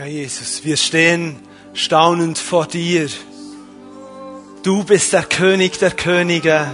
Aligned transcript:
Ja, 0.00 0.06
Jesus, 0.06 0.64
wir 0.64 0.78
stehen 0.78 1.36
staunend 1.74 2.38
vor 2.38 2.64
dir. 2.64 3.06
Du 4.62 4.82
bist 4.82 5.12
der 5.12 5.24
König 5.24 5.78
der 5.78 5.90
Könige. 5.90 6.70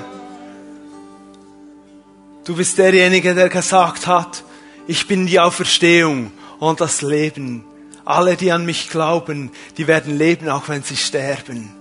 Du 2.44 2.54
bist 2.54 2.78
derjenige, 2.78 3.34
der 3.34 3.48
gesagt 3.48 4.06
hat, 4.06 4.44
ich 4.86 5.08
bin 5.08 5.26
die 5.26 5.40
Auferstehung 5.40 6.30
und 6.60 6.80
das 6.80 7.02
Leben. 7.02 7.64
Alle, 8.04 8.36
die 8.36 8.52
an 8.52 8.64
mich 8.64 8.90
glauben, 8.90 9.50
die 9.76 9.88
werden 9.88 10.16
leben, 10.16 10.48
auch 10.48 10.68
wenn 10.68 10.84
sie 10.84 10.96
sterben. 10.96 11.74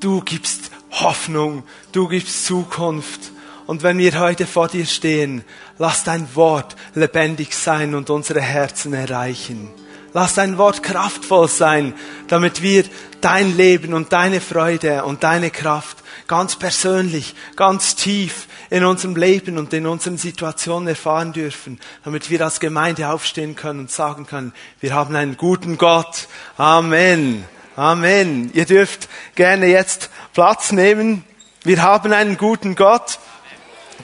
Du 0.00 0.22
gibst 0.22 0.70
Hoffnung, 0.92 1.62
du 1.92 2.08
gibst 2.08 2.46
Zukunft. 2.46 3.32
Und 3.66 3.82
wenn 3.82 3.98
wir 3.98 4.18
heute 4.18 4.46
vor 4.46 4.68
dir 4.68 4.86
stehen, 4.86 5.44
lass 5.76 6.04
dein 6.04 6.34
Wort 6.34 6.74
lebendig 6.94 7.52
sein 7.52 7.94
und 7.94 8.08
unsere 8.08 8.40
Herzen 8.40 8.94
erreichen. 8.94 9.68
Lass 10.12 10.34
dein 10.34 10.58
Wort 10.58 10.82
kraftvoll 10.82 11.48
sein, 11.48 11.94
damit 12.28 12.62
wir 12.62 12.84
dein 13.20 13.56
Leben 13.56 13.94
und 13.94 14.12
deine 14.12 14.40
Freude 14.40 15.04
und 15.04 15.22
deine 15.22 15.50
Kraft 15.50 15.98
ganz 16.26 16.56
persönlich, 16.56 17.34
ganz 17.56 17.96
tief 17.96 18.46
in 18.70 18.84
unserem 18.84 19.16
Leben 19.16 19.58
und 19.58 19.72
in 19.72 19.86
unseren 19.86 20.16
Situationen 20.16 20.88
erfahren 20.88 21.32
dürfen, 21.32 21.78
damit 22.04 22.30
wir 22.30 22.40
als 22.42 22.60
Gemeinde 22.60 23.08
aufstehen 23.08 23.56
können 23.56 23.80
und 23.80 23.90
sagen 23.90 24.26
können, 24.26 24.52
wir 24.80 24.94
haben 24.94 25.14
einen 25.16 25.36
guten 25.36 25.76
Gott. 25.76 26.28
Amen. 26.56 27.44
Amen. 27.76 28.50
Ihr 28.52 28.64
dürft 28.64 29.08
gerne 29.34 29.66
jetzt 29.66 30.10
Platz 30.34 30.72
nehmen. 30.72 31.24
Wir 31.62 31.82
haben 31.82 32.12
einen 32.12 32.36
guten 32.36 32.74
Gott. 32.74 33.18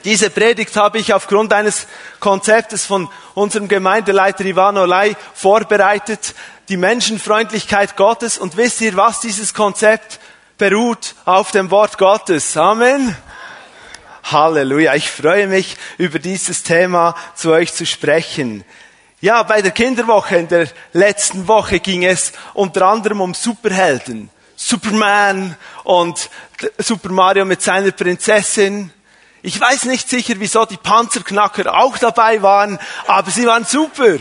Diese 0.03 0.29
Predigt 0.29 0.75
habe 0.75 0.99
ich 0.99 1.13
aufgrund 1.13 1.53
eines 1.53 1.87
Konzeptes 2.19 2.85
von 2.85 3.09
unserem 3.33 3.67
Gemeindeleiter 3.67 4.45
Ivano 4.45 4.85
Lai 4.85 5.15
vorbereitet, 5.33 6.35
die 6.69 6.77
Menschenfreundlichkeit 6.77 7.95
Gottes. 7.95 8.37
Und 8.37 8.57
wisst 8.57 8.81
ihr 8.81 8.95
was? 8.95 9.19
Dieses 9.19 9.53
Konzept 9.53 10.19
beruht 10.57 11.15
auf 11.25 11.51
dem 11.51 11.71
Wort 11.71 11.97
Gottes. 11.97 12.57
Amen. 12.57 13.15
Halleluja. 14.23 14.95
Ich 14.95 15.09
freue 15.09 15.47
mich, 15.47 15.77
über 15.97 16.19
dieses 16.19 16.63
Thema 16.63 17.15
zu 17.35 17.51
euch 17.51 17.73
zu 17.73 17.85
sprechen. 17.85 18.65
Ja, 19.21 19.41
bei 19.43 19.61
der 19.61 19.71
Kinderwoche 19.71 20.37
in 20.37 20.47
der 20.47 20.67
letzten 20.93 21.47
Woche 21.47 21.79
ging 21.79 22.03
es 22.03 22.33
unter 22.53 22.85
anderem 22.87 23.21
um 23.21 23.33
Superhelden. 23.33 24.29
Superman 24.55 25.55
und 25.83 26.29
Super 26.77 27.09
Mario 27.09 27.45
mit 27.45 27.61
seiner 27.61 27.91
Prinzessin. 27.91 28.91
Ich 29.41 29.59
weiß 29.59 29.85
nicht 29.85 30.09
sicher, 30.09 30.35
wieso 30.37 30.65
die 30.65 30.77
Panzerknacker 30.77 31.77
auch 31.77 31.97
dabei 31.97 32.41
waren, 32.41 32.79
aber 33.05 33.31
sie 33.31 33.45
waren 33.45 33.65
super. 33.65 34.17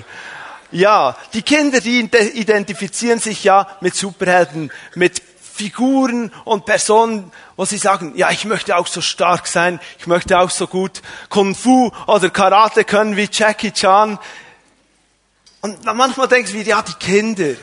Ja, 0.70 1.16
die 1.32 1.42
Kinder, 1.42 1.80
die 1.80 2.00
identifizieren 2.00 3.18
sich 3.18 3.44
ja 3.44 3.66
mit 3.80 3.94
Superhelden, 3.94 4.70
mit 4.94 5.22
Figuren 5.40 6.30
und 6.44 6.66
Personen, 6.66 7.32
wo 7.56 7.64
sie 7.64 7.78
sagen, 7.78 8.12
ja, 8.16 8.30
ich 8.30 8.44
möchte 8.44 8.76
auch 8.76 8.86
so 8.86 9.00
stark 9.00 9.46
sein, 9.46 9.80
ich 9.98 10.06
möchte 10.06 10.38
auch 10.38 10.50
so 10.50 10.66
gut 10.66 11.00
Kung 11.30 11.54
Fu 11.54 11.90
oder 12.06 12.28
Karate 12.28 12.84
können 12.84 13.16
wie 13.16 13.28
Jackie 13.32 13.72
Chan. 13.72 14.18
Und 15.62 15.84
manchmal 15.84 16.28
denken 16.28 16.52
wir, 16.52 16.62
ja, 16.62 16.82
die 16.82 16.92
Kinder. 16.94 17.54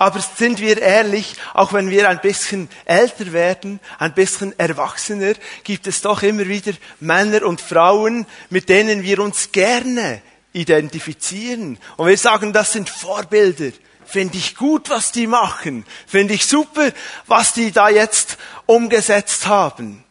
Aber 0.00 0.18
sind 0.20 0.60
wir 0.60 0.80
ehrlich, 0.80 1.34
auch 1.52 1.74
wenn 1.74 1.90
wir 1.90 2.08
ein 2.08 2.22
bisschen 2.22 2.70
älter 2.86 3.32
werden, 3.32 3.80
ein 3.98 4.14
bisschen 4.14 4.58
erwachsener, 4.58 5.34
gibt 5.62 5.86
es 5.86 6.00
doch 6.00 6.22
immer 6.22 6.48
wieder 6.48 6.72
Männer 7.00 7.44
und 7.44 7.60
Frauen, 7.60 8.24
mit 8.48 8.70
denen 8.70 9.02
wir 9.02 9.18
uns 9.18 9.52
gerne 9.52 10.22
identifizieren. 10.54 11.78
Und 11.98 12.08
wir 12.08 12.16
sagen, 12.16 12.54
das 12.54 12.72
sind 12.72 12.88
Vorbilder. 12.88 13.72
Finde 14.06 14.38
ich 14.38 14.56
gut, 14.56 14.88
was 14.88 15.12
die 15.12 15.26
machen. 15.26 15.84
Finde 16.06 16.32
ich 16.32 16.46
super, 16.46 16.92
was 17.26 17.52
die 17.52 17.70
da 17.70 17.90
jetzt 17.90 18.38
umgesetzt 18.64 19.48
haben. 19.48 20.02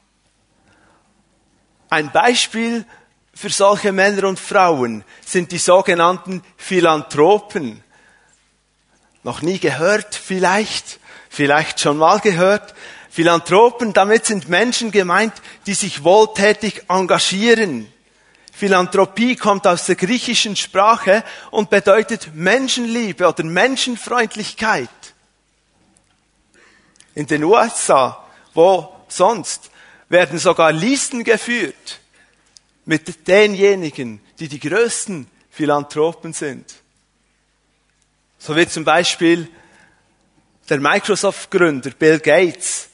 Ein 1.89 2.11
Beispiel 2.11 2.85
für 3.33 3.49
solche 3.49 3.91
Männer 3.91 4.27
und 4.27 4.39
Frauen 4.39 5.03
sind 5.25 5.51
die 5.51 5.57
sogenannten 5.57 6.43
Philanthropen. 6.57 7.83
Noch 9.23 9.41
nie 9.41 9.59
gehört 9.59 10.15
vielleicht, 10.15 10.99
vielleicht 11.29 11.79
schon 11.79 11.97
mal 11.97 12.19
gehört. 12.19 12.73
Philanthropen, 13.09 13.93
damit 13.93 14.25
sind 14.25 14.49
Menschen 14.49 14.91
gemeint, 14.91 15.33
die 15.65 15.73
sich 15.73 16.03
wohltätig 16.03 16.83
engagieren. 16.87 17.91
Philanthropie 18.53 19.35
kommt 19.35 19.65
aus 19.67 19.85
der 19.85 19.95
griechischen 19.95 20.55
Sprache 20.55 21.23
und 21.49 21.69
bedeutet 21.69 22.31
Menschenliebe 22.33 23.27
oder 23.27 23.43
Menschenfreundlichkeit. 23.43 24.89
In 27.15 27.25
den 27.25 27.43
USA, 27.43 28.25
wo 28.53 28.93
sonst, 29.07 29.71
werden 30.09 30.39
sogar 30.39 30.71
Listen 30.71 31.23
geführt 31.23 31.99
mit 32.85 33.27
denjenigen, 33.27 34.21
die 34.39 34.47
die 34.47 34.59
größten 34.59 35.27
Philanthropen 35.51 36.33
sind. 36.33 36.65
So 38.39 38.55
wie 38.55 38.67
zum 38.67 38.85
Beispiel 38.85 39.49
der 40.69 40.79
Microsoft-Gründer 40.79 41.91
Bill 41.91 42.19
Gates 42.19 42.89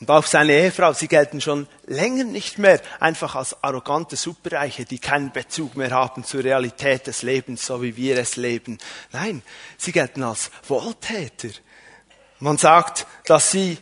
und 0.00 0.10
auch 0.10 0.26
seine 0.26 0.52
Ehefrau, 0.52 0.92
sie 0.92 1.08
gelten 1.08 1.40
schon 1.40 1.66
länger 1.86 2.24
nicht 2.24 2.58
mehr 2.58 2.80
einfach 3.00 3.36
als 3.36 3.56
arrogante 3.64 4.16
Superreiche, 4.16 4.84
die 4.84 4.98
keinen 4.98 5.32
Bezug 5.32 5.76
mehr 5.76 5.92
haben 5.92 6.24
zur 6.24 6.44
Realität 6.44 7.06
des 7.06 7.22
Lebens, 7.22 7.64
so 7.64 7.80
wie 7.80 7.96
wir 7.96 8.18
es 8.18 8.36
leben. 8.36 8.76
Nein, 9.12 9.40
sie 9.78 9.92
gelten 9.92 10.22
als 10.22 10.50
Wohltäter. 10.68 11.48
Man 12.38 12.58
sagt, 12.58 13.06
dass 13.24 13.50
sie 13.50 13.78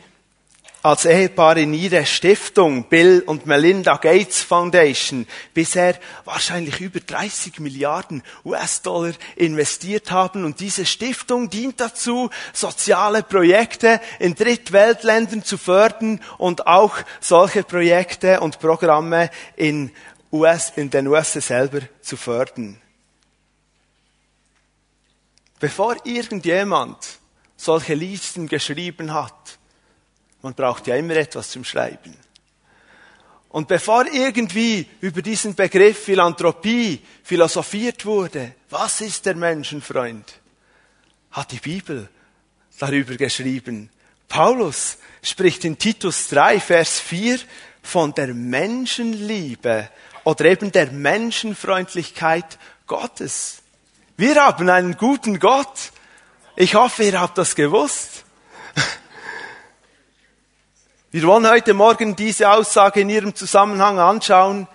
als 0.82 1.04
Ehepaar 1.04 1.56
in 1.59 1.72
ihre 1.75 2.04
Stiftung 2.04 2.88
Bill 2.88 3.22
und 3.25 3.47
Melinda 3.47 3.97
Gates 3.97 4.43
Foundation 4.43 5.28
bisher 5.54 5.94
wahrscheinlich 6.25 6.81
über 6.81 6.98
30 6.98 7.60
Milliarden 7.60 8.22
US-Dollar 8.44 9.12
investiert 9.37 10.10
haben. 10.10 10.44
Und 10.44 10.59
diese 10.59 10.84
Stiftung 10.84 11.50
dient 11.50 11.81
dazu, 11.81 12.31
soziale 12.53 13.22
Projekte 13.22 14.00
in 14.19 14.34
Drittweltländern 14.34 15.44
zu 15.44 15.56
fördern 15.56 16.21
und 16.38 16.66
auch 16.66 16.97
solche 17.21 17.62
Projekte 17.62 18.41
und 18.41 18.59
Programme 18.59 19.31
in, 19.54 19.92
US, 20.32 20.72
in 20.75 20.91
den 20.91 21.06
USA 21.06 21.41
selber 21.41 21.81
zu 22.00 22.16
fördern. 22.16 22.76
Bevor 25.60 25.94
irgendjemand 26.04 26.97
solche 27.56 27.94
Listen 27.94 28.48
geschrieben 28.48 29.15
hat, 29.15 29.60
man 30.42 30.54
braucht 30.54 30.86
ja 30.86 30.97
immer 30.97 31.16
etwas 31.16 31.50
zum 31.50 31.64
Schreiben. 31.64 32.16
Und 33.48 33.69
bevor 33.69 34.06
irgendwie 34.06 34.88
über 35.00 35.20
diesen 35.20 35.54
Begriff 35.54 36.04
Philanthropie 36.04 37.00
philosophiert 37.22 38.06
wurde, 38.06 38.54
was 38.70 39.03
ist 39.03 39.26
der 39.26 39.34
Menschenfreund, 39.34 40.25
hat 41.30 41.53
die 41.53 41.58
Bibel 41.58 42.08
darüber 42.78 43.14
geschrieben. 43.16 43.91
Paulus 44.28 44.97
spricht 45.22 45.64
in 45.66 45.76
Titus 45.76 46.28
3, 46.28 46.60
Vers 46.60 46.98
4 47.00 47.38
von 47.82 48.14
der 48.14 48.32
Menschenliebe 48.32 49.91
oder 50.24 50.44
eben 50.47 50.72
der 50.72 50.91
Menschenfreundlichkeit 50.91 52.59
Gottes. 52.86 53.62
Wir 54.16 54.36
haben 54.36 54.70
einen 54.70 54.97
guten 54.97 55.38
Gott. 55.38 55.92
Ich 56.56 56.74
hoffe, 56.74 57.04
ihr 57.04 57.20
habt 57.20 57.36
das 57.36 57.54
gewusst. 57.54 58.22
Wir 61.15 61.25
wollen 61.25 61.47
heute 61.47 61.75
Morgen 61.75 62.17
diese 62.17 62.50
Aussage 62.50 63.03
in 63.03 63.11
ihrem 63.11 63.34
Zusammenhang 63.34 63.99
anschauen. 63.99 64.67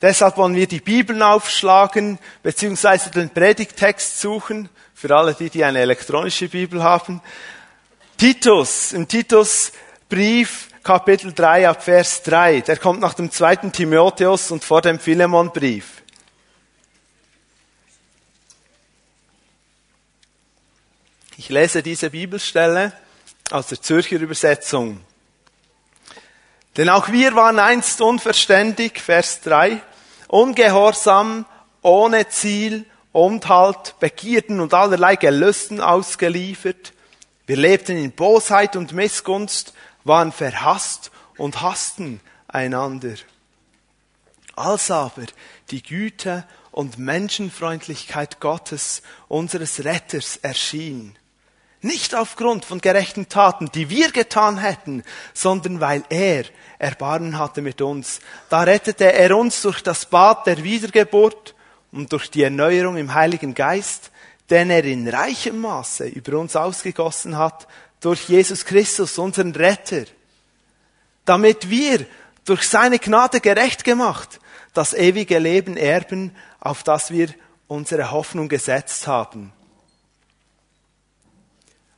Deshalb 0.00 0.38
wollen 0.38 0.54
wir 0.54 0.66
die 0.66 0.80
Bibeln 0.80 1.20
aufschlagen, 1.20 2.18
beziehungsweise 2.42 3.10
den 3.10 3.28
Predigtext 3.28 4.18
suchen, 4.22 4.70
für 4.94 5.14
alle 5.14 5.34
die, 5.34 5.50
die 5.50 5.62
eine 5.62 5.80
elektronische 5.80 6.48
Bibel 6.48 6.82
haben. 6.82 7.20
Titus, 8.16 8.94
im 8.94 9.06
Titus 9.06 9.72
Brief, 10.08 10.70
Kapitel 10.82 11.34
3 11.34 11.68
ab 11.68 11.84
Vers 11.84 12.22
3. 12.22 12.62
Der 12.62 12.78
kommt 12.78 13.00
nach 13.00 13.12
dem 13.12 13.30
zweiten 13.30 13.70
Timotheus 13.70 14.50
und 14.50 14.64
vor 14.64 14.80
dem 14.80 14.98
Philemon-Brief. 14.98 16.00
Ich 21.36 21.50
lese 21.50 21.82
diese 21.82 22.08
Bibelstelle 22.08 22.94
aus 23.50 23.66
der 23.66 23.82
Zürcher 23.82 24.16
Übersetzung. 24.16 25.05
Denn 26.76 26.88
auch 26.90 27.10
wir 27.10 27.34
waren 27.34 27.58
einst 27.58 28.00
unverständig, 28.00 29.00
Vers 29.00 29.40
3, 29.42 29.80
ungehorsam, 30.28 31.46
ohne 31.80 32.28
Ziel 32.28 32.84
und 33.12 33.48
halt 33.48 33.98
Begierden 33.98 34.60
und 34.60 34.74
allerlei 34.74 35.16
Gelüsten 35.16 35.80
ausgeliefert. 35.80 36.92
Wir 37.46 37.56
lebten 37.56 37.96
in 37.96 38.12
Bosheit 38.12 38.76
und 38.76 38.92
Missgunst, 38.92 39.72
waren 40.04 40.32
verhasst 40.32 41.10
und 41.38 41.62
hassten 41.62 42.20
einander. 42.48 43.14
Als 44.54 44.90
aber 44.90 45.26
die 45.70 45.82
Güte 45.82 46.44
und 46.72 46.98
Menschenfreundlichkeit 46.98 48.40
Gottes, 48.40 49.02
unseres 49.28 49.84
Retters, 49.84 50.36
erschien. 50.36 51.16
Nicht 51.86 52.16
aufgrund 52.16 52.64
von 52.64 52.80
gerechten 52.80 53.28
Taten, 53.28 53.70
die 53.72 53.88
wir 53.88 54.10
getan 54.10 54.58
hätten, 54.58 55.04
sondern 55.34 55.80
weil 55.80 56.02
er 56.08 56.44
Erbarmen 56.80 57.38
hatte 57.38 57.62
mit 57.62 57.80
uns. 57.80 58.18
Da 58.48 58.62
rettete 58.62 59.12
er 59.12 59.36
uns 59.36 59.62
durch 59.62 59.84
das 59.84 60.06
Bad 60.06 60.48
der 60.48 60.64
Wiedergeburt 60.64 61.54
und 61.92 62.12
durch 62.12 62.28
die 62.28 62.42
Erneuerung 62.42 62.96
im 62.96 63.14
Heiligen 63.14 63.54
Geist, 63.54 64.10
den 64.50 64.70
er 64.70 64.82
in 64.82 65.06
reichem 65.06 65.60
Maße 65.60 66.08
über 66.08 66.40
uns 66.40 66.56
ausgegossen 66.56 67.38
hat, 67.38 67.68
durch 68.00 68.28
Jesus 68.28 68.64
Christus, 68.64 69.16
unseren 69.16 69.52
Retter, 69.52 70.06
damit 71.24 71.70
wir 71.70 72.04
durch 72.44 72.68
seine 72.68 72.98
Gnade 72.98 73.40
gerecht 73.40 73.84
gemacht 73.84 74.40
das 74.74 74.92
ewige 74.92 75.38
Leben 75.38 75.76
erben, 75.76 76.34
auf 76.58 76.82
das 76.82 77.12
wir 77.12 77.28
unsere 77.68 78.10
Hoffnung 78.10 78.48
gesetzt 78.48 79.06
haben. 79.06 79.52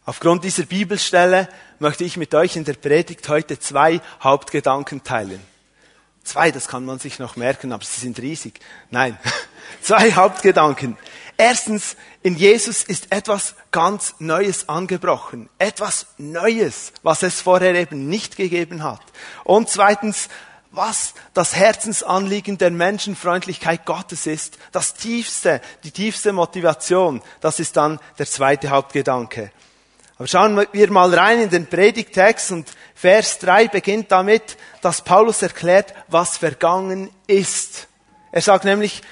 Aufgrund 0.09 0.43
dieser 0.43 0.63
Bibelstelle 0.63 1.51
möchte 1.81 2.03
ich 2.03 2.17
mit 2.17 2.35
euch 2.35 2.57
in 2.57 2.65
der 2.65 2.73
Predigt 2.73 3.29
heute 3.29 3.61
zwei 3.61 4.01
Hauptgedanken 4.23 5.05
teilen. 5.05 5.39
Zwei, 6.25 6.51
das 6.51 6.67
kann 6.67 6.87
man 6.87 6.99
sich 6.99 7.19
noch 7.19 7.37
merken, 7.37 7.73
aber 7.73 7.85
sie 7.85 8.01
sind 8.01 8.19
riesig. 8.19 8.59
Nein, 8.91 9.19
zwei 9.83 10.15
Hauptgedanken. 10.15 10.97
Erstens, 11.37 11.95
in 12.23 12.39
Jesus 12.39 12.85
ist 12.85 13.13
etwas 13.13 13.55
ganz 13.71 14.15
Neues 14.19 14.71
angebrochen. 14.71 15.51
Etwas 15.59 16.07
Neues, 16.17 16.95
was 17.03 17.23
es 17.23 17.43
vorher 17.43 17.75
eben 17.75 18.09
nicht 18.09 18.37
gegeben 18.37 18.85
hat. 18.85 19.03
Und 19.45 19.69
zweitens, 19.69 20.31
was 20.71 21.13
das 21.35 21.55
Herzensanliegen 21.55 22.57
der 22.57 22.71
Menschenfreundlichkeit 22.71 23.85
Gottes 23.85 24.27
ist, 24.27 24.57
das 24.73 24.95
tiefste, 24.95 25.61
die 25.85 25.91
tiefste 25.91 26.33
Motivation, 26.33 27.21
das 27.43 27.61
ist 27.61 27.77
dann 27.77 28.01
der 28.19 28.25
zweite 28.25 28.71
Hauptgedanke. 28.71 29.53
Aber 30.19 30.27
schauen 30.27 30.67
wir 30.73 30.91
mal 30.91 31.15
rein 31.15 31.41
in 31.41 31.51
den 31.51 31.67
Predigtext 31.67 32.51
und 32.51 32.69
Vers 32.95 33.39
3 33.39 33.69
beginnt 33.69 34.11
damit, 34.11 34.57
dass 34.83 35.03
Paulus 35.03 35.43
erklärt, 35.43 35.95
was 36.09 36.37
vergangen 36.37 37.11
ist. 37.29 37.87
Er 38.33 38.43
sagt 38.43 38.65
nämlich, 38.65 39.03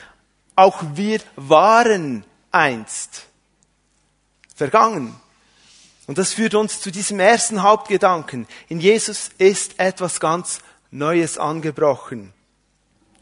auch 0.57 0.83
wir 0.95 1.21
waren 1.37 2.25
einst 2.51 3.27
vergangen. 4.57 5.15
Und 6.09 6.19
das 6.19 6.33
führt 6.33 6.55
uns 6.55 6.81
zu 6.81 6.91
diesem 6.91 7.21
ersten 7.21 7.63
Hauptgedanken. 7.63 8.49
In 8.69 8.81
Jesus 8.81 9.31
ist 9.39 9.79
etwas 9.79 10.19
ganz 10.19 10.61
Neues 10.91 11.39
angebrochen. 11.39 12.33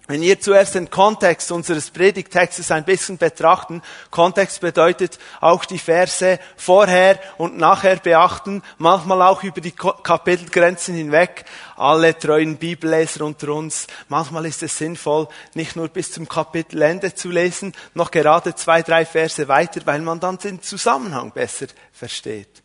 Wenn 0.06 0.20
wir 0.20 0.38
zuerst 0.38 0.74
den 0.74 0.90
Kontext 0.90 1.50
unseres 1.50 1.90
Predigtextes 1.90 2.70
ein 2.70 2.84
bisschen 2.84 3.16
betrachten, 3.16 3.80
Kontext 4.10 4.60
bedeutet 4.60 5.18
auch 5.40 5.64
die 5.64 5.78
Verse 5.78 6.38
vorher 6.58 7.18
und 7.38 7.56
nachher 7.56 7.96
beachten, 7.96 8.62
manchmal 8.76 9.22
auch 9.22 9.42
über 9.42 9.62
die 9.62 9.72
Kapitelgrenzen 9.72 10.94
hinweg, 10.94 11.46
alle 11.76 12.18
treuen 12.18 12.58
Bibelleser 12.58 13.24
unter 13.24 13.54
uns, 13.54 13.86
manchmal 14.08 14.44
ist 14.44 14.62
es 14.62 14.76
sinnvoll, 14.76 15.26
nicht 15.54 15.74
nur 15.74 15.88
bis 15.88 16.12
zum 16.12 16.28
Kapitelende 16.28 17.14
zu 17.14 17.30
lesen, 17.30 17.72
noch 17.94 18.10
gerade 18.10 18.54
zwei, 18.54 18.82
drei 18.82 19.06
Verse 19.06 19.48
weiter, 19.48 19.80
weil 19.86 20.02
man 20.02 20.20
dann 20.20 20.36
den 20.36 20.60
Zusammenhang 20.60 21.30
besser 21.30 21.68
versteht. 21.92 22.62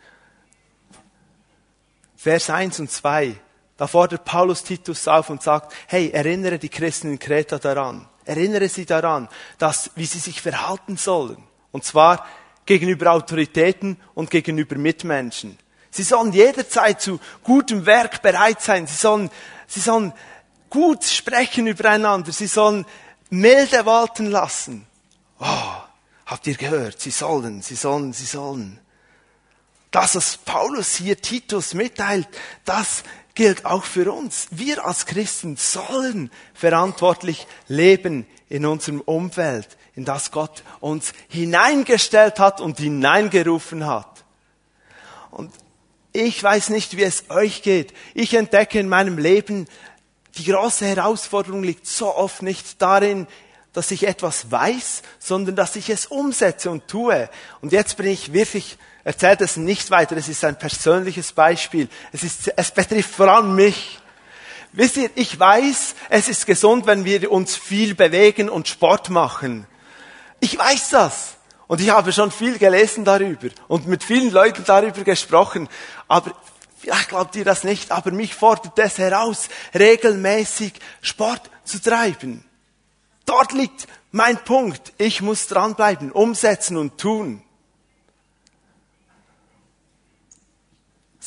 Vers 2.18 2.50
1 2.50 2.82
und 2.82 2.92
2 2.92 3.38
da 3.80 3.88
fordert 3.88 4.26
Paulus 4.26 4.64
Titus 4.64 5.08
auf 5.08 5.30
und 5.30 5.42
sagt, 5.42 5.74
hey, 5.88 6.10
erinnere 6.10 6.60
die 6.60 6.68
Christen 6.68 7.12
in 7.12 7.18
Kreta 7.18 7.60
daran. 7.60 8.10
Erinnere 8.26 8.68
sie 8.68 8.86
daran, 8.86 9.30
dass, 9.58 9.92
wie 9.96 10.06
sie 10.06 10.20
sich 10.20 10.42
verhalten 10.42 10.98
sollen. 10.98 11.42
Und 11.72 11.86
zwar 11.86 12.28
gegenüber 12.66 13.14
Autoritäten 13.14 13.96
und 14.16 14.32
gegenüber 14.32 14.76
Mitmenschen. 14.76 15.58
Sie 15.92 16.04
sollen 16.04 16.34
jederzeit 16.34 17.02
zu 17.02 17.22
gutem 17.42 17.86
Werk 17.86 18.22
bereit 18.22 18.62
sein. 18.62 18.86
Sie 18.86 18.98
sollen, 18.98 19.32
sie 19.66 19.80
sollen 19.80 20.12
gut 20.70 21.06
sprechen 21.06 21.66
übereinander. 21.66 22.34
Sie 22.34 22.48
sollen 22.48 22.86
milde 23.30 23.86
walten 23.86 24.26
lassen. 24.26 24.88
Oh, 25.40 25.72
habt 26.26 26.46
ihr 26.48 26.56
gehört? 26.56 27.00
Sie 27.00 27.12
sollen, 27.12 27.62
sie 27.62 27.76
sollen, 27.76 28.12
sie 28.12 28.26
sollen. 28.26 28.82
Das, 29.90 30.16
was 30.16 30.38
Paulus 30.38 30.96
hier 30.96 31.20
Titus 31.20 31.74
mitteilt, 31.74 32.28
das 32.66 33.04
gilt 33.40 33.64
auch 33.64 33.86
für 33.86 34.12
uns. 34.12 34.50
Wir 34.52 34.86
als 34.86 35.06
Christen 35.06 35.56
sollen 35.56 36.30
verantwortlich 36.54 37.48
leben 37.70 38.28
in 38.50 38.66
unserem 38.66 39.00
Umfeld, 39.00 39.78
in 39.96 40.04
das 40.04 40.32
Gott 40.32 40.62
uns 40.82 41.14
hineingestellt 41.30 42.38
hat 42.38 42.60
und 42.60 42.80
hineingerufen 42.80 43.88
hat. 43.88 44.26
Und 45.32 45.54
ich 46.12 46.44
weiß 46.44 46.68
nicht, 46.68 46.98
wie 46.98 47.04
es 47.04 47.30
euch 47.30 47.62
geht. 47.62 47.94
Ich 48.14 48.34
entdecke 48.34 48.78
in 48.78 48.90
meinem 48.90 49.18
Leben, 49.18 49.70
die 50.36 50.44
große 50.44 50.86
Herausforderung 50.86 51.64
liegt 51.64 51.88
so 51.88 52.14
oft 52.14 52.42
nicht 52.42 52.82
darin, 52.82 53.26
dass 53.72 53.92
ich 53.92 54.06
etwas 54.06 54.52
weiß, 54.52 55.02
sondern 55.18 55.56
dass 55.56 55.78
ich 55.78 55.90
es 55.90 56.08
umsetze 56.08 56.70
und 56.70 56.90
tue. 56.90 57.30
Und 57.62 57.72
jetzt 57.72 57.96
bin 57.96 58.08
ich 58.08 58.34
wirklich 58.34 58.78
erzählt 59.10 59.42
es 59.42 59.58
nicht 59.58 59.90
weiter, 59.90 60.16
es 60.18 60.30
ist 60.30 60.46
ein 60.46 60.60
persönliches 60.60 61.32
Beispiel. 61.32 61.90
Es, 62.12 62.22
ist, 62.22 62.54
es 62.56 62.70
betrifft 62.70 63.10
vor 63.16 63.28
allem 63.28 63.56
mich. 63.56 63.98
Wisst 64.72 64.98
ihr, 64.98 65.10
ich 65.16 65.40
weiß, 65.40 65.96
es 66.10 66.30
ist 66.30 66.46
gesund, 66.46 66.86
wenn 66.86 67.06
wir 67.06 67.32
uns 67.32 67.58
viel 67.58 67.96
bewegen 67.96 68.50
und 68.50 68.68
Sport 68.68 69.10
machen. 69.10 69.66
Ich 70.40 70.56
weiß 70.56 70.90
das. 70.92 71.38
Und 71.66 71.82
ich 71.82 71.90
habe 71.90 72.14
schon 72.14 72.30
viel 72.30 72.60
gelesen 72.60 73.04
darüber 73.04 73.48
und 73.68 73.88
mit 73.88 74.04
vielen 74.04 74.32
Leuten 74.32 74.64
darüber 74.64 75.04
gesprochen. 75.04 75.68
Aber 76.08 76.32
vielleicht 76.78 77.10
glaubt 77.10 77.36
ihr 77.36 77.46
das 77.46 77.64
nicht, 77.64 77.92
aber 77.92 78.12
mich 78.12 78.36
fordert 78.36 78.78
es 78.78 79.00
heraus, 79.00 79.50
regelmäßig 79.74 80.74
Sport 81.02 81.50
zu 81.64 81.82
treiben. 81.82 82.46
Dort 83.26 83.54
liegt 83.54 83.88
mein 84.12 84.38
Punkt. 84.38 84.94
Ich 85.00 85.24
muss 85.24 85.48
dranbleiben, 85.48 86.12
umsetzen 86.12 86.78
und 86.78 87.00
tun. 87.00 87.42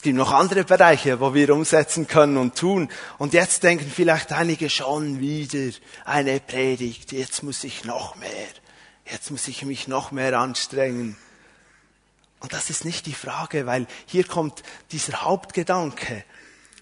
Es 0.02 0.04
gibt 0.04 0.18
noch 0.18 0.32
andere 0.32 0.64
Bereiche, 0.64 1.20
wo 1.20 1.32
wir 1.32 1.54
umsetzen 1.54 2.08
können 2.08 2.36
und 2.36 2.58
tun. 2.58 2.88
Und 3.18 3.34
jetzt 3.34 3.62
denken 3.62 3.88
vielleicht 3.88 4.32
einige 4.32 4.68
schon 4.68 5.20
wieder 5.20 5.72
eine 6.04 6.40
Predigt. 6.40 7.12
Jetzt 7.12 7.44
muss 7.44 7.62
ich 7.62 7.84
noch 7.84 8.16
mehr. 8.16 8.48
Jetzt 9.04 9.30
muss 9.30 9.46
ich 9.46 9.64
mich 9.64 9.86
noch 9.86 10.10
mehr 10.10 10.36
anstrengen. 10.40 11.16
Und 12.40 12.52
das 12.52 12.68
ist 12.68 12.84
nicht 12.84 13.06
die 13.06 13.14
Frage, 13.14 13.64
weil 13.66 13.86
hier 14.06 14.24
kommt 14.24 14.64
dieser 14.90 15.22
Hauptgedanke. 15.22 16.24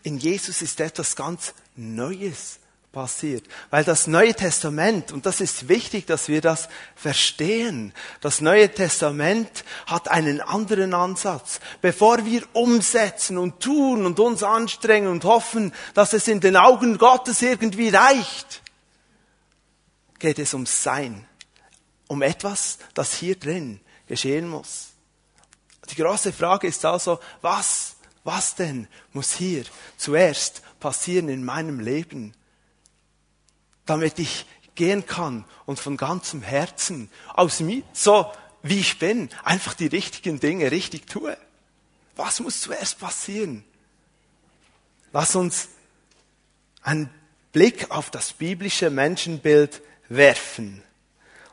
In 0.02 0.16
Jesus 0.16 0.62
ist 0.62 0.80
etwas 0.80 1.14
ganz 1.14 1.52
Neues 1.76 2.59
passiert. 2.92 3.44
Weil 3.70 3.84
das 3.84 4.06
Neue 4.06 4.34
Testament, 4.34 5.12
und 5.12 5.26
das 5.26 5.40
ist 5.40 5.68
wichtig, 5.68 6.06
dass 6.06 6.28
wir 6.28 6.40
das 6.40 6.68
verstehen, 6.96 7.92
das 8.20 8.40
Neue 8.40 8.72
Testament 8.72 9.64
hat 9.86 10.08
einen 10.08 10.40
anderen 10.40 10.94
Ansatz. 10.94 11.60
Bevor 11.80 12.24
wir 12.24 12.42
umsetzen 12.52 13.38
und 13.38 13.60
tun 13.60 14.04
und 14.06 14.18
uns 14.18 14.42
anstrengen 14.42 15.08
und 15.08 15.24
hoffen, 15.24 15.72
dass 15.94 16.12
es 16.12 16.28
in 16.28 16.40
den 16.40 16.56
Augen 16.56 16.98
Gottes 16.98 17.42
irgendwie 17.42 17.90
reicht, 17.90 18.62
geht 20.18 20.38
es 20.38 20.52
um 20.52 20.66
Sein, 20.66 21.26
um 22.08 22.22
etwas, 22.22 22.78
das 22.94 23.14
hier 23.14 23.36
drin 23.36 23.80
geschehen 24.06 24.48
muss. 24.48 24.88
Die 25.90 26.00
große 26.00 26.32
Frage 26.32 26.66
ist 26.66 26.84
also, 26.84 27.18
was, 27.40 27.96
was 28.22 28.54
denn 28.54 28.86
muss 29.12 29.32
hier 29.32 29.64
zuerst 29.96 30.62
passieren 30.78 31.28
in 31.28 31.44
meinem 31.44 31.80
Leben? 31.80 32.34
Damit 33.90 34.20
ich 34.20 34.46
gehen 34.76 35.04
kann 35.04 35.44
und 35.66 35.80
von 35.80 35.96
ganzem 35.96 36.42
Herzen 36.42 37.10
aus 37.34 37.58
mir, 37.58 37.82
so 37.92 38.30
wie 38.62 38.78
ich 38.78 39.00
bin, 39.00 39.28
einfach 39.42 39.74
die 39.74 39.88
richtigen 39.88 40.38
Dinge 40.38 40.70
richtig 40.70 41.08
tue. 41.08 41.36
Was 42.14 42.38
muss 42.38 42.60
zuerst 42.60 43.00
passieren? 43.00 43.64
Lass 45.12 45.34
uns 45.34 45.70
einen 46.82 47.10
Blick 47.52 47.90
auf 47.90 48.10
das 48.10 48.32
biblische 48.32 48.90
Menschenbild 48.90 49.82
werfen. 50.08 50.82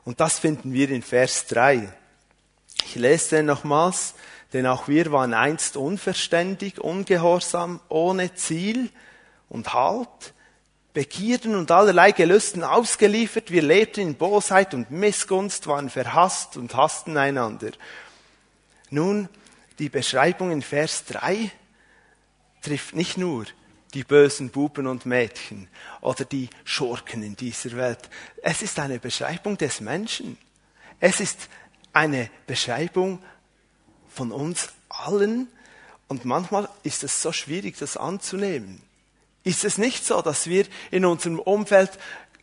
Und 0.06 0.20
das 0.20 0.38
finden 0.38 0.74
wir 0.74 0.90
in 0.92 1.02
Vers 1.02 1.48
3. 1.48 1.92
Ich 2.86 2.96
lese 2.96 3.38
den 3.38 3.48
nochmals, 3.48 4.14
denn 4.54 4.68
auch 4.68 4.88
wir 4.88 5.12
waren 5.12 5.34
einst 5.34 5.76
unverständig, 5.76 6.80
ungehorsam, 6.80 7.82
ohne 7.90 8.36
Ziel 8.36 8.92
und 9.50 9.74
Halt. 9.74 10.34
Begierden 10.98 11.54
und 11.54 11.70
allerlei 11.70 12.12
Gelüsten 12.12 12.64
ausgeliefert. 12.64 13.52
Wir 13.52 13.62
lebten 13.62 14.00
in 14.00 14.16
Bosheit 14.16 14.74
und 14.74 14.90
Missgunst, 14.90 15.68
waren 15.68 15.92
verhasst 15.92 16.58
und 16.58 16.74
hassten 16.74 17.18
einander. 17.18 17.70
Nun, 18.90 19.30
die 19.78 19.90
Beschreibung 19.90 20.50
in 20.50 20.64
Vers 20.64 21.06
3 21.06 21.52
trifft 22.64 22.96
nicht 22.96 23.16
nur 23.16 23.46
die 23.94 24.04
bösen 24.04 24.50
Buben 24.50 24.88
und 24.88 25.06
Mädchen 25.06 25.68
oder 26.02 26.26
die 26.26 26.50
Schurken 26.64 27.22
in 27.22 27.36
dieser 27.36 27.78
Welt. 27.78 28.10
Es 28.42 28.64
ist 28.64 28.80
eine 28.80 28.98
Beschreibung 28.98 29.56
des 29.56 29.82
Menschen. 29.82 30.36
Es 31.00 31.20
ist 31.20 31.48
eine 31.94 32.32
Beschreibung 32.48 33.22
von 34.10 34.32
uns 34.32 34.70
allen 34.90 35.48
und 36.08 36.26
manchmal 36.26 36.68
ist 36.82 37.04
es 37.04 37.22
so 37.22 37.32
schwierig, 37.32 37.78
das 37.78 37.98
anzunehmen. 37.98 38.82
Ist 39.48 39.64
es 39.64 39.78
nicht 39.78 40.06
so, 40.06 40.22
dass 40.22 40.48
wir 40.48 40.66
in 40.92 41.06
unserem 41.06 41.40
Umfeld 41.40 41.92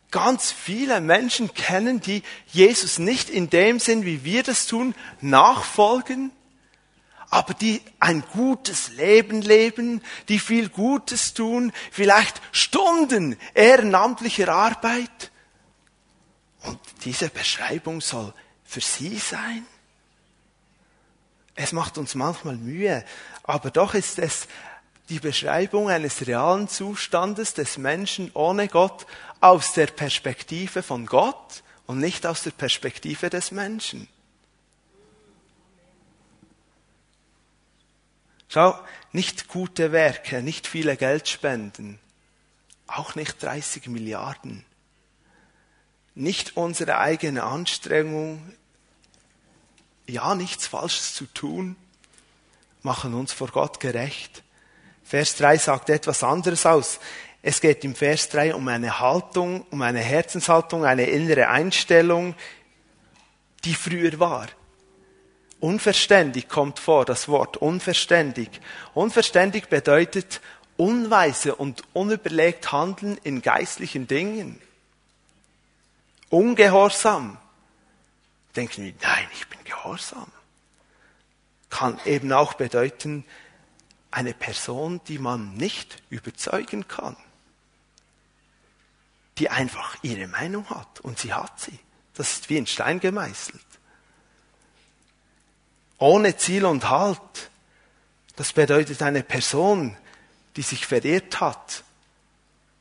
ganz 0.09 0.51
viele 0.51 1.01
Menschen 1.01 1.53
kennen, 1.53 2.01
die 2.01 2.23
Jesus 2.47 2.97
nicht 2.97 3.29
in 3.29 3.47
dem 3.51 3.79
Sinn, 3.79 4.05
wie 4.05 4.23
wir 4.23 4.41
das 4.41 4.65
tun, 4.65 4.95
nachfolgen, 5.21 6.31
aber 7.29 7.53
die 7.53 7.83
ein 7.99 8.23
gutes 8.33 8.89
Leben 8.93 9.43
leben, 9.43 10.01
die 10.29 10.39
viel 10.39 10.69
Gutes 10.69 11.35
tun, 11.35 11.71
vielleicht 11.91 12.41
Stunden 12.51 13.37
ehrenamtlicher 13.53 14.49
Arbeit. 14.49 15.29
Und 16.63 16.79
diese 17.03 17.29
Beschreibung 17.29 18.01
soll 18.01 18.33
für 18.63 18.81
sie 18.81 19.19
sein? 19.19 19.63
Es 21.53 21.71
macht 21.71 21.99
uns 21.99 22.15
manchmal 22.15 22.55
Mühe, 22.55 23.05
aber 23.43 23.69
doch 23.69 23.93
ist 23.93 24.17
es 24.17 24.47
die 25.09 25.19
Beschreibung 25.19 25.89
eines 25.89 26.25
realen 26.25 26.67
Zustandes 26.67 27.53
des 27.53 27.77
Menschen 27.77 28.31
ohne 28.33 28.67
Gott 28.67 29.05
aus 29.39 29.73
der 29.73 29.87
Perspektive 29.87 30.81
von 30.81 31.05
Gott 31.05 31.63
und 31.85 31.99
nicht 31.99 32.25
aus 32.25 32.43
der 32.43 32.51
Perspektive 32.51 33.29
des 33.29 33.51
Menschen. 33.51 34.07
Schau, 38.47 38.79
nicht 39.11 39.47
gute 39.47 39.91
Werke, 39.91 40.41
nicht 40.41 40.65
viele 40.65 40.95
Geld 40.97 41.27
spenden, 41.27 41.99
auch 42.87 43.15
nicht 43.15 43.43
30 43.43 43.87
Milliarden, 43.87 44.65
nicht 46.15 46.55
unsere 46.55 46.97
eigene 46.97 47.43
Anstrengung, 47.43 48.53
ja, 50.07 50.35
nichts 50.35 50.67
Falsches 50.67 51.15
zu 51.15 51.25
tun, 51.25 51.75
machen 52.81 53.13
uns 53.13 53.33
vor 53.33 53.49
Gott 53.49 53.79
gerecht. 53.79 54.44
Vers 55.05 55.35
3 55.35 55.57
sagt 55.59 55.89
etwas 55.91 56.23
anderes 56.23 56.65
aus. 56.65 56.99
Es 57.43 57.61
geht 57.61 57.83
im 57.83 57.93
Vers 57.93 58.27
3 58.29 58.55
um 58.55 58.67
eine 58.67 58.99
Haltung, 58.99 59.63
um 59.69 59.83
eine 59.83 59.99
Herzenshaltung, 59.99 60.83
eine 60.83 61.05
innere 61.05 61.47
Einstellung, 61.47 62.33
die 63.63 63.75
früher 63.75 64.19
war. 64.19 64.47
Unverständig 65.59 66.49
kommt 66.49 66.79
vor, 66.79 67.05
das 67.05 67.27
Wort 67.27 67.57
unverständig. 67.57 68.49
Unverständig 68.95 69.67
bedeutet 69.67 70.41
unweise 70.75 71.55
und 71.55 71.83
unüberlegt 71.93 72.71
handeln 72.71 73.19
in 73.23 73.43
geistlichen 73.43 74.07
Dingen. 74.07 74.59
Ungehorsam. 76.29 77.37
Denken 78.55 78.85
wir, 78.85 78.93
nein, 79.03 79.27
ich 79.33 79.47
bin 79.47 79.59
gehorsam. 79.63 80.31
Kann 81.69 81.99
eben 82.05 82.33
auch 82.33 82.55
bedeuten, 82.55 83.23
eine 84.15 84.33
Person, 84.33 85.01
die 85.07 85.19
man 85.19 85.55
nicht 85.55 86.01
überzeugen 86.09 86.87
kann. 86.87 87.15
Die 89.37 89.49
einfach 89.49 89.97
ihre 90.01 90.27
Meinung 90.27 90.69
hat 90.69 91.01
und 91.01 91.19
sie 91.19 91.33
hat 91.33 91.59
sie. 91.59 91.77
Das 92.13 92.31
ist 92.31 92.49
wie 92.49 92.57
in 92.57 92.67
Stein 92.67 92.99
gemeißelt 92.99 93.65
ohne 95.97 96.35
Ziel 96.37 96.65
und 96.65 96.89
Halt. 96.89 97.19
Das 98.35 98.53
bedeutet 98.53 99.01
eine 99.01 99.23
Person, 99.23 99.95
die 100.55 100.61
sich 100.61 100.85
verirrt 100.85 101.39
hat, 101.39 101.83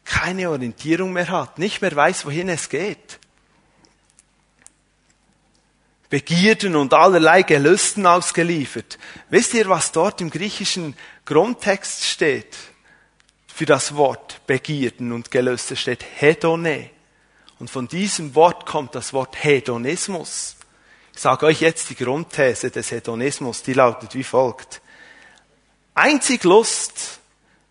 keine 0.04 0.50
Orientierung 0.50 1.12
mehr 1.12 1.28
hat, 1.28 1.58
nicht 1.58 1.80
mehr 1.80 1.94
weiß, 1.94 2.26
wohin 2.26 2.48
es 2.48 2.68
geht. 2.68 3.18
Begierden 6.14 6.76
und 6.76 6.94
allerlei 6.94 7.42
Gelüsten 7.42 8.06
ausgeliefert. 8.06 9.00
Wisst 9.30 9.52
ihr, 9.52 9.68
was 9.68 9.90
dort 9.90 10.21
im 10.21 10.30
griechischen 10.30 10.94
Grundtext 11.25 12.04
steht? 12.04 12.56
Für 13.49 13.66
das 13.66 13.97
Wort 13.97 14.40
Begierden 14.47 15.11
und 15.11 15.33
Gelüste 15.33 15.75
steht 15.75 16.04
Hedone. 16.14 16.90
Und 17.59 17.68
von 17.68 17.88
diesem 17.88 18.37
Wort 18.37 18.64
kommt 18.64 18.94
das 18.94 19.12
Wort 19.12 19.42
Hedonismus. 19.42 20.54
Ich 21.12 21.21
sage 21.21 21.47
euch 21.47 21.61
jetzt 21.61 21.90
die 21.90 21.97
Grundthese 21.97 22.71
des 22.71 22.92
Hedonismus, 22.92 23.64
die 23.64 23.73
lautet 23.73 24.14
wie 24.14 24.23
folgt. 24.23 24.83
Einzig 25.94 26.44
Lust 26.44 27.18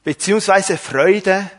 beziehungsweise 0.04 0.78
Freude 0.78 1.50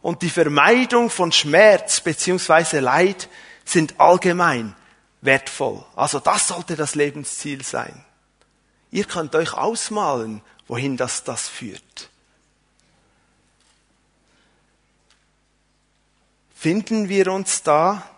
und 0.00 0.22
die 0.22 0.30
Vermeidung 0.30 1.10
von 1.10 1.32
Schmerz 1.32 2.00
beziehungsweise 2.00 2.78
Leid 2.78 3.28
sind 3.64 3.98
allgemein 3.98 4.76
wertvoll. 5.20 5.84
Also 5.96 6.20
das 6.20 6.48
sollte 6.48 6.76
das 6.76 6.94
Lebensziel 6.94 7.62
sein. 7.62 8.04
Ihr 8.90 9.04
könnt 9.04 9.34
euch 9.34 9.52
ausmalen, 9.54 10.42
wohin 10.66 10.96
das 10.96 11.24
das 11.24 11.48
führt. 11.48 12.10
Finden 16.54 17.08
wir 17.08 17.32
uns 17.32 17.62
da 17.62 18.10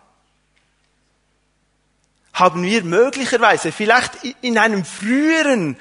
haben 2.32 2.62
wir 2.62 2.82
möglicherweise 2.82 3.72
vielleicht 3.72 4.12
in 4.40 4.58
einem 4.58 4.84
früheren, 4.84 5.76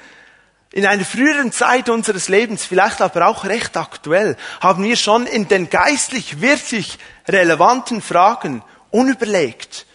in 0.70 0.86
einer 0.86 1.04
früheren 1.04 1.50
Zeit 1.50 1.88
unseres 1.88 2.28
Lebens, 2.28 2.64
vielleicht 2.64 3.00
aber 3.00 3.26
auch 3.26 3.44
recht 3.44 3.76
aktuell, 3.76 4.36
haben 4.60 4.84
wir 4.84 4.96
schon 4.96 5.26
in 5.26 5.48
den 5.48 5.70
geistlich 5.70 6.40
wirklich 6.40 6.98
relevanten 7.26 8.02
Fragen 8.02 8.62
unüberlegt 8.90 9.86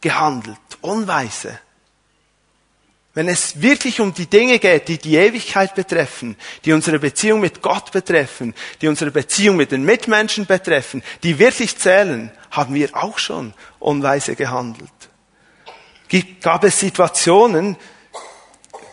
gehandelt, 0.00 0.58
unweise. 0.80 1.58
Wenn 3.14 3.28
es 3.28 3.60
wirklich 3.62 4.00
um 4.00 4.14
die 4.14 4.26
Dinge 4.26 4.58
geht, 4.58 4.88
die 4.88 4.98
die 4.98 5.16
Ewigkeit 5.16 5.74
betreffen, 5.74 6.36
die 6.64 6.72
unsere 6.72 6.98
Beziehung 6.98 7.40
mit 7.40 7.62
Gott 7.62 7.90
betreffen, 7.90 8.54
die 8.80 8.86
unsere 8.86 9.10
Beziehung 9.10 9.56
mit 9.56 9.72
den 9.72 9.84
Mitmenschen 9.84 10.46
betreffen, 10.46 11.02
die 11.22 11.38
wirklich 11.38 11.76
zählen, 11.78 12.30
haben 12.50 12.74
wir 12.74 12.96
auch 12.96 13.18
schon 13.18 13.54
unweise 13.80 14.36
gehandelt 14.36 14.92
gab 16.40 16.64
es 16.64 16.80
Situationen, 16.80 17.76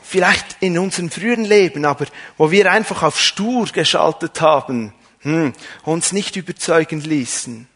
vielleicht 0.03 0.57
in 0.59 0.77
unserem 0.77 1.09
früheren 1.09 1.45
Leben, 1.45 1.85
aber 1.85 2.05
wo 2.37 2.51
wir 2.51 2.71
einfach 2.71 3.03
auf 3.03 3.19
stur 3.19 3.65
geschaltet 3.67 4.41
haben, 4.41 4.93
hm, 5.21 5.53
uns 5.83 6.11
nicht 6.11 6.35
überzeugen 6.35 7.01
ließen. 7.01 7.67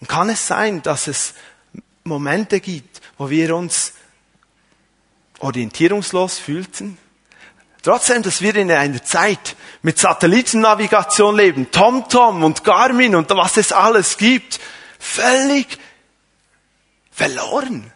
Und 0.00 0.08
kann 0.08 0.28
es 0.30 0.46
sein, 0.46 0.82
dass 0.82 1.06
es 1.06 1.34
Momente 2.04 2.60
gibt, 2.60 3.00
wo 3.18 3.30
wir 3.30 3.56
uns 3.56 3.94
orientierungslos 5.38 6.38
fühlten? 6.38 6.98
Trotzdem, 7.82 8.22
dass 8.22 8.40
wir 8.42 8.54
in 8.54 8.70
einer 8.70 9.02
Zeit 9.02 9.56
mit 9.82 9.98
Satellitennavigation 9.98 11.36
leben, 11.36 11.70
TomTom 11.72 12.44
und 12.44 12.62
Garmin 12.62 13.16
und 13.16 13.28
was 13.30 13.56
es 13.56 13.72
alles 13.72 14.16
gibt, 14.16 14.60
völlig 15.00 15.78
verloren. 17.10 17.92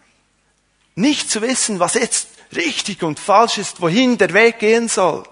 Nicht 0.96 1.30
zu 1.30 1.40
wissen, 1.40 1.78
was 1.78 1.94
jetzt 1.94 2.28
richtig 2.54 3.02
und 3.04 3.20
falsch 3.20 3.58
ist, 3.58 3.80
wohin 3.80 4.18
der 4.18 4.32
Weg 4.32 4.58
gehen 4.58 4.88
soll. 4.88 5.24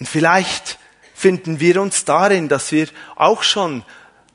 Und 0.00 0.08
vielleicht 0.08 0.78
finden 1.14 1.60
wir 1.60 1.80
uns 1.80 2.04
darin, 2.04 2.48
dass 2.48 2.72
wir 2.72 2.88
auch 3.14 3.42
schon 3.42 3.84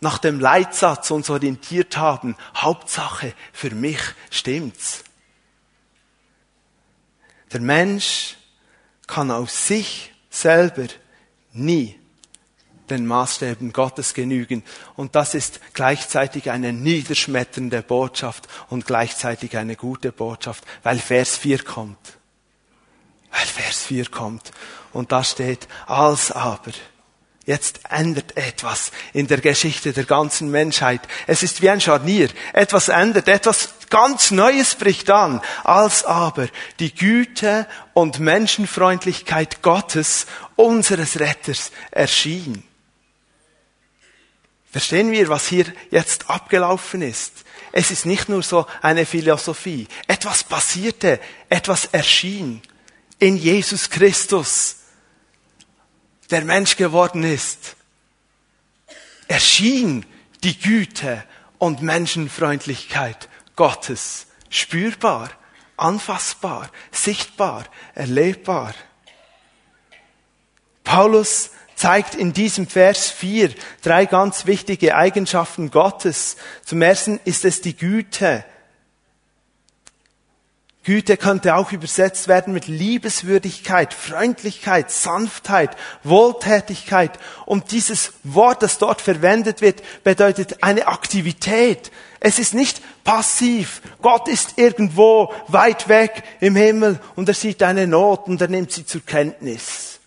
nach 0.03 0.19
dem 0.19 0.39
Leitsatz 0.39 1.09
uns 1.09 1.29
orientiert 1.29 1.97
haben. 1.97 2.35
Hauptsache, 2.55 3.33
für 3.51 3.71
mich 3.71 3.99
stimmt's. 4.29 5.03
Der 7.51 7.61
Mensch 7.61 8.35
kann 9.07 9.31
aus 9.31 9.67
sich 9.67 10.13
selber 10.29 10.87
nie 11.53 11.99
den 12.89 13.05
Maßstäben 13.05 13.71
Gottes 13.71 14.13
genügen. 14.13 14.63
Und 14.95 15.15
das 15.15 15.35
ist 15.35 15.59
gleichzeitig 15.73 16.51
eine 16.51 16.73
niederschmetternde 16.73 17.81
Botschaft 17.81 18.47
und 18.69 18.85
gleichzeitig 18.85 19.57
eine 19.57 19.75
gute 19.75 20.11
Botschaft, 20.11 20.65
weil 20.83 20.99
Vers 20.99 21.37
4 21.37 21.63
kommt. 21.63 22.17
Weil 23.31 23.45
Vers 23.45 23.83
4 23.83 24.09
kommt. 24.09 24.51
Und 24.91 25.11
da 25.11 25.23
steht, 25.23 25.67
als 25.87 26.31
aber. 26.31 26.73
Jetzt 27.45 27.81
ändert 27.89 28.37
etwas 28.37 28.91
in 29.11 29.27
der 29.27 29.41
Geschichte 29.41 29.91
der 29.91 30.05
ganzen 30.05 30.49
Menschheit. 30.49 31.01
Es 31.27 31.43
ist 31.43 31.61
wie 31.61 31.69
ein 31.69 31.81
Scharnier. 31.81 32.29
Etwas 32.53 32.87
ändert, 32.87 33.27
etwas 33.27 33.69
ganz 33.89 34.31
Neues 34.31 34.75
bricht 34.75 35.09
an. 35.09 35.41
Als 35.65 36.05
aber 36.05 36.47
die 36.79 36.95
Güte 36.95 37.67
und 37.93 38.19
Menschenfreundlichkeit 38.19 39.61
Gottes, 39.61 40.25
unseres 40.55 41.19
Retters, 41.19 41.71
erschien. 41.91 42.63
Verstehen 44.71 45.11
wir, 45.11 45.27
was 45.27 45.45
hier 45.47 45.65
jetzt 45.91 46.29
abgelaufen 46.29 47.01
ist? 47.01 47.43
Es 47.73 47.91
ist 47.91 48.05
nicht 48.05 48.29
nur 48.29 48.41
so 48.41 48.65
eine 48.81 49.05
Philosophie. 49.05 49.87
Etwas 50.07 50.45
passierte, 50.45 51.19
etwas 51.49 51.89
erschien 51.91 52.61
in 53.19 53.35
Jesus 53.35 53.89
Christus. 53.89 54.77
Der 56.31 56.43
Mensch 56.43 56.77
geworden 56.77 57.23
ist, 57.23 57.75
erschien 59.27 60.05
die 60.43 60.59
Güte 60.59 61.23
und 61.57 61.81
Menschenfreundlichkeit 61.81 63.29
Gottes 63.55 64.27
spürbar, 64.49 65.31
anfassbar, 65.77 66.69
sichtbar, 66.91 67.65
erlebbar. 67.95 68.73
Paulus 70.83 71.51
zeigt 71.75 72.15
in 72.15 72.33
diesem 72.33 72.67
Vers 72.67 73.09
4 73.09 73.53
drei 73.81 74.05
ganz 74.05 74.45
wichtige 74.45 74.95
Eigenschaften 74.95 75.71
Gottes. 75.71 76.37
Zum 76.63 76.81
ersten 76.81 77.19
ist 77.25 77.45
es 77.45 77.61
die 77.61 77.75
Güte. 77.75 78.45
Güte 80.83 81.15
könnte 81.15 81.55
auch 81.55 81.71
übersetzt 81.71 82.27
werden 82.27 82.53
mit 82.53 82.67
Liebeswürdigkeit, 82.67 83.93
Freundlichkeit, 83.93 84.91
Sanftheit, 84.91 85.77
Wohltätigkeit. 86.03 87.17
Und 87.45 87.71
dieses 87.71 88.13
Wort, 88.23 88.63
das 88.63 88.79
dort 88.79 88.99
verwendet 88.99 89.61
wird, 89.61 89.81
bedeutet 90.03 90.61
eine 90.61 90.87
Aktivität. 90.87 91.89
Es 92.19 92.37
ist 92.37 92.53
nicht 92.53 92.81
passiv. 93.05 93.81
Gott 94.01 94.27
ist 94.27 94.57
irgendwo 94.57 95.33
weit 95.47 95.87
weg 95.87 96.23
im 96.41 96.57
Himmel 96.57 96.99
und 97.15 97.29
er 97.29 97.35
sieht 97.35 97.63
eine 97.63 97.87
Not 97.87 98.27
und 98.27 98.41
er 98.41 98.49
nimmt 98.49 98.73
sie 98.73 98.85
zur 98.85 99.05
Kenntnis. 99.05 99.99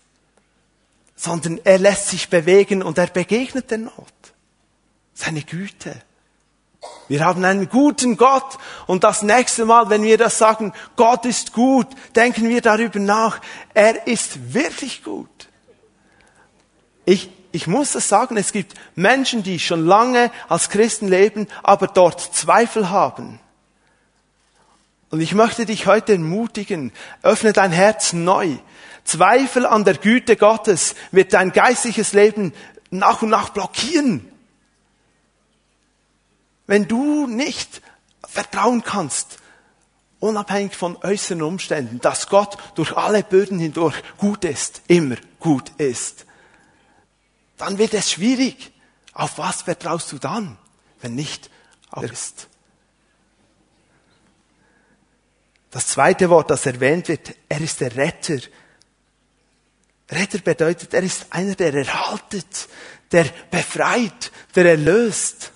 Sondern 1.15 1.59
er 1.63 1.79
lässt 1.79 2.09
sich 2.09 2.29
bewegen 2.29 2.83
und 2.83 2.99
er 2.99 3.07
begegnet 3.07 3.71
der 3.71 3.79
Not. 3.79 4.13
Seine 5.15 5.41
Güte. 5.41 5.95
Wir 7.07 7.23
haben 7.23 7.43
einen 7.45 7.69
guten 7.69 8.17
Gott 8.17 8.57
und 8.85 9.03
das 9.03 9.21
nächste 9.21 9.65
Mal, 9.65 9.89
wenn 9.89 10.03
wir 10.03 10.17
das 10.17 10.37
sagen, 10.37 10.73
Gott 10.95 11.25
ist 11.25 11.53
gut, 11.53 11.87
denken 12.15 12.49
wir 12.49 12.61
darüber 12.61 12.99
nach, 12.99 13.39
er 13.73 14.07
ist 14.07 14.53
wirklich 14.53 15.03
gut. 15.03 15.47
Ich, 17.05 17.29
ich 17.53 17.67
muss 17.67 17.93
das 17.93 18.09
sagen, 18.09 18.35
es 18.35 18.51
gibt 18.51 18.73
Menschen, 18.95 19.41
die 19.43 19.59
schon 19.59 19.85
lange 19.85 20.31
als 20.49 20.69
Christen 20.69 21.07
leben, 21.07 21.47
aber 21.63 21.87
dort 21.87 22.19
Zweifel 22.19 22.89
haben. 22.89 23.39
Und 25.09 25.21
ich 25.21 25.33
möchte 25.33 25.65
dich 25.65 25.87
heute 25.87 26.13
ermutigen, 26.13 26.91
öffne 27.21 27.53
dein 27.53 27.71
Herz 27.71 28.11
neu. 28.11 28.57
Zweifel 29.05 29.65
an 29.65 29.85
der 29.85 29.93
Güte 29.93 30.35
Gottes 30.35 30.95
wird 31.11 31.31
dein 31.31 31.53
geistliches 31.53 32.11
Leben 32.11 32.53
nach 32.89 33.21
und 33.21 33.29
nach 33.29 33.49
blockieren. 33.49 34.29
Wenn 36.67 36.87
du 36.87 37.27
nicht 37.27 37.81
vertrauen 38.27 38.83
kannst, 38.83 39.39
unabhängig 40.19 40.75
von 40.75 40.97
äußeren 40.97 41.41
Umständen, 41.41 41.99
dass 41.99 42.27
Gott 42.27 42.57
durch 42.75 42.95
alle 42.95 43.23
Böden 43.23 43.59
hindurch 43.59 43.95
gut 44.17 44.45
ist, 44.45 44.81
immer 44.87 45.15
gut 45.39 45.71
ist, 45.77 46.25
dann 47.57 47.77
wird 47.77 47.93
es 47.93 48.11
schwierig. 48.11 48.71
Auf 49.13 49.37
was 49.37 49.63
vertraust 49.63 50.11
du 50.11 50.19
dann, 50.19 50.57
wenn 51.01 51.15
nicht 51.15 51.49
auf 51.89 52.03
ist? 52.03 52.47
Das 55.71 55.87
zweite 55.87 56.29
Wort, 56.29 56.49
das 56.49 56.65
erwähnt 56.65 57.07
wird, 57.07 57.35
er 57.49 57.61
ist 57.61 57.81
der 57.81 57.95
Retter. 57.95 58.39
Retter 60.09 60.39
bedeutet, 60.39 60.93
er 60.93 61.03
ist 61.03 61.27
einer, 61.29 61.55
der 61.55 61.73
erhaltet, 61.73 62.69
der 63.11 63.25
befreit, 63.51 64.31
der 64.55 64.65
erlöst. 64.65 65.51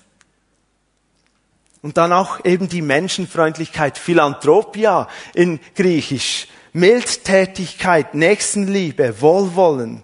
Und 1.81 1.97
dann 1.97 2.13
auch 2.13 2.45
eben 2.45 2.69
die 2.69 2.81
Menschenfreundlichkeit, 2.81 3.97
Philanthropia 3.97 5.07
in 5.33 5.59
Griechisch, 5.75 6.47
Mildtätigkeit, 6.73 8.13
Nächstenliebe, 8.13 9.19
Wohlwollen. 9.21 10.03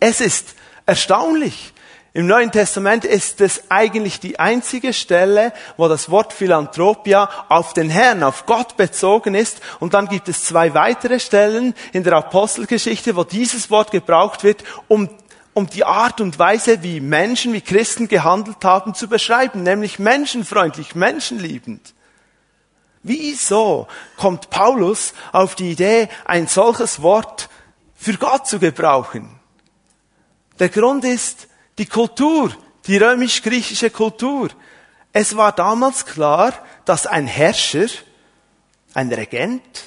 Es 0.00 0.20
ist 0.20 0.54
erstaunlich. 0.86 1.72
Im 2.16 2.28
Neuen 2.28 2.52
Testament 2.52 3.04
ist 3.04 3.40
es 3.40 3.64
eigentlich 3.70 4.20
die 4.20 4.38
einzige 4.38 4.92
Stelle, 4.92 5.52
wo 5.76 5.88
das 5.88 6.10
Wort 6.10 6.32
Philanthropia 6.32 7.28
auf 7.48 7.74
den 7.74 7.90
Herrn, 7.90 8.22
auf 8.22 8.46
Gott 8.46 8.76
bezogen 8.76 9.34
ist. 9.34 9.60
Und 9.80 9.94
dann 9.94 10.06
gibt 10.06 10.28
es 10.28 10.44
zwei 10.44 10.74
weitere 10.74 11.18
Stellen 11.18 11.74
in 11.92 12.04
der 12.04 12.12
Apostelgeschichte, 12.12 13.16
wo 13.16 13.24
dieses 13.24 13.68
Wort 13.68 13.90
gebraucht 13.90 14.44
wird, 14.44 14.62
um 14.86 15.08
um 15.54 15.68
die 15.68 15.84
Art 15.84 16.20
und 16.20 16.38
Weise, 16.38 16.82
wie 16.82 17.00
Menschen, 17.00 17.52
wie 17.52 17.60
Christen 17.60 18.08
gehandelt 18.08 18.64
haben, 18.64 18.94
zu 18.94 19.08
beschreiben, 19.08 19.62
nämlich 19.62 20.00
menschenfreundlich, 20.00 20.96
menschenliebend. 20.96 21.94
Wieso 23.04 23.86
kommt 24.16 24.50
Paulus 24.50 25.14
auf 25.32 25.54
die 25.54 25.70
Idee, 25.70 26.08
ein 26.24 26.48
solches 26.48 27.02
Wort 27.02 27.48
für 27.94 28.14
Gott 28.14 28.48
zu 28.48 28.58
gebrauchen? 28.58 29.38
Der 30.58 30.68
Grund 30.68 31.04
ist 31.04 31.46
die 31.78 31.86
Kultur, 31.86 32.52
die 32.86 32.96
römisch-griechische 32.96 33.90
Kultur. 33.90 34.48
Es 35.12 35.36
war 35.36 35.52
damals 35.52 36.04
klar, 36.06 36.52
dass 36.84 37.06
ein 37.06 37.26
Herrscher, 37.26 37.86
ein 38.94 39.12
Regent, 39.12 39.84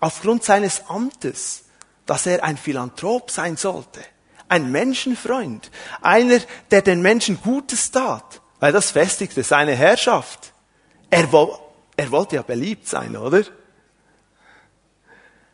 aufgrund 0.00 0.44
seines 0.44 0.88
Amtes 0.88 1.64
dass 2.10 2.26
er 2.26 2.42
ein 2.42 2.56
Philanthrop 2.56 3.30
sein 3.30 3.56
sollte. 3.56 4.00
Ein 4.48 4.72
Menschenfreund. 4.72 5.70
Einer, 6.02 6.40
der 6.72 6.82
den 6.82 7.02
Menschen 7.02 7.40
Gutes 7.40 7.92
tat. 7.92 8.40
Weil 8.58 8.72
das 8.72 8.90
festigte 8.90 9.44
seine 9.44 9.76
Herrschaft. 9.76 10.52
Er, 11.08 11.30
wo, 11.30 11.56
er 11.96 12.10
wollte 12.10 12.34
ja 12.34 12.42
beliebt 12.42 12.88
sein, 12.88 13.16
oder? 13.16 13.44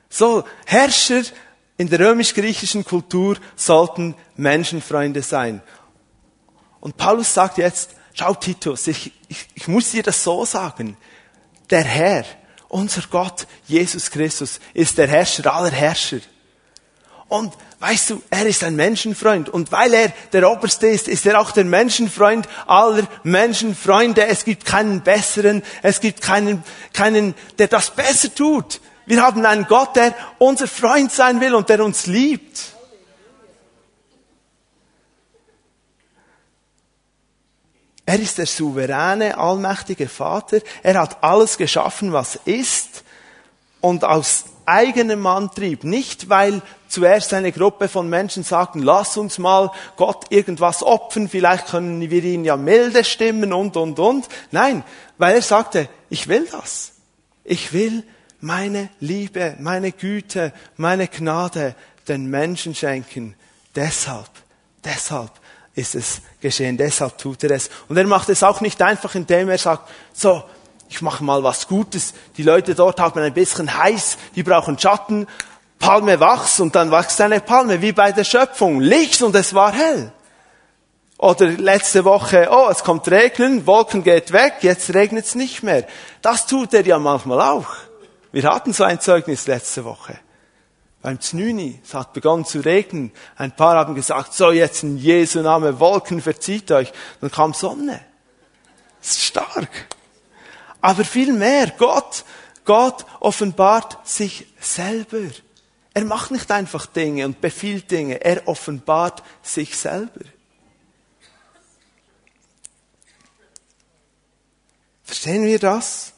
So, 0.09 0.45
Herrscher 0.65 1.25
in 1.77 1.91
der 1.91 2.01
römisch-griechischen 2.01 2.87
Kultur 2.87 3.37
sollten 3.55 4.15
Menschenfreunde 4.37 5.21
sein. 5.21 5.61
Und 6.81 6.97
Paulus 6.97 7.35
sagt 7.35 7.59
jetzt, 7.59 7.91
schau 8.15 8.33
Titus, 8.33 8.87
ich, 8.87 9.13
ich, 9.29 9.47
ich 9.55 9.69
muss 9.69 9.91
dir 9.91 10.03
das 10.03 10.25
so 10.25 10.47
sagen. 10.47 10.97
Der 11.69 11.85
Herr, 11.85 12.25
unser 12.69 13.03
Gott, 13.11 13.47
Jesus 13.67 14.11
Christus, 14.11 14.59
ist 14.73 14.97
der 14.97 15.07
Herrscher 15.07 15.53
aller 15.53 15.71
Herrscher. 15.71 16.21
Und 17.29 17.55
weißt 17.81 18.11
du, 18.11 18.23
er 18.31 18.47
ist 18.47 18.63
ein 18.63 18.77
Menschenfreund. 18.77 19.49
Und 19.49 19.73
weil 19.73 19.93
er 19.95 20.13
der 20.33 20.49
Oberste 20.51 20.87
ist, 20.87 21.09
ist 21.09 21.27
er 21.27 21.41
auch 21.41 21.51
der 21.51 21.65
Menschenfreund 21.65 22.49
aller 22.67 23.07
Menschenfreunde. 23.25 24.27
Es 24.27 24.45
gibt 24.45 24.65
keinen 24.65 25.03
besseren, 25.03 25.63
es 25.83 26.01
gibt 26.01 26.21
keinen, 26.21 26.63
keinen, 26.93 27.35
der 27.59 27.67
das 27.67 27.91
besser 27.91 28.33
tut. 28.33 28.81
Wir 29.07 29.23
haben 29.23 29.45
einen 29.45 29.67
Gott, 29.67 29.97
der 29.97 30.15
unser 30.39 30.69
Freund 30.69 31.11
sein 31.11 31.41
will 31.41 31.55
und 31.55 31.69
der 31.69 31.85
uns 31.85 32.07
liebt. 32.07 32.77
Er 38.09 38.21
ist 38.21 38.39
der 38.39 38.47
souveräne, 38.47 39.37
allmächtige 39.37 40.09
Vater. 40.09 40.61
Er 40.85 41.01
hat 41.01 41.25
alles 41.25 41.59
geschaffen, 41.59 42.13
was 42.13 42.37
ist. 42.45 43.03
Und 43.81 44.05
aus 44.05 44.45
eigenem 44.67 45.27
Antrieb, 45.27 45.85
nicht 45.85 46.29
weil 46.29 46.63
zuerst 46.89 47.33
eine 47.35 47.53
Gruppe 47.53 47.89
von 47.89 48.09
Menschen 48.09 48.43
sagten, 48.43 48.83
lass 48.83 49.17
uns 49.17 49.39
mal 49.39 49.71
Gott 49.97 50.27
irgendwas 50.31 50.83
opfern, 50.83 51.29
vielleicht 51.29 51.69
können 51.69 52.01
wir 52.11 52.25
ihn 52.25 52.45
ja 52.45 52.57
milde 52.57 53.05
stimmen 53.05 53.53
und, 53.53 53.77
und, 53.77 53.99
und. 53.99 54.27
Nein, 54.51 54.85
weil 55.19 55.37
er 55.37 55.43
sagte, 55.43 55.89
ich 56.11 56.29
will 56.29 56.47
das. 56.51 56.93
Ich 57.45 57.73
will 57.73 58.03
meine 58.41 58.91
Liebe, 59.01 59.57
meine 59.59 59.93
Güte, 59.93 60.53
meine 60.77 61.09
Gnade 61.09 61.75
den 62.09 62.27
Menschen 62.27 62.75
schenken. 62.75 63.35
Deshalb, 63.75 64.31
deshalb 64.85 65.31
ist 65.75 65.95
es 65.95 66.23
geschehen, 66.41 66.77
deshalb 66.77 67.19
tut 67.19 67.45
er 67.45 67.51
es. 67.51 67.71
Und 67.89 67.97
er 67.97 68.07
macht 68.07 68.29
es 68.31 68.43
auch 68.43 68.61
nicht 68.61 68.81
einfach, 68.81 69.15
indem 69.15 69.49
er 69.49 69.59
sagt, 69.59 69.91
so, 70.13 70.43
ich 70.89 71.03
mache 71.03 71.25
mal 71.25 71.43
was 71.43 71.69
Gutes. 71.69 72.15
Die 72.37 72.43
Leute 72.43 72.75
dort 72.75 73.01
haben 73.01 73.21
ein 73.21 73.35
bisschen 73.35 73.77
heiß, 73.77 74.19
die 74.35 74.43
brauchen 74.43 74.79
Schatten. 74.79 75.27
Palme 75.79 76.21
wachs 76.21 76.61
und 76.61 76.75
dann 76.75 76.91
wächst 76.91 77.21
eine 77.21 77.41
Palme, 77.41 77.83
wie 77.83 77.93
bei 77.93 78.13
der 78.13 78.25
Schöpfung. 78.25 78.81
Licht 78.81 79.23
und 79.23 79.35
es 79.35 79.55
war 79.55 79.73
hell. 79.73 80.13
Oder 81.19 81.49
letzte 81.49 82.05
Woche, 82.05 82.49
oh, 82.51 82.69
es 82.71 82.85
kommt 82.85 83.09
Regnen, 83.09 83.67
Wolken 83.67 84.03
geht 84.03 84.33
weg, 84.33 84.57
jetzt 84.61 84.93
regnet 84.93 85.25
es 85.25 85.35
nicht 85.35 85.63
mehr. 85.63 85.87
Das 86.21 86.47
tut 86.47 86.75
er 86.75 86.85
ja 86.85 86.99
manchmal 86.99 87.41
auch. 87.41 87.69
Wir 88.33 88.45
hatten 88.45 88.75
so 88.75 88.85
ein 88.85 89.01
Zeugnis 89.01 89.47
letzte 89.47 89.85
Woche. 89.85 90.19
Beim 91.01 91.21
Znüni, 91.21 91.81
es 91.85 91.95
hat 91.95 92.13
begonnen 92.13 92.45
zu 92.45 92.61
regnen. 92.61 93.13
Ein 93.37 93.55
paar 93.55 93.77
haben 93.77 93.95
gesagt, 93.95 94.35
so 94.35 94.51
jetzt 94.51 94.83
in 94.83 94.99
Jesu 94.99 95.41
Name, 95.41 95.79
Wolken 95.81 96.21
verzieht 96.21 96.71
euch. 96.71 96.93
Dann 97.21 97.31
kam 97.31 97.55
Sonne. 97.55 98.01
Das 99.01 99.13
ist 99.13 99.23
stark. 99.23 99.96
Aber 100.81 101.05
viel 101.05 101.33
mehr, 101.33 101.73
Gott, 101.79 102.25
Gott 102.65 103.07
offenbart 103.21 104.07
sich 104.07 104.47
selber. 104.61 105.31
Er 105.95 106.05
macht 106.05 106.31
nicht 106.31 106.51
einfach 106.51 106.87
Dinge 106.87 107.25
und 107.25 107.41
befiehlt 107.41 107.91
Dinge, 107.91 108.23
er 108.23 108.47
offenbart 108.47 109.23
sich 109.43 109.77
selber. 109.77 110.21
Verstehen 115.05 115.45
wir 115.45 115.59
das? 115.59 116.13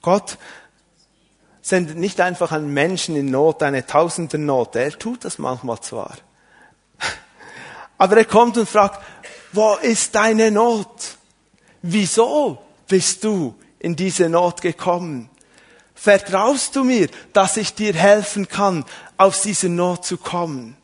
Gott 0.00 0.38
sendet 1.60 1.96
nicht 1.96 2.20
einfach 2.20 2.52
einen 2.52 2.74
Menschen 2.74 3.16
in 3.16 3.26
Not, 3.26 3.62
eine 3.62 3.86
tausende 3.86 4.38
Not. 4.38 4.74
Er 4.76 4.90
tut 4.98 5.24
das 5.24 5.38
manchmal 5.38 5.80
zwar. 5.80 6.16
Aber 7.98 8.16
er 8.16 8.24
kommt 8.24 8.56
und 8.58 8.68
fragt, 8.68 9.00
wo 9.52 9.74
ist 9.76 10.14
deine 10.14 10.50
Not? 10.50 11.16
Wieso 11.82 12.62
bist 12.88 13.24
du 13.24 13.54
in 13.78 13.96
diese 13.96 14.28
Not 14.28 14.60
gekommen? 14.62 15.28
Vertraust 15.94 16.74
du 16.74 16.84
mir, 16.84 17.08
dass 17.32 17.56
ich 17.56 17.74
dir 17.74 17.94
helfen 17.94 18.48
kann, 18.48 18.84
aus 19.16 19.42
dieser 19.42 19.68
Not 19.68 20.04
zu 20.04 20.16
kommen? 20.16 20.76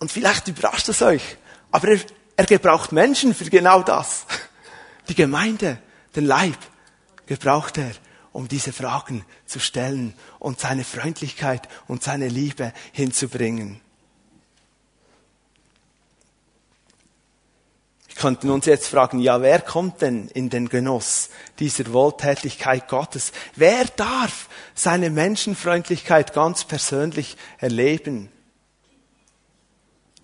Und 0.00 0.12
vielleicht 0.12 0.46
überrascht 0.48 0.88
es 0.88 1.02
euch, 1.02 1.36
aber 1.72 1.88
er, 1.88 2.00
er 2.36 2.46
gebraucht 2.46 2.92
Menschen 2.92 3.34
für 3.34 3.50
genau 3.50 3.82
das. 3.82 4.26
Die 5.08 5.14
Gemeinde, 5.14 5.78
den 6.14 6.26
Leib, 6.26 6.58
gebraucht 7.26 7.78
er, 7.78 7.90
um 8.32 8.46
diese 8.46 8.72
Fragen 8.72 9.24
zu 9.46 9.58
stellen 9.58 10.14
und 10.38 10.60
seine 10.60 10.84
Freundlichkeit 10.84 11.68
und 11.88 12.04
seine 12.04 12.28
Liebe 12.28 12.72
hinzubringen. 12.92 13.80
Könnten 18.18 18.50
uns 18.50 18.66
jetzt 18.66 18.88
fragen, 18.88 19.20
ja, 19.20 19.40
wer 19.40 19.60
kommt 19.60 20.02
denn 20.02 20.28
in 20.28 20.50
den 20.50 20.68
Genuss 20.68 21.30
dieser 21.58 21.92
Wohltätigkeit 21.92 22.88
Gottes? 22.88 23.32
Wer 23.56 23.84
darf 23.96 24.48
seine 24.74 25.10
Menschenfreundlichkeit 25.10 26.34
ganz 26.34 26.64
persönlich 26.64 27.36
erleben? 27.58 28.30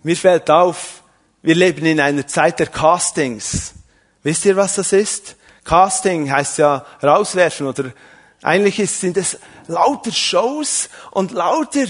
Mir 0.03 0.15
fällt 0.15 0.51
auf, 0.51 1.01
wir 1.41 1.55
leben 1.55 1.85
in 1.85 1.99
einer 1.99 2.27
Zeit 2.27 2.59
der 2.59 2.67
Castings. 2.67 3.73
Wisst 4.21 4.45
ihr, 4.45 4.55
was 4.55 4.75
das 4.75 4.93
ist? 4.93 5.35
Casting 5.63 6.31
heißt 6.31 6.59
ja 6.59 6.85
rauswerfen 7.01 7.67
oder 7.67 7.91
eigentlich 8.41 8.91
sind 8.91 9.17
es 9.17 9.39
lauter 9.67 10.11
Shows 10.11 10.89
und 11.11 11.31
lauter 11.31 11.85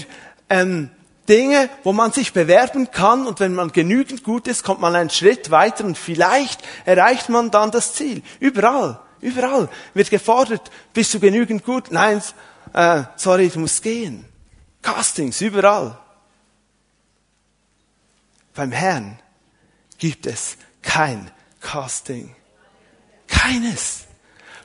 ähm, 0.48 0.90
Dinge, 1.28 1.68
wo 1.82 1.92
man 1.92 2.12
sich 2.12 2.32
bewerben 2.32 2.90
kann 2.90 3.26
und 3.26 3.40
wenn 3.40 3.54
man 3.54 3.72
genügend 3.72 4.22
gut 4.22 4.48
ist, 4.48 4.64
kommt 4.64 4.80
man 4.80 4.94
einen 4.94 5.10
Schritt 5.10 5.50
weiter 5.50 5.84
und 5.84 5.98
vielleicht 5.98 6.60
erreicht 6.84 7.28
man 7.28 7.50
dann 7.50 7.70
das 7.70 7.94
Ziel. 7.94 8.22
Überall, 8.40 9.00
überall 9.20 9.68
wird 9.94 10.10
gefordert, 10.10 10.70
bist 10.92 11.12
du 11.14 11.20
genügend 11.20 11.64
gut? 11.64 11.90
Nein, 11.90 12.22
äh, 12.72 13.02
sorry, 13.16 13.48
du 13.48 13.60
musst 13.60 13.82
gehen. 13.82 14.24
Castings, 14.82 15.40
überall. 15.40 15.98
Beim 18.54 18.72
Herrn 18.72 19.18
gibt 19.98 20.26
es 20.26 20.56
kein 20.82 21.30
Casting. 21.60 22.34
Keines. 23.26 24.04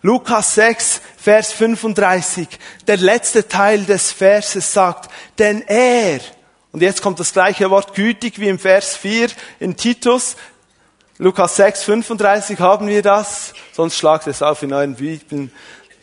Lukas 0.03 0.55
6, 0.55 1.01
Vers 1.17 1.51
35, 1.53 2.47
der 2.87 2.97
letzte 2.97 3.47
Teil 3.47 3.85
des 3.85 4.11
Verses 4.11 4.73
sagt, 4.73 5.11
denn 5.37 5.61
er, 5.61 6.19
und 6.71 6.81
jetzt 6.81 7.01
kommt 7.01 7.19
das 7.19 7.33
gleiche 7.33 7.69
Wort 7.69 7.93
gütig 7.93 8.39
wie 8.39 8.47
im 8.47 8.59
Vers 8.59 8.95
4 8.95 9.29
in 9.59 9.75
Titus. 9.75 10.37
Lukas 11.17 11.55
6, 11.57 11.83
35 11.83 12.59
haben 12.59 12.87
wir 12.87 13.01
das. 13.01 13.53
Sonst 13.73 13.97
schlagt 13.97 14.27
es 14.27 14.41
auf 14.41 14.63
in 14.63 14.73
euren 14.73 14.95
Bibeln. 14.95 15.51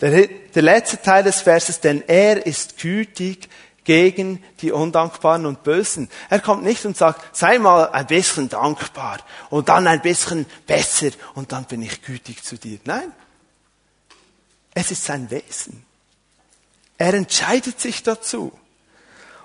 Der, 0.01 0.29
der 0.29 0.63
letzte 0.63 1.01
Teil 1.01 1.25
des 1.25 1.41
Verses, 1.41 1.81
denn 1.81 2.03
er 2.07 2.47
ist 2.47 2.79
gütig 2.79 3.49
gegen 3.83 4.45
die 4.61 4.71
Undankbaren 4.71 5.47
und 5.47 5.63
Bösen. 5.63 6.11
Er 6.29 6.41
kommt 6.41 6.63
nicht 6.63 6.85
und 6.85 6.97
sagt, 6.97 7.35
sei 7.35 7.59
mal 7.59 7.89
ein 7.89 8.07
bisschen 8.07 8.51
dankbar 8.51 9.19
und 9.49 9.71
dann 9.71 9.87
ein 9.87 10.03
bisschen 10.03 10.45
besser 10.67 11.09
und 11.35 11.53
dann 11.53 11.65
bin 11.65 11.81
ich 11.81 12.03
gütig 12.03 12.45
zu 12.45 12.59
dir. 12.59 12.79
Nein. 12.85 13.11
Es 14.75 14.91
ist 14.91 15.05
sein 15.05 15.31
Wesen. 15.31 15.85
Er 16.99 17.15
entscheidet 17.15 17.81
sich 17.81 18.03
dazu. 18.03 18.53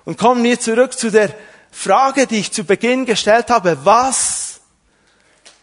Und 0.06 0.18
kommen 0.18 0.44
wir 0.44 0.60
zurück 0.60 0.98
zu 0.98 1.12
der 1.12 1.34
Frage, 1.72 2.28
die 2.28 2.38
ich 2.38 2.52
zu 2.52 2.64
Beginn 2.64 3.06
gestellt 3.06 3.50
habe. 3.50 3.78
Was, 3.84 4.62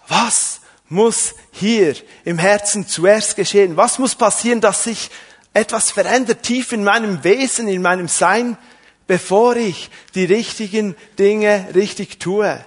was 0.09 0.61
muss 0.89 1.35
hier 1.53 1.95
im 2.25 2.39
Herzen 2.39 2.87
zuerst 2.87 3.37
geschehen? 3.37 3.77
Was 3.77 3.99
muss 3.99 4.15
passieren, 4.15 4.61
dass 4.61 4.85
sich 4.85 5.11
etwas 5.55 5.91
verändert 5.91 6.43
tief 6.43 6.73
in 6.73 6.85
meinem 6.85 7.23
Wesen, 7.25 7.69
in 7.69 7.83
meinem 7.83 8.09
Sein, 8.09 8.57
bevor 9.07 9.57
ich 9.57 9.91
die 10.15 10.25
richtigen 10.25 10.97
Dinge 11.19 11.69
richtig 11.75 12.19
tue? 12.19 12.65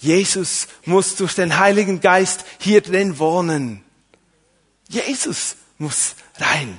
Jesus 0.00 0.66
muss 0.86 1.16
durch 1.16 1.34
den 1.34 1.58
Heiligen 1.58 2.00
Geist 2.00 2.44
hier 2.58 2.80
drin 2.80 3.18
wohnen. 3.18 3.84
Jesus 4.88 5.56
muss 5.76 6.14
rein. 6.38 6.78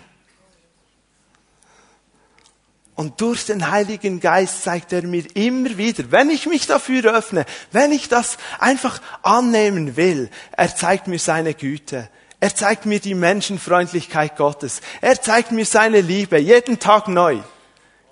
Und 3.02 3.20
durch 3.20 3.48
den 3.48 3.72
Heiligen 3.72 4.20
Geist 4.20 4.62
zeigt 4.62 4.94
er 4.94 5.02
mir 5.02 5.24
immer 5.36 5.76
wieder, 5.76 6.12
wenn 6.12 6.30
ich 6.30 6.46
mich 6.46 6.68
dafür 6.68 7.12
öffne, 7.12 7.48
wenn 7.72 7.92
ich 7.92 8.10
das 8.10 8.38
einfach 8.60 9.02
annehmen 9.24 9.98
will, 9.98 10.30
er 10.52 10.76
zeigt 10.76 11.08
mir 11.08 11.18
seine 11.18 11.56
Güte. 11.56 12.10
Er 12.40 12.54
zeigt 12.54 12.86
mir 12.86 13.00
die 13.00 13.16
Menschenfreundlichkeit 13.16 14.38
Gottes. 14.38 14.82
Er 15.02 15.20
zeigt 15.20 15.52
mir 15.52 15.66
seine 15.66 16.02
Liebe, 16.02 16.38
jeden 16.38 16.78
Tag 16.78 17.08
neu. 17.08 17.40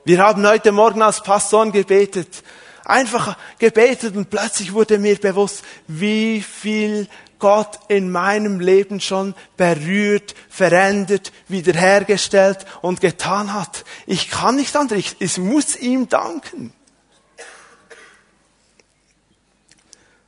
Wir 0.06 0.24
haben 0.24 0.48
heute 0.48 0.72
Morgen 0.72 1.04
als 1.04 1.22
Pastoren 1.22 1.72
gebetet. 1.72 2.42
Einfach 2.84 3.38
gebetet 3.60 4.16
und 4.16 4.32
plötzlich 4.32 4.74
wurde 4.74 4.98
mir 4.98 5.18
bewusst, 5.18 5.64
wie 5.86 6.42
viel 6.42 7.08
Gott 7.40 7.80
in 7.88 8.12
meinem 8.12 8.60
Leben 8.60 9.00
schon 9.00 9.34
berührt, 9.58 10.36
verändert, 10.50 11.32
wiederhergestellt 11.48 12.66
und 12.82 13.02
getan 13.02 13.54
hat. 13.54 13.86
Ich 14.06 14.30
kann 14.30 14.58
nicht 14.58 14.76
anders, 14.76 15.00
ich, 15.00 15.16
ich 15.20 15.38
muss 15.38 15.76
ihm 15.76 16.10
danken. 16.10 16.74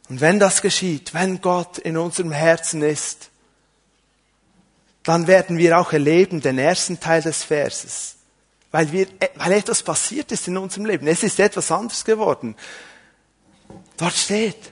Und 0.10 0.20
wenn 0.20 0.40
das 0.40 0.62
geschieht, 0.62 1.14
wenn 1.14 1.40
Gott 1.40 1.78
in 1.78 1.96
unserem 1.96 2.32
Herzen 2.32 2.82
ist, 2.82 3.30
dann 5.04 5.28
werden 5.28 5.58
wir 5.58 5.80
auch 5.80 5.94
erleben 5.94 6.42
den 6.42 6.58
ersten 6.58 7.00
Teil 7.00 7.22
des 7.22 7.44
Verses. 7.44 8.16
Weil, 8.72 8.92
wir, 8.92 9.08
weil 9.36 9.54
etwas 9.54 9.84
passiert 9.84 10.32
ist 10.32 10.48
in 10.48 10.58
unserem 10.58 10.86
Leben. 10.86 11.08
Es 11.08 11.24
ist 11.24 11.40
etwas 11.40 11.72
anders 11.72 12.06
geworden. 12.06 12.56
Dort 13.98 14.14
steht, 14.14 14.72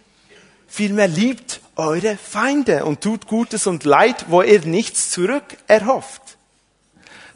vielmehr 0.68 1.08
liebt 1.08 1.62
eure 1.80 2.18
Feinde 2.18 2.86
und 2.86 3.02
tut 3.02 3.28
Gutes 3.28 3.66
und 3.66 3.84
Leid, 3.84 4.26
wo 4.28 4.42
ihr 4.42 4.62
nichts 4.62 5.10
zurück 5.10 5.58
erhofft. 5.68 6.22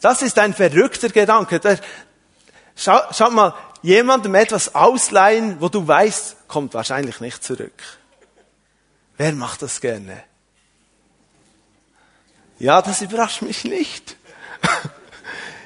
Das 0.01 0.21
ist 0.21 0.37
ein 0.37 0.53
verrückter 0.53 1.09
Gedanke. 1.09 1.59
Der, 1.59 1.79
schau, 2.75 2.99
schau 3.11 3.31
mal, 3.31 3.53
jemandem 3.81 4.35
etwas 4.35 4.75
ausleihen, 4.75 5.61
wo 5.61 5.69
du 5.69 5.87
weißt, 5.87 6.47
kommt 6.47 6.73
wahrscheinlich 6.73 7.21
nicht 7.21 7.43
zurück. 7.43 7.73
Wer 9.17 9.33
macht 9.33 9.61
das 9.61 9.79
gerne? 9.79 10.23
Ja, 12.59 12.81
das 12.81 13.01
überrascht 13.01 13.41
mich 13.41 13.63
nicht. 13.63 14.17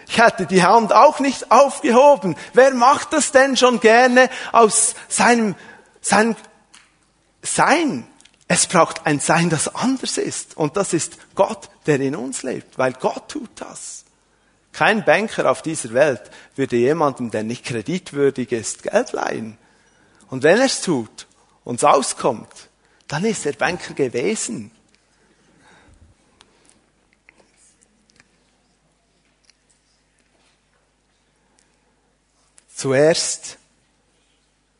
Ich 0.09 0.23
hätte 0.23 0.45
die 0.45 0.63
Hand 0.63 0.93
auch 0.93 1.19
nicht 1.19 1.51
aufgehoben. 1.51 2.37
Wer 2.53 2.73
macht 2.73 3.11
das 3.11 3.33
denn 3.33 3.57
schon 3.57 3.81
gerne 3.81 4.29
aus 4.53 4.95
seinem, 5.09 5.53
seinem 5.99 6.37
Sein? 7.43 8.07
Es 8.47 8.65
braucht 8.65 9.05
ein 9.05 9.19
Sein, 9.19 9.49
das 9.49 9.73
anders 9.75 10.17
ist. 10.17 10.55
Und 10.55 10.77
das 10.77 10.93
ist 10.93 11.17
Gott, 11.35 11.69
der 11.85 11.99
in 11.99 12.15
uns 12.15 12.43
lebt, 12.43 12.77
weil 12.77 12.93
Gott 12.93 13.29
tut 13.29 13.49
das. 13.55 14.05
Kein 14.71 15.03
Banker 15.03 15.49
auf 15.49 15.61
dieser 15.61 15.93
Welt 15.93 16.21
würde 16.55 16.77
jemandem, 16.77 17.31
der 17.31 17.43
nicht 17.43 17.65
kreditwürdig 17.65 18.51
ist, 18.51 18.83
Geld 18.83 19.11
leihen. 19.11 19.57
Und 20.29 20.43
wenn 20.43 20.59
er 20.59 20.65
es 20.65 20.81
tut, 20.81 21.27
uns 21.63 21.83
auskommt, 21.83 22.69
dann 23.07 23.25
ist 23.25 23.45
er 23.45 23.53
Banker 23.53 23.93
gewesen. 23.93 24.71
Zuerst 32.73 33.56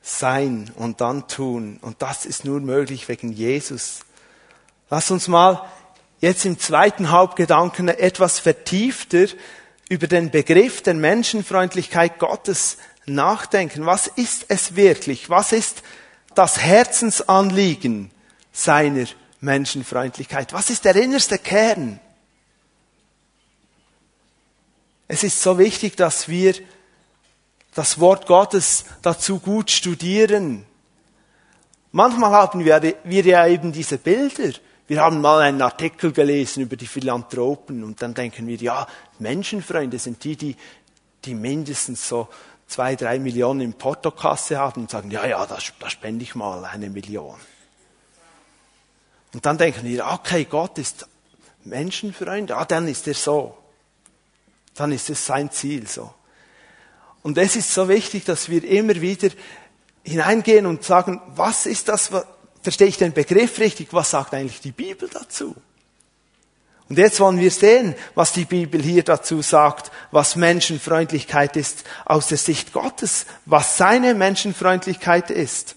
sein 0.08 0.72
und 0.76 1.02
dann 1.02 1.28
tun. 1.28 1.80
Und 1.82 2.02
das 2.02 2.26
ist 2.26 2.46
nur 2.46 2.62
möglich 2.62 3.10
wegen 3.10 3.32
Jesus. 3.32 4.00
Lass 4.89 5.12
uns 5.12 5.28
mal 5.28 5.70
jetzt 6.22 6.46
im 6.46 6.58
zweiten 6.60 7.12
Hauptgedanken 7.12 7.89
etwas 7.89 8.39
vertiefter 8.39 9.26
über 9.89 10.08
den 10.08 10.32
Begriff 10.32 10.82
der 10.82 10.93
Menschenfreundlichkeit 10.93 12.20
Gottes 12.20 12.78
nachdenken. 13.06 13.86
Was 13.86 14.08
ist 14.08 14.46
es 14.48 14.76
wirklich? 14.76 15.30
Was 15.30 15.52
ist 15.52 15.84
das 16.36 16.60
Herzensanliegen 16.60 18.12
seiner 18.54 19.08
Menschenfreundlichkeit? 19.41 20.54
Was 20.54 20.70
ist 20.70 20.86
der 20.86 20.96
innerste 20.96 21.38
Kern? 21.38 22.00
Es 25.10 25.24
ist 25.24 25.41
so 25.41 25.58
wichtig, 25.58 25.96
dass 25.98 26.30
wir 26.30 26.54
das 27.78 28.00
Wort 28.00 28.26
Gottes 28.26 28.86
dazu 29.04 29.38
gut 29.38 29.70
studieren. 29.70 30.66
Manchmal 31.92 32.32
haben 32.32 32.66
wir, 32.66 32.82
wir 33.04 33.24
ja 33.24 33.46
eben 33.46 33.72
diese 33.72 34.00
Bilder, 34.00 34.52
Wir 34.88 35.02
haben 35.02 35.22
mal 35.22 35.42
einen 35.42 35.62
Artikel 35.62 36.12
gelesen 36.12 36.63
über 36.63 36.76
die 36.76 36.88
Philanthropen 36.88 37.84
und 37.84 38.02
dann 38.02 38.13
denken 38.13 38.48
wir, 38.48 38.58
ja, 38.58 38.88
Menschenfreunde 39.20 40.00
sind 40.00 40.24
die, 40.24 40.36
die, 40.38 40.56
die 41.26 41.36
mindestens 41.36 42.08
so 42.08 42.30
zwei, 42.68 42.96
drei 42.96 43.20
Millionen 43.20 43.62
in 43.62 43.74
Portokasse 43.74 44.58
haben 44.58 44.84
und 44.84 44.90
sagen, 44.90 45.12
ja, 45.12 45.28
ja, 45.28 45.46
da, 45.46 45.60
da 45.80 45.90
spende 45.90 46.24
ich 46.24 46.36
mal 46.36 46.66
eine 46.66 46.90
Million. 46.90 47.36
Und 49.34 49.46
dann 49.46 49.58
denken 49.58 49.84
wir, 49.84 50.08
okay, 50.08 50.46
Gott 50.46 50.78
ist 50.78 51.06
Menschenfreund, 51.66 52.52
ah, 52.54 52.66
dann 52.66 52.88
ist 52.88 53.08
er 53.08 53.13
so. 53.13 53.58
Dann 54.74 54.94
ist 54.94 55.10
es 55.10 55.26
sein 55.26 55.52
Ziel 55.52 55.86
so. 55.86 56.13
Und 57.28 57.38
es 57.38 57.58
ist 57.58 57.74
so 57.74 57.90
wichtig, 57.90 58.24
dass 58.24 58.48
wir 58.48 58.63
immer 58.63 59.02
wieder 59.02 59.28
hineingehen 60.02 60.66
und 60.66 60.86
sagen, 60.86 61.20
was 61.36 61.66
ist 61.66 61.90
das, 61.90 62.10
verstehe 62.62 62.88
ich 62.88 62.96
den 62.96 63.12
Begriff 63.12 63.60
richtig, 63.60 63.90
was 63.92 64.12
sagt 64.12 64.34
eigentlich 64.34 64.62
die 64.62 64.72
Bibel 64.72 65.10
dazu? 65.12 65.54
Und 66.88 66.98
jetzt 66.98 67.20
wollen 67.20 67.38
wir 67.38 67.52
sehen, 67.52 67.96
was 68.16 68.32
die 68.32 68.46
Bibel 68.46 68.82
hier 68.82 69.04
dazu 69.04 69.42
sagt, 69.42 69.92
was 70.12 70.38
Menschenfreundlichkeit 70.38 71.58
ist 71.58 71.84
aus 72.06 72.28
der 72.28 72.38
Sicht 72.38 72.72
Gottes, 72.72 73.26
was 73.46 73.76
seine 73.76 74.13
Menschenfreundlichkeit 74.13 75.30
ist. 75.30 75.76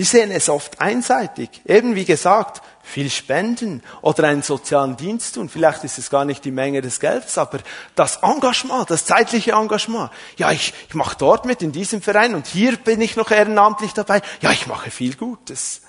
Wir 0.00 0.06
sehen 0.06 0.30
es 0.30 0.48
oft 0.48 0.80
einseitig. 0.80 1.60
Eben 1.66 1.94
wie 1.94 2.06
gesagt, 2.06 2.62
viel 2.82 3.10
spenden 3.10 3.82
oder 4.00 4.28
einen 4.28 4.40
sozialen 4.40 4.96
Dienst 4.96 5.34
tun. 5.34 5.50
Vielleicht 5.50 5.84
ist 5.84 5.98
es 5.98 6.08
gar 6.08 6.24
nicht 6.24 6.42
die 6.46 6.50
Menge 6.50 6.80
des 6.80 7.00
Geldes, 7.00 7.36
aber 7.36 7.58
das 7.96 8.20
Engagement, 8.22 8.88
das 8.88 9.04
zeitliche 9.04 9.52
Engagement. 9.52 10.10
Ja, 10.38 10.52
ich, 10.52 10.72
ich 10.88 10.94
mache 10.94 11.18
dort 11.18 11.44
mit 11.44 11.60
in 11.60 11.70
diesem 11.70 12.00
Verein 12.00 12.34
und 12.34 12.46
hier 12.46 12.78
bin 12.78 13.02
ich 13.02 13.14
noch 13.16 13.30
ehrenamtlich 13.30 13.92
dabei. 13.92 14.22
Ja, 14.40 14.52
ich 14.52 14.66
mache 14.66 14.90
viel 14.90 15.16
Gutes. 15.16 15.82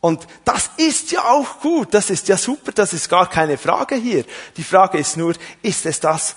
Und 0.00 0.24
das 0.44 0.70
ist 0.76 1.10
ja 1.10 1.24
auch 1.24 1.58
gut, 1.58 1.94
das 1.94 2.10
ist 2.10 2.28
ja 2.28 2.36
super, 2.36 2.70
das 2.70 2.92
ist 2.92 3.08
gar 3.08 3.28
keine 3.28 3.58
Frage 3.58 3.96
hier. 3.96 4.24
Die 4.56 4.62
Frage 4.62 4.98
ist 4.98 5.16
nur, 5.16 5.34
ist 5.62 5.84
es 5.84 5.98
das, 5.98 6.36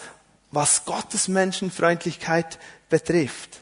was 0.49 0.85
Gottes 0.85 1.27
Menschenfreundlichkeit 1.27 2.57
betrifft? 2.89 3.59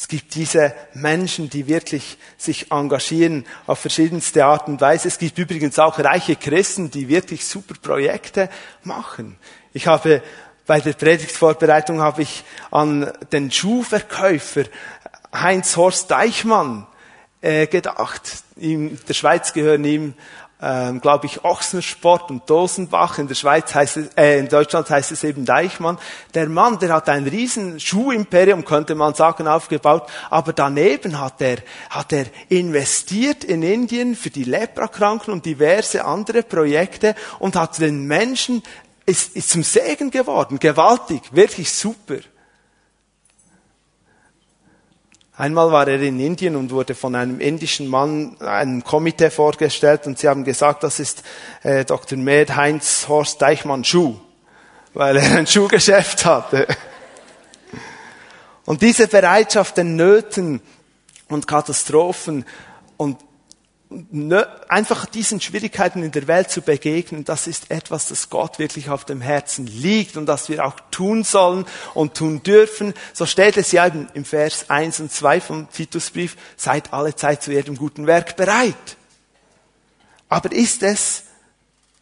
Es 0.00 0.06
gibt 0.06 0.36
diese 0.36 0.76
Menschen, 0.94 1.50
die 1.50 1.66
wirklich 1.66 2.18
sich 2.36 2.70
engagieren 2.70 3.44
auf 3.66 3.80
verschiedenste 3.80 4.44
Art 4.44 4.68
und 4.68 4.80
Weise. 4.80 5.08
Es 5.08 5.18
gibt 5.18 5.36
übrigens 5.38 5.76
auch 5.80 5.98
reiche 5.98 6.36
Christen, 6.36 6.88
die 6.88 7.08
wirklich 7.08 7.44
super 7.44 7.74
Projekte 7.82 8.48
machen. 8.84 9.36
Ich 9.72 9.88
habe 9.88 10.22
bei 10.68 10.80
der 10.80 10.92
Predigtvorbereitung 10.92 12.00
habe 12.00 12.22
ich 12.22 12.44
an 12.70 13.12
den 13.32 13.50
Schuhverkäufer 13.50 14.66
Heinz 15.34 15.76
Horst 15.76 16.12
Deichmann 16.12 16.86
äh, 17.40 17.66
gedacht. 17.66 18.44
In 18.54 19.00
der 19.08 19.14
Schweiz 19.14 19.52
gehören 19.52 19.84
ihm 19.84 20.14
ähm, 20.60 21.00
glaube 21.00 21.26
ich, 21.26 21.44
Ochsensport 21.44 22.30
und 22.30 22.50
Dosenbach. 22.50 23.18
In 23.18 23.28
der 23.28 23.36
Schweiz 23.36 23.74
heißt 23.74 23.96
es, 23.96 24.08
äh, 24.16 24.38
in 24.38 24.48
Deutschland 24.48 24.90
heißt 24.90 25.12
es 25.12 25.22
eben 25.22 25.44
Deichmann. 25.44 25.98
Der 26.34 26.48
Mann, 26.48 26.78
der 26.78 26.92
hat 26.92 27.08
ein 27.08 27.26
riesen 27.26 27.78
Schuhimperium, 27.78 28.64
könnte 28.64 28.94
man 28.94 29.14
sagen, 29.14 29.46
aufgebaut. 29.46 30.08
Aber 30.30 30.52
daneben 30.52 31.20
hat 31.20 31.40
er, 31.40 31.58
hat 31.90 32.12
er 32.12 32.26
investiert 32.48 33.44
in 33.44 33.62
Indien 33.62 34.16
für 34.16 34.30
die 34.30 34.44
Leprakranken 34.44 35.32
und 35.32 35.46
diverse 35.46 36.04
andere 36.04 36.42
Projekte 36.42 37.14
und 37.38 37.54
hat 37.54 37.78
den 37.78 38.06
Menschen, 38.06 38.62
ist, 39.06 39.36
ist 39.36 39.50
zum 39.50 39.62
Segen 39.62 40.10
geworden. 40.10 40.58
Gewaltig. 40.58 41.22
Wirklich 41.30 41.72
super. 41.72 42.16
Einmal 45.38 45.70
war 45.70 45.86
er 45.86 46.00
in 46.00 46.18
Indien 46.18 46.56
und 46.56 46.72
wurde 46.72 46.96
von 46.96 47.14
einem 47.14 47.38
indischen 47.38 47.86
Mann 47.86 48.36
einem 48.40 48.82
Komitee 48.82 49.30
vorgestellt 49.30 50.04
und 50.08 50.18
sie 50.18 50.28
haben 50.28 50.42
gesagt, 50.42 50.82
das 50.82 50.98
ist 50.98 51.22
äh, 51.62 51.84
Dr. 51.84 52.18
Med 52.18 52.56
Heinz 52.56 53.06
Horst 53.06 53.40
Deichmann 53.40 53.84
Schuh, 53.84 54.16
weil 54.94 55.16
er 55.16 55.36
ein 55.36 55.46
Schuhgeschäft 55.46 56.24
hatte. 56.24 56.66
Und 58.66 58.82
diese 58.82 59.06
Bereitschaft 59.06 59.76
den 59.76 59.94
Nöten 59.94 60.60
und 61.28 61.46
Katastrophen 61.46 62.44
und 62.96 63.18
einfach 64.68 65.06
diesen 65.06 65.40
Schwierigkeiten 65.40 66.02
in 66.02 66.12
der 66.12 66.26
Welt 66.26 66.50
zu 66.50 66.60
begegnen, 66.60 67.24
das 67.24 67.46
ist 67.46 67.70
etwas, 67.70 68.08
das 68.08 68.28
Gott 68.28 68.58
wirklich 68.58 68.90
auf 68.90 69.06
dem 69.06 69.22
Herzen 69.22 69.66
liegt 69.66 70.16
und 70.18 70.26
das 70.26 70.50
wir 70.50 70.66
auch 70.66 70.78
tun 70.90 71.24
sollen 71.24 71.64
und 71.94 72.14
tun 72.14 72.42
dürfen. 72.42 72.92
So 73.14 73.24
steht 73.24 73.56
es 73.56 73.72
ja 73.72 73.86
im 73.86 74.24
Vers 74.26 74.68
1 74.68 75.00
und 75.00 75.12
2 75.12 75.40
vom 75.40 75.70
Titusbrief, 75.70 76.36
seid 76.56 76.92
alle 76.92 77.16
Zeit 77.16 77.42
zu 77.42 77.50
jedem 77.50 77.76
guten 77.76 78.06
Werk 78.06 78.36
bereit. 78.36 78.74
Aber 80.28 80.52
ist 80.52 80.82
es 80.82 81.22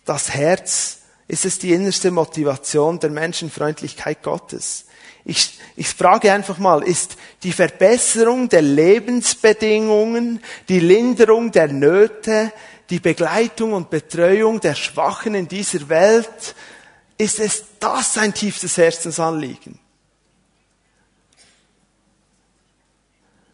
das 0.04 0.30
Herz, 0.30 0.98
ist 1.28 1.44
es 1.44 1.60
die 1.60 1.72
innerste 1.72 2.10
Motivation 2.10 2.98
der 2.98 3.10
Menschenfreundlichkeit 3.10 4.22
Gottes? 4.24 4.85
Ich, 5.28 5.58
ich 5.74 5.88
frage 5.88 6.32
einfach 6.32 6.58
mal, 6.58 6.84
ist 6.84 7.16
die 7.42 7.50
Verbesserung 7.50 8.48
der 8.48 8.62
Lebensbedingungen, 8.62 10.40
die 10.68 10.78
Linderung 10.78 11.50
der 11.50 11.66
Nöte, 11.66 12.52
die 12.90 13.00
Begleitung 13.00 13.72
und 13.72 13.90
Betreuung 13.90 14.60
der 14.60 14.76
Schwachen 14.76 15.34
in 15.34 15.48
dieser 15.48 15.88
Welt, 15.88 16.54
ist 17.18 17.40
es 17.40 17.64
das 17.80 18.14
sein 18.14 18.34
tiefstes 18.34 18.76
Herzensanliegen? 18.76 19.80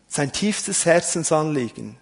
Sein 0.09 0.31
tiefstes 0.31 0.85
Herzensanliegen. 0.85 1.97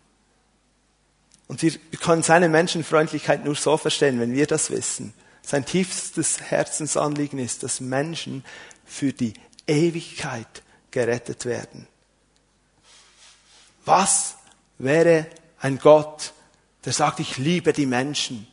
Und 1.47 1.63
wir, 1.63 1.71
können 2.01 2.25
seine 2.25 2.49
Menschenfreundlichkeit 2.49 3.45
nur 3.45 3.55
so 3.55 3.77
verstehen, 3.77 4.19
wenn 4.19 4.33
wir 4.33 4.49
das 4.49 4.73
wissen. 4.73 5.15
Sein 5.43 5.65
tiefstes 5.65 6.41
Herzensanliegen 6.41 7.39
ist, 7.39 7.63
dass 7.63 7.81
Menschen 7.81 8.45
für 8.85 9.13
die 9.13 9.35
Ewigkeit 9.71 10.63
gerettet 10.91 11.45
werden. 11.45 11.87
Was 13.85 14.37
wäre 14.79 15.27
ein 15.61 15.79
Gott, 15.79 16.33
der 16.85 16.93
sagt, 16.93 17.21
ich 17.21 17.39
liebe 17.39 17.73
die 17.73 17.87
Menschen, 17.87 18.47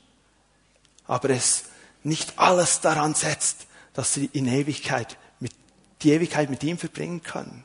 aber 1.06 1.30
es 1.32 1.66
nicht 2.04 2.38
alles 2.38 2.82
daran 2.82 3.16
setzt, 3.16 3.68
dass 3.94 4.14
sie 4.14 4.30
in 4.34 4.48
Ewigkeit 4.48 5.18
mit, 5.40 5.54
die 6.02 6.12
Ewigkeit 6.12 6.50
mit 6.50 6.64
ihm 6.64 6.78
verbringen 6.78 7.24
können? 7.24 7.64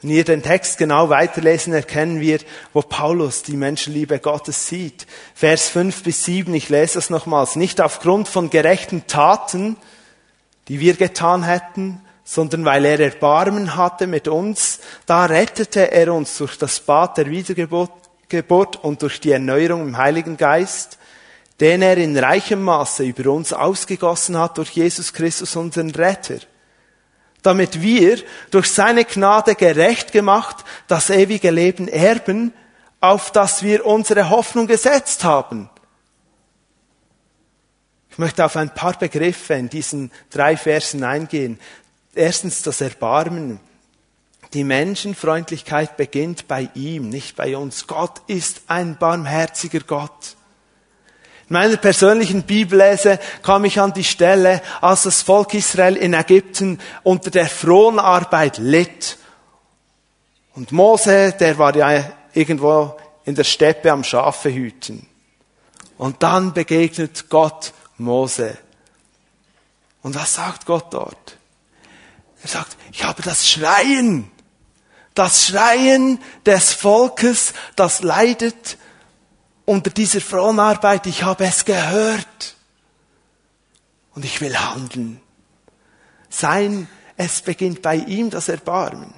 Wenn 0.00 0.10
wir 0.10 0.22
den 0.22 0.44
Text 0.44 0.78
genau 0.78 1.08
weiterlesen, 1.08 1.72
erkennen 1.72 2.20
wir, 2.20 2.38
wo 2.72 2.82
Paulus 2.82 3.42
die 3.42 3.56
Menschenliebe 3.56 4.20
Gottes 4.20 4.68
sieht. 4.68 5.08
Vers 5.34 5.70
5 5.70 6.04
bis 6.04 6.24
7, 6.24 6.54
ich 6.54 6.68
lese 6.68 6.94
das 6.94 7.10
nochmals. 7.10 7.56
Nicht 7.56 7.80
aufgrund 7.80 8.28
von 8.28 8.48
gerechten 8.48 9.08
Taten, 9.08 9.76
die 10.68 10.78
wir 10.78 10.94
getan 10.94 11.42
hätten, 11.42 12.00
sondern 12.22 12.64
weil 12.64 12.84
er 12.84 13.00
Erbarmen 13.00 13.74
hatte 13.74 14.06
mit 14.06 14.28
uns, 14.28 14.78
da 15.06 15.24
rettete 15.24 15.90
er 15.90 16.14
uns 16.14 16.38
durch 16.38 16.58
das 16.58 16.78
Bad 16.78 17.18
der 17.18 17.30
Wiedergeburt 17.30 18.76
und 18.76 19.02
durch 19.02 19.18
die 19.20 19.32
Erneuerung 19.32 19.80
im 19.80 19.96
Heiligen 19.96 20.36
Geist, 20.36 20.98
den 21.58 21.82
er 21.82 21.96
in 21.96 22.16
reichem 22.16 22.62
Maße 22.62 23.02
über 23.02 23.32
uns 23.32 23.52
ausgegossen 23.52 24.38
hat 24.38 24.58
durch 24.58 24.70
Jesus 24.70 25.12
Christus, 25.12 25.56
unseren 25.56 25.90
Retter 25.90 26.38
damit 27.42 27.80
wir 27.82 28.18
durch 28.50 28.70
seine 28.70 29.04
Gnade 29.04 29.54
gerecht 29.54 30.12
gemacht 30.12 30.64
das 30.86 31.10
ewige 31.10 31.50
Leben 31.50 31.88
erben, 31.88 32.52
auf 33.00 33.30
das 33.30 33.62
wir 33.62 33.86
unsere 33.86 34.30
Hoffnung 34.30 34.66
gesetzt 34.66 35.24
haben. 35.24 35.70
Ich 38.10 38.18
möchte 38.18 38.44
auf 38.44 38.56
ein 38.56 38.74
paar 38.74 38.98
Begriffe 38.98 39.54
in 39.54 39.68
diesen 39.68 40.10
drei 40.30 40.56
Versen 40.56 41.04
eingehen. 41.04 41.60
Erstens 42.14 42.62
das 42.62 42.80
Erbarmen. 42.80 43.60
Die 44.54 44.64
Menschenfreundlichkeit 44.64 45.96
beginnt 45.96 46.48
bei 46.48 46.68
ihm, 46.74 47.10
nicht 47.10 47.36
bei 47.36 47.56
uns. 47.56 47.86
Gott 47.86 48.22
ist 48.26 48.62
ein 48.66 48.96
barmherziger 48.98 49.80
Gott. 49.80 50.36
In 51.48 51.54
meiner 51.54 51.78
persönlichen 51.78 52.42
Bibellese 52.42 53.18
kam 53.42 53.64
ich 53.64 53.80
an 53.80 53.94
die 53.94 54.04
Stelle, 54.04 54.60
als 54.82 55.04
das 55.04 55.22
Volk 55.22 55.54
Israel 55.54 55.96
in 55.96 56.12
Ägypten 56.12 56.78
unter 57.02 57.30
der 57.30 57.46
Fronarbeit 57.46 58.58
litt. 58.58 59.16
Und 60.54 60.72
Mose, 60.72 61.34
der 61.40 61.56
war 61.56 61.74
ja 61.74 62.04
irgendwo 62.34 62.94
in 63.24 63.34
der 63.34 63.44
Steppe 63.44 63.90
am 63.90 64.04
Schafe 64.04 64.52
hüten. 64.52 65.06
Und 65.96 66.22
dann 66.22 66.52
begegnet 66.52 67.30
Gott 67.30 67.72
Mose. 67.96 68.58
Und 70.02 70.14
was 70.14 70.34
sagt 70.34 70.66
Gott 70.66 70.92
dort? 70.92 71.38
Er 72.42 72.48
sagt, 72.48 72.76
ich 72.92 73.04
habe 73.04 73.22
das 73.22 73.48
Schreien, 73.48 74.30
das 75.14 75.46
Schreien 75.46 76.20
des 76.44 76.74
Volkes, 76.74 77.54
das 77.74 78.02
leidet 78.02 78.76
unter 79.68 79.90
dieser 79.90 80.22
Fronarbeit, 80.22 81.06
ich 81.06 81.24
habe 81.24 81.44
es 81.44 81.66
gehört 81.66 82.56
und 84.14 84.24
ich 84.24 84.40
will 84.40 84.58
handeln. 84.58 85.20
Sein, 86.30 86.88
es 87.18 87.42
beginnt 87.42 87.82
bei 87.82 87.96
ihm 87.96 88.30
das 88.30 88.48
Erbarmen. 88.48 89.12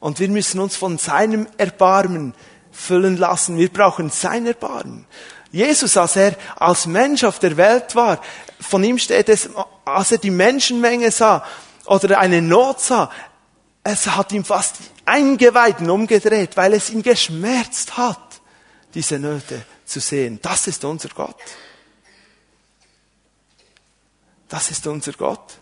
Und 0.00 0.18
wir 0.18 0.28
müssen 0.30 0.58
uns 0.58 0.74
von 0.74 0.98
seinem 0.98 1.46
Erbarmen 1.58 2.34
füllen 2.72 3.16
lassen. 3.16 3.56
Wir 3.56 3.72
brauchen 3.72 4.10
sein 4.10 4.46
Erbarmen. 4.46 5.06
Jesus, 5.52 5.96
als 5.96 6.16
er 6.16 6.34
als 6.56 6.86
Mensch 6.86 7.22
auf 7.22 7.38
der 7.38 7.56
Welt 7.56 7.94
war, 7.94 8.20
von 8.58 8.82
ihm 8.82 8.98
steht 8.98 9.28
es, 9.28 9.48
als 9.84 10.10
er 10.10 10.18
die 10.18 10.32
Menschenmenge 10.32 11.12
sah 11.12 11.44
oder 11.84 12.18
eine 12.18 12.42
Not 12.42 12.80
sah, 12.80 13.12
es 13.84 14.08
hat 14.08 14.32
ihm 14.32 14.44
fast 14.44 14.74
Eingeweiden 15.04 15.88
umgedreht, 15.88 16.56
weil 16.56 16.72
es 16.72 16.90
ihn 16.90 17.02
geschmerzt 17.02 17.96
hat, 17.96 18.31
diese 18.94 19.18
Nöte 19.18 19.64
zu 19.84 20.00
sehen. 20.00 20.38
Das 20.42 20.66
ist 20.66 20.84
unser 20.84 21.08
Gott. 21.10 21.40
Das 24.48 24.70
ist 24.70 24.86
unser 24.86 25.12
Gott. 25.12 25.58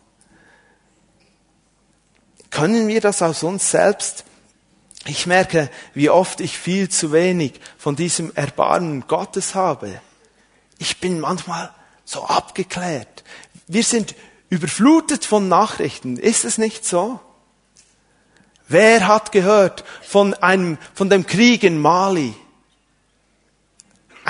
Können 2.51 2.89
wir 2.89 3.01
das 3.01 3.23
aus 3.23 3.43
uns 3.43 3.71
selbst? 3.71 4.25
Ich 5.07 5.27
merke, 5.27 5.71
wie 5.95 6.11
oft 6.11 6.41
ich 6.41 6.59
viel 6.59 6.89
zu 6.89 7.13
wenig 7.13 7.61
von 7.79 7.97
diesem 7.97 8.35
Erbarmen 8.35 9.07
Gottes 9.07 9.55
habe. 9.55 10.01
Ich 10.79 10.99
bin 10.99 11.21
manchmal 11.21 11.73
so 12.05 12.25
abgeklärt. 12.25 13.25
Wir 13.67 13.85
sind 13.85 14.15
überflutet 14.49 15.25
von 15.25 15.49
Nachrichten. 15.49 16.17
Ist 16.17 16.45
es 16.45 16.59
nicht 16.59 16.85
so? 16.85 17.21
Wer 18.69 19.07
hat 19.07 19.33
gehört 19.33 19.85
von 20.03 20.35
einem, 20.35 20.79
von 20.95 21.09
dem 21.09 21.27
Krieg 21.27 21.63
in 21.63 21.81
Mali? 21.81 22.35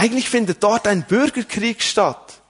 Eigentlich 0.00 0.30
findet 0.30 0.62
dort 0.62 0.86
ein 0.88 1.02
Bürgerkrieg 1.02 1.82
statt. 1.82 2.40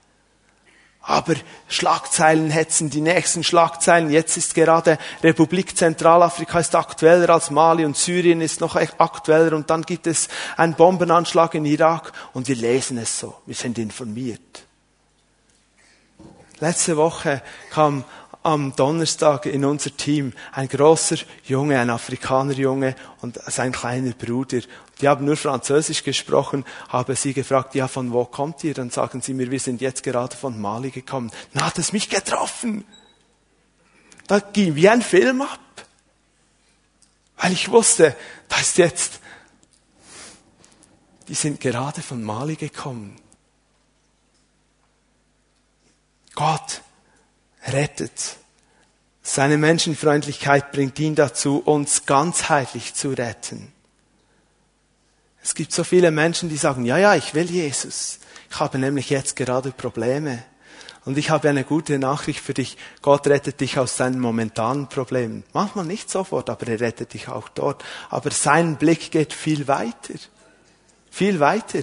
Aber 1.01 1.33
Schlagzeilen 1.67 2.49
hetzen 2.49 2.89
die 2.89 3.01
nächsten 3.01 3.43
Schlagzeilen. 3.43 4.09
Jetzt 4.09 4.37
ist 4.37 4.53
gerade 4.53 4.97
Republik 5.21 5.75
Zentralafrika 5.75 6.61
ist 6.61 6.73
aktueller 6.75 7.29
als 7.29 7.51
Mali 7.51 7.83
und 7.83 7.97
Syrien 7.97 8.39
ist 8.39 8.61
noch 8.61 8.77
aktueller 8.77 9.53
und 9.53 9.69
dann 9.69 9.81
gibt 9.81 10.07
es 10.07 10.29
einen 10.55 10.75
Bombenanschlag 10.75 11.53
in 11.53 11.65
Irak 11.65 12.13
und 12.31 12.47
wir 12.47 12.55
lesen 12.55 12.97
es 12.97 13.19
so. 13.19 13.35
Wir 13.45 13.55
sind 13.55 13.77
informiert. 13.77 14.63
Letzte 16.61 16.95
Woche 16.95 17.41
kam 17.69 18.05
am 18.43 18.75
Donnerstag 18.75 19.45
in 19.45 19.65
unser 19.65 19.95
Team 19.95 20.33
ein 20.51 20.67
großer 20.67 21.17
Junge, 21.45 21.79
ein 21.79 21.89
Afrikanerjunge 21.89 22.95
und 23.21 23.39
sein 23.51 23.71
kleiner 23.71 24.13
Bruder. 24.13 24.61
Die 24.99 25.07
haben 25.07 25.25
nur 25.25 25.37
Französisch 25.37 26.03
gesprochen, 26.03 26.65
habe 26.89 27.15
sie 27.15 27.33
gefragt, 27.33 27.75
ja, 27.75 27.87
von 27.87 28.11
wo 28.11 28.25
kommt 28.25 28.63
ihr? 28.63 28.73
Dann 28.73 28.89
sagen 28.89 29.21
sie 29.21 29.33
mir, 29.33 29.51
wir 29.51 29.59
sind 29.59 29.81
jetzt 29.81 30.03
gerade 30.03 30.35
von 30.35 30.59
Mali 30.59 30.89
gekommen. 30.89 31.31
Dann 31.53 31.65
hat 31.65 31.77
es 31.77 31.93
mich 31.93 32.09
getroffen. 32.09 32.85
Da 34.27 34.39
ging 34.39 34.75
wie 34.75 34.89
ein 34.89 35.01
Film 35.01 35.41
ab. 35.41 35.59
Weil 37.37 37.53
ich 37.53 37.69
wusste, 37.69 38.15
da 38.49 38.57
ist 38.57 38.77
jetzt, 38.77 39.19
die 41.27 41.33
sind 41.33 41.59
gerade 41.59 42.01
von 42.01 42.23
Mali 42.23 42.55
gekommen. 42.55 43.17
Gott 46.35 46.81
rettet. 47.67 48.37
Seine 49.21 49.57
Menschenfreundlichkeit 49.57 50.71
bringt 50.71 50.99
ihn 50.99 51.15
dazu, 51.15 51.59
uns 51.59 52.05
ganzheitlich 52.05 52.93
zu 52.95 53.09
retten. 53.09 53.71
Es 55.43 55.55
gibt 55.55 55.71
so 55.71 55.83
viele 55.83 56.11
Menschen, 56.11 56.49
die 56.49 56.57
sagen, 56.57 56.85
ja, 56.85 56.97
ja, 56.97 57.15
ich 57.15 57.33
will 57.33 57.49
Jesus. 57.49 58.19
Ich 58.49 58.59
habe 58.59 58.77
nämlich 58.77 59.09
jetzt 59.09 59.35
gerade 59.35 59.71
Probleme. 59.71 60.43
Und 61.03 61.17
ich 61.17 61.31
habe 61.31 61.49
eine 61.49 61.63
gute 61.63 61.97
Nachricht 61.97 62.39
für 62.39 62.53
dich. 62.53 62.77
Gott 63.01 63.25
rettet 63.25 63.59
dich 63.59 63.79
aus 63.79 63.97
seinen 63.97 64.19
momentanen 64.19 64.87
Problemen. 64.87 65.43
Manchmal 65.51 65.85
nicht 65.85 66.11
sofort, 66.11 66.49
aber 66.49 66.67
er 66.67 66.79
rettet 66.79 67.13
dich 67.13 67.27
auch 67.27 67.49
dort. 67.49 67.83
Aber 68.09 68.29
sein 68.29 68.75
Blick 68.75 69.09
geht 69.11 69.33
viel 69.33 69.67
weiter. 69.67 70.13
Viel 71.09 71.39
weiter. 71.39 71.81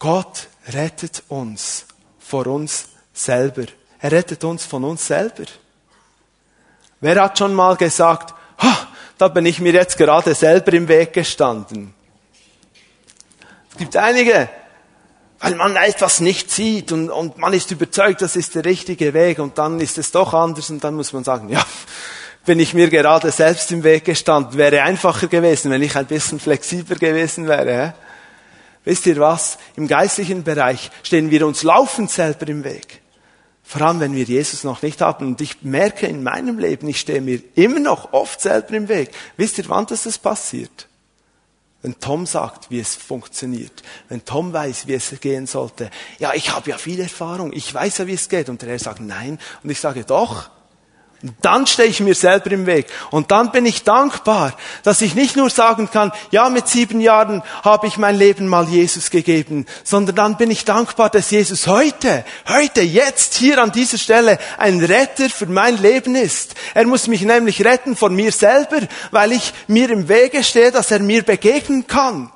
Gott 0.00 0.48
rettet 0.66 1.22
uns 1.28 1.86
vor 2.18 2.48
uns 2.48 2.88
selber. 3.18 3.64
Er 4.00 4.12
rettet 4.12 4.44
uns 4.44 4.64
von 4.64 4.84
uns 4.84 5.06
selber. 5.06 5.44
Wer 7.00 7.22
hat 7.22 7.38
schon 7.38 7.54
mal 7.54 7.76
gesagt, 7.76 8.34
da 9.18 9.28
bin 9.28 9.46
ich 9.46 9.60
mir 9.60 9.72
jetzt 9.72 9.96
gerade 9.96 10.34
selber 10.34 10.72
im 10.72 10.88
Weg 10.88 11.12
gestanden? 11.12 11.94
Es 13.70 13.78
gibt 13.78 13.96
einige, 13.96 14.48
weil 15.40 15.54
man 15.54 15.76
etwas 15.76 16.20
nicht 16.20 16.50
sieht 16.50 16.92
und, 16.92 17.10
und 17.10 17.38
man 17.38 17.52
ist 17.52 17.70
überzeugt, 17.70 18.22
das 18.22 18.36
ist 18.36 18.54
der 18.54 18.64
richtige 18.64 19.12
Weg 19.12 19.38
und 19.38 19.58
dann 19.58 19.80
ist 19.80 19.98
es 19.98 20.10
doch 20.10 20.32
anders 20.32 20.70
und 20.70 20.82
dann 20.82 20.94
muss 20.94 21.12
man 21.12 21.24
sagen, 21.24 21.50
ja, 21.50 21.64
bin 22.46 22.60
ich 22.60 22.72
mir 22.72 22.88
gerade 22.88 23.30
selbst 23.30 23.70
im 23.72 23.84
Weg 23.84 24.04
gestanden, 24.04 24.56
wäre 24.56 24.82
einfacher 24.82 25.26
gewesen, 25.26 25.70
wenn 25.70 25.82
ich 25.82 25.96
ein 25.96 26.06
bisschen 26.06 26.40
flexibler 26.40 26.96
gewesen 26.96 27.48
wäre. 27.48 27.94
Wisst 28.84 29.04
ihr 29.06 29.18
was? 29.18 29.58
Im 29.74 29.88
geistlichen 29.88 30.44
Bereich 30.44 30.90
stehen 31.02 31.30
wir 31.30 31.46
uns 31.46 31.64
laufend 31.64 32.10
selber 32.10 32.46
im 32.48 32.62
Weg. 32.62 33.02
Vor 33.68 33.82
allem, 33.82 33.98
wenn 33.98 34.14
wir 34.14 34.22
Jesus 34.22 34.62
noch 34.62 34.82
nicht 34.82 35.00
haben. 35.00 35.26
Und 35.26 35.40
ich 35.40 35.62
merke 35.62 36.06
in 36.06 36.22
meinem 36.22 36.60
Leben, 36.60 36.86
ich 36.88 37.00
stehe 37.00 37.20
mir 37.20 37.42
immer 37.56 37.80
noch 37.80 38.12
oft 38.12 38.40
selber 38.40 38.74
im 38.74 38.88
Weg. 38.88 39.10
Wisst 39.36 39.58
ihr, 39.58 39.68
wann 39.68 39.86
das 39.86 40.18
passiert? 40.18 40.86
Wenn 41.82 41.98
Tom 41.98 42.26
sagt, 42.26 42.70
wie 42.70 42.78
es 42.78 42.94
funktioniert. 42.94 43.82
Wenn 44.08 44.24
Tom 44.24 44.52
weiß, 44.52 44.86
wie 44.86 44.94
es 44.94 45.12
gehen 45.20 45.48
sollte. 45.48 45.90
Ja, 46.20 46.32
ich 46.32 46.54
habe 46.54 46.70
ja 46.70 46.78
viel 46.78 47.00
Erfahrung. 47.00 47.52
Ich 47.52 47.74
weiß 47.74 47.98
ja, 47.98 48.06
wie 48.06 48.14
es 48.14 48.28
geht. 48.28 48.48
Und 48.48 48.62
er 48.62 48.78
sagt, 48.78 49.00
nein. 49.00 49.40
Und 49.64 49.70
ich 49.70 49.80
sage, 49.80 50.04
doch. 50.04 50.48
Dann 51.42 51.66
stehe 51.66 51.88
ich 51.88 52.00
mir 52.00 52.14
selber 52.14 52.50
im 52.52 52.66
Weg. 52.66 52.86
Und 53.10 53.30
dann 53.30 53.52
bin 53.52 53.66
ich 53.66 53.84
dankbar, 53.84 54.56
dass 54.82 55.02
ich 55.02 55.14
nicht 55.14 55.36
nur 55.36 55.50
sagen 55.50 55.90
kann, 55.90 56.12
ja, 56.30 56.48
mit 56.48 56.68
sieben 56.68 57.00
Jahren 57.00 57.42
habe 57.62 57.86
ich 57.86 57.96
mein 57.96 58.16
Leben 58.16 58.48
mal 58.48 58.68
Jesus 58.68 59.10
gegeben, 59.10 59.66
sondern 59.84 60.16
dann 60.16 60.36
bin 60.36 60.50
ich 60.50 60.64
dankbar, 60.64 61.10
dass 61.10 61.30
Jesus 61.30 61.66
heute, 61.66 62.24
heute, 62.48 62.82
jetzt, 62.82 63.34
hier 63.34 63.62
an 63.62 63.72
dieser 63.72 63.98
Stelle 63.98 64.38
ein 64.58 64.82
Retter 64.82 65.28
für 65.28 65.46
mein 65.46 65.80
Leben 65.80 66.14
ist. 66.14 66.54
Er 66.74 66.86
muss 66.86 67.06
mich 67.06 67.22
nämlich 67.22 67.64
retten 67.64 67.96
von 67.96 68.14
mir 68.14 68.32
selber, 68.32 68.78
weil 69.10 69.32
ich 69.32 69.52
mir 69.66 69.90
im 69.90 70.08
Wege 70.08 70.44
stehe, 70.44 70.72
dass 70.72 70.90
er 70.90 71.00
mir 71.00 71.22
begegnen 71.22 71.86
kann. 71.86 72.30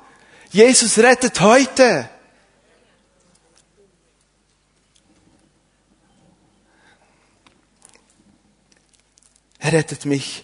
Jesus 0.51 0.97
rettet 0.97 1.39
heute. 1.39 2.09
Er 9.61 9.73
rettet 9.73 10.05
mich 10.05 10.43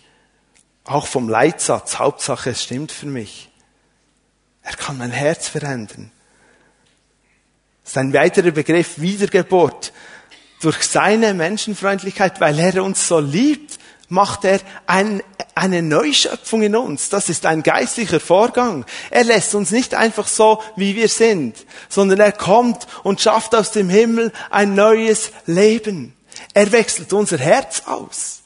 auch 0.86 1.08
vom 1.08 1.28
Leitsatz. 1.28 1.98
Hauptsache, 1.98 2.52
es 2.52 2.64
stimmt 2.64 2.92
für 2.92 3.08
mich. 3.08 3.50
Er 4.62 4.76
kann 4.76 4.98
mein 4.98 5.12
Herz 5.12 5.50
verändern. 5.50 6.12
Das 7.84 7.94
ist 7.94 7.98
ein 7.98 8.14
weiterer 8.14 8.52
Begriff, 8.52 9.00
Wiedergeburt. 9.00 9.92
Durch 10.62 10.84
seine 10.84 11.34
Menschenfreundlichkeit, 11.34 12.40
weil 12.40 12.60
er 12.60 12.84
uns 12.84 13.08
so 13.08 13.20
liebt, 13.20 13.80
macht 14.08 14.46
er 14.46 14.60
ein, 14.86 15.24
eine 15.56 15.82
Neuschöpfung 15.82 16.62
in 16.62 16.76
uns. 16.76 17.10
Das 17.10 17.28
ist 17.28 17.46
ein 17.48 17.64
geistlicher 17.64 18.20
Vorgang. 18.20 18.86
Er 19.10 19.24
lässt 19.24 19.56
uns 19.56 19.72
nicht 19.72 19.96
einfach 19.96 20.28
so, 20.28 20.62
wie 20.76 20.96
wir 20.96 21.10
sind, 21.10 21.66
sondern 21.90 22.20
er 22.20 22.32
kommt 22.32 22.88
und 23.04 23.20
schafft 23.20 23.56
aus 23.56 23.72
dem 23.72 23.90
Himmel 23.90 24.32
ein 24.52 24.76
neues 24.76 25.32
Leben. 25.48 26.16
Er 26.54 26.72
wechselt 26.72 27.14
unser 27.14 27.40
Herz 27.40 27.84
aus. 27.86 28.44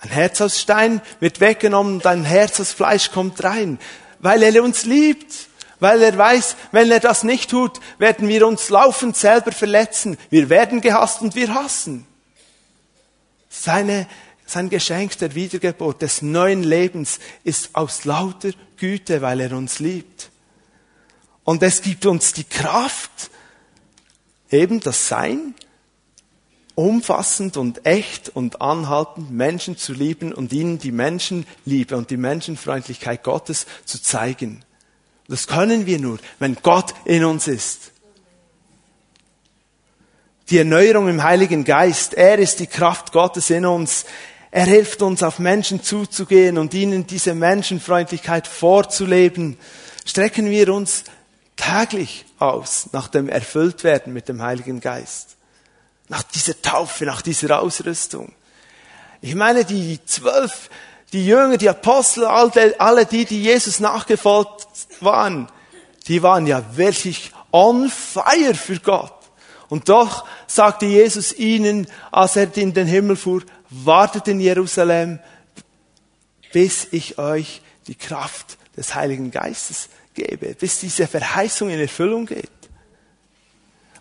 Ein 0.00 0.10
Herz 0.10 0.40
aus 0.40 0.60
Stein 0.60 1.02
wird 1.20 1.40
weggenommen 1.40 1.94
und 1.94 2.06
ein 2.06 2.24
Herz 2.24 2.60
aus 2.60 2.72
Fleisch 2.72 3.10
kommt 3.10 3.42
rein, 3.42 3.78
weil 4.20 4.42
er 4.42 4.62
uns 4.62 4.84
liebt, 4.84 5.48
weil 5.80 6.02
er 6.02 6.16
weiß, 6.16 6.56
wenn 6.72 6.90
er 6.90 7.00
das 7.00 7.24
nicht 7.24 7.50
tut, 7.50 7.80
werden 7.98 8.28
wir 8.28 8.46
uns 8.46 8.68
laufend 8.68 9.16
selber 9.16 9.52
verletzen. 9.52 10.16
Wir 10.30 10.48
werden 10.48 10.80
gehasst 10.80 11.20
und 11.20 11.34
wir 11.34 11.54
hassen. 11.54 12.06
Seine, 13.48 14.06
sein 14.46 14.70
Geschenk 14.70 15.18
der 15.18 15.34
Wiedergeburt, 15.34 16.02
des 16.02 16.22
neuen 16.22 16.62
Lebens 16.62 17.18
ist 17.44 17.74
aus 17.74 18.04
lauter 18.04 18.50
Güte, 18.76 19.20
weil 19.22 19.40
er 19.40 19.52
uns 19.52 19.78
liebt. 19.78 20.30
Und 21.44 21.62
es 21.62 21.80
gibt 21.80 22.06
uns 22.06 22.32
die 22.32 22.44
Kraft, 22.44 23.30
eben 24.50 24.80
das 24.80 25.08
Sein, 25.08 25.54
umfassend 26.78 27.56
und 27.56 27.86
echt 27.86 28.28
und 28.28 28.62
anhaltend 28.62 29.32
Menschen 29.32 29.76
zu 29.76 29.92
lieben 29.92 30.32
und 30.32 30.52
ihnen 30.52 30.78
die 30.78 30.92
Menschenliebe 30.92 31.96
und 31.96 32.08
die 32.10 32.16
Menschenfreundlichkeit 32.16 33.24
Gottes 33.24 33.66
zu 33.84 34.00
zeigen. 34.00 34.64
Das 35.26 35.48
können 35.48 35.86
wir 35.86 35.98
nur, 35.98 36.18
wenn 36.38 36.54
Gott 36.62 36.94
in 37.04 37.24
uns 37.24 37.48
ist. 37.48 37.90
Die 40.50 40.58
Erneuerung 40.58 41.08
im 41.08 41.24
Heiligen 41.24 41.64
Geist, 41.64 42.14
er 42.14 42.38
ist 42.38 42.60
die 42.60 42.68
Kraft 42.68 43.10
Gottes 43.10 43.50
in 43.50 43.66
uns. 43.66 44.04
Er 44.52 44.66
hilft 44.66 45.02
uns, 45.02 45.24
auf 45.24 45.40
Menschen 45.40 45.82
zuzugehen 45.82 46.58
und 46.58 46.74
ihnen 46.74 47.08
diese 47.08 47.34
Menschenfreundlichkeit 47.34 48.46
vorzuleben. 48.46 49.58
Strecken 50.06 50.48
wir 50.48 50.72
uns 50.72 51.02
täglich 51.56 52.24
aus 52.38 52.90
nach 52.92 53.08
dem 53.08 53.28
Erfülltwerden 53.28 54.12
mit 54.12 54.28
dem 54.28 54.40
Heiligen 54.42 54.78
Geist. 54.78 55.37
Nach 56.08 56.22
dieser 56.22 56.60
Taufe, 56.60 57.04
nach 57.04 57.22
dieser 57.22 57.60
Ausrüstung. 57.60 58.32
Ich 59.20 59.34
meine, 59.34 59.64
die 59.64 60.00
zwölf, 60.04 60.70
die 61.12 61.26
Jünger, 61.26 61.56
die 61.56 61.68
Apostel, 61.68 62.24
alle, 62.24 63.06
die, 63.06 63.24
die 63.24 63.42
Jesus 63.42 63.80
nachgefolgt 63.80 64.66
waren, 65.00 65.48
die 66.06 66.22
waren 66.22 66.46
ja 66.46 66.62
wirklich 66.76 67.32
on 67.52 67.90
fire 67.90 68.54
für 68.54 68.78
Gott. 68.78 69.14
Und 69.68 69.88
doch 69.88 70.24
sagte 70.46 70.86
Jesus 70.86 71.32
ihnen, 71.34 71.86
als 72.10 72.36
er 72.36 72.56
in 72.56 72.72
den 72.72 72.86
Himmel 72.86 73.16
fuhr, 73.16 73.42
wartet 73.68 74.28
in 74.28 74.40
Jerusalem, 74.40 75.18
bis 76.52 76.88
ich 76.90 77.18
euch 77.18 77.60
die 77.86 77.94
Kraft 77.94 78.56
des 78.76 78.94
Heiligen 78.94 79.30
Geistes 79.30 79.88
gebe, 80.14 80.54
bis 80.54 80.80
diese 80.80 81.06
Verheißung 81.06 81.68
in 81.68 81.80
Erfüllung 81.80 82.26
geht. 82.26 82.50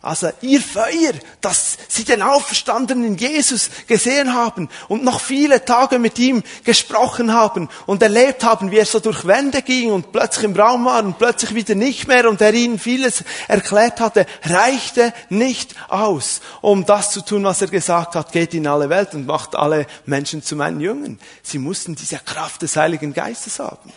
Also 0.07 0.29
ihr 0.39 0.61
Feuer, 0.61 1.11
dass 1.41 1.77
sie 1.89 2.05
den 2.05 2.21
auferstandenen 2.21 3.17
Jesus 3.17 3.69
gesehen 3.87 4.33
haben 4.33 4.69
und 4.87 5.03
noch 5.03 5.19
viele 5.19 5.65
Tage 5.65 5.99
mit 5.99 6.17
ihm 6.17 6.43
gesprochen 6.63 7.33
haben 7.33 7.67
und 7.87 8.01
erlebt 8.01 8.45
haben, 8.45 8.71
wie 8.71 8.77
er 8.77 8.85
so 8.85 9.01
durch 9.01 9.27
Wände 9.27 9.61
ging 9.61 9.91
und 9.91 10.13
plötzlich 10.13 10.45
im 10.45 10.55
Raum 10.55 10.85
war 10.85 11.03
und 11.03 11.17
plötzlich 11.17 11.53
wieder 11.55 11.75
nicht 11.75 12.07
mehr 12.07 12.29
und 12.29 12.39
er 12.39 12.53
ihnen 12.53 12.79
vieles 12.79 13.25
erklärt 13.49 13.99
hatte, 13.99 14.25
reichte 14.43 15.13
nicht 15.27 15.75
aus, 15.89 16.39
um 16.61 16.85
das 16.85 17.11
zu 17.11 17.19
tun, 17.19 17.43
was 17.43 17.61
er 17.61 17.67
gesagt 17.67 18.15
hat, 18.15 18.31
geht 18.31 18.53
in 18.53 18.65
alle 18.65 18.89
Welt 18.89 19.13
und 19.13 19.25
macht 19.25 19.57
alle 19.57 19.87
Menschen 20.05 20.41
zu 20.41 20.55
meinen 20.55 20.79
Jüngern. 20.79 21.19
Sie 21.43 21.59
mussten 21.59 21.95
diese 21.95 22.19
Kraft 22.19 22.61
des 22.61 22.77
Heiligen 22.77 23.13
Geistes 23.13 23.59
haben. 23.59 23.91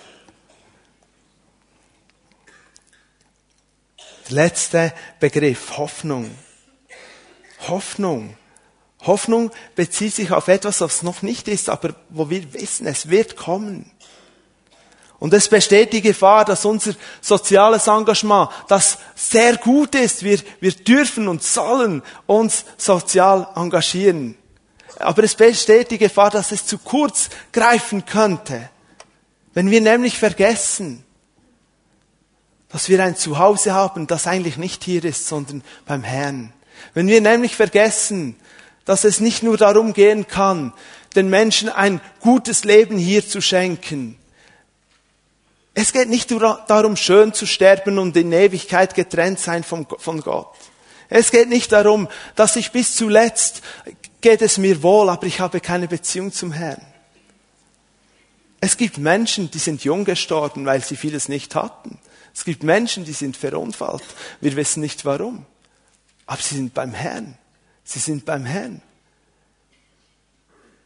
Letzte 4.31 4.93
Begriff, 5.19 5.77
Hoffnung. 5.77 6.31
Hoffnung. 7.69 8.37
Hoffnung 9.03 9.51
bezieht 9.75 10.15
sich 10.15 10.31
auf 10.33 10.49
etwas, 10.49 10.81
was 10.81 11.03
noch 11.03 11.23
nicht 11.23 11.49
ist, 11.49 11.69
aber 11.69 11.95
wo 12.11 12.29
wir 12.29 12.53
wissen, 12.53 12.87
es 12.87 13.09
wird 13.09 13.37
kommen. 13.37 13.91
Und 15.19 15.35
es 15.35 15.49
besteht 15.49 15.93
die 15.93 16.01
Gefahr, 16.01 16.47
dass 16.47 16.65
unser 16.65 16.95
soziales 17.21 17.87
Engagement, 17.87 18.49
das 18.69 18.99
sehr 19.15 19.59
gut 19.59 19.95
ist, 19.95 20.23
wir, 20.23 20.41
wir 20.61 20.73
dürfen 20.73 21.29
und 21.29 21.43
sollen 21.43 22.03
uns 22.27 22.65
sozial 22.79 23.47
engagieren. 23.55 24.37
Aber 24.99 25.23
es 25.23 25.35
besteht 25.35 25.91
die 25.91 25.99
Gefahr, 25.99 26.31
dass 26.31 26.53
es 26.53 26.67
zu 26.67 26.79
kurz 26.79 27.29
greifen 27.53 28.07
könnte. 28.07 28.71
Wenn 29.53 29.71
wir 29.71 29.81
nämlich 29.83 30.19
vergessen, 30.19 31.05
dass 32.73 32.89
wir 32.89 33.03
ein 33.03 33.17
Zuhause 33.17 33.75
haben, 33.75 34.07
das 34.07 34.27
eigentlich 34.27 34.57
nicht 34.57 34.85
hier 34.85 35.05
ist, 35.05 35.27
sondern 35.27 35.63
beim 35.87 36.03
Herrn. 36.03 36.53
Wenn 36.95 37.09
wir 37.09 37.21
nämlich 37.21 37.57
vergessen, 37.57 38.37
dass 38.85 39.05
es 39.05 39.21
nicht 39.21 39.43
nur 39.43 39.57
darum 39.57 39.93
gehen 39.93 40.27
kann, 40.27 40.73
den 41.15 41.29
Menschen 41.29 41.69
ein 41.69 42.01
gutes 42.21 42.65
Leben 42.65 42.97
hier 42.99 43.27
zu 43.27 43.41
schenken. 43.41 44.17
Es 45.75 45.93
geht 45.93 46.09
nicht 46.09 46.31
nur 46.31 46.65
darum, 46.67 46.97
schön 46.97 47.33
zu 47.33 47.47
sterben 47.47 47.99
und 47.99 48.17
in 48.17 48.33
Ewigkeit 48.33 48.95
getrennt 48.95 49.39
sein 49.39 49.65
von, 49.65 49.87
von 49.99 50.21
Gott. 50.21 50.53
Es 51.09 51.31
geht 51.31 51.49
nicht 51.49 51.73
darum, 51.73 52.09
dass 52.37 52.57
ich 52.57 52.71
bis 52.71 52.95
zuletzt 52.95 53.63
geht 54.21 54.43
es 54.43 54.59
mir 54.59 54.83
wohl, 54.83 55.09
aber 55.09 55.27
ich 55.27 55.41
habe 55.41 55.61
keine 55.61 55.89
Beziehung 55.89 56.33
zum 56.33 56.53
Herrn. 56.53 56.81
Es 58.71 58.77
gibt 58.77 58.99
Menschen, 58.99 59.51
die 59.51 59.59
sind 59.59 59.83
jung 59.83 60.05
gestorben, 60.05 60.65
weil 60.65 60.81
sie 60.85 60.95
vieles 60.95 61.29
nicht 61.29 61.57
hatten. 61.57 61.99
Es 62.33 62.45
gibt 62.45 62.63
Menschen, 62.63 63.05
die 63.05 63.13
sind 63.13 63.37
verunfallt. 63.37 64.05
Wir 64.41 64.55
wissen 64.55 64.81
nicht 64.81 65.05
warum. 65.05 65.45
Aber 66.25 66.41
sie 66.41 66.55
sind 66.55 66.73
beim 66.73 66.93
Herrn. 66.93 67.37
Sie 67.83 67.99
sind 67.99 68.25
beim 68.25 68.45
Herrn. 68.45 68.81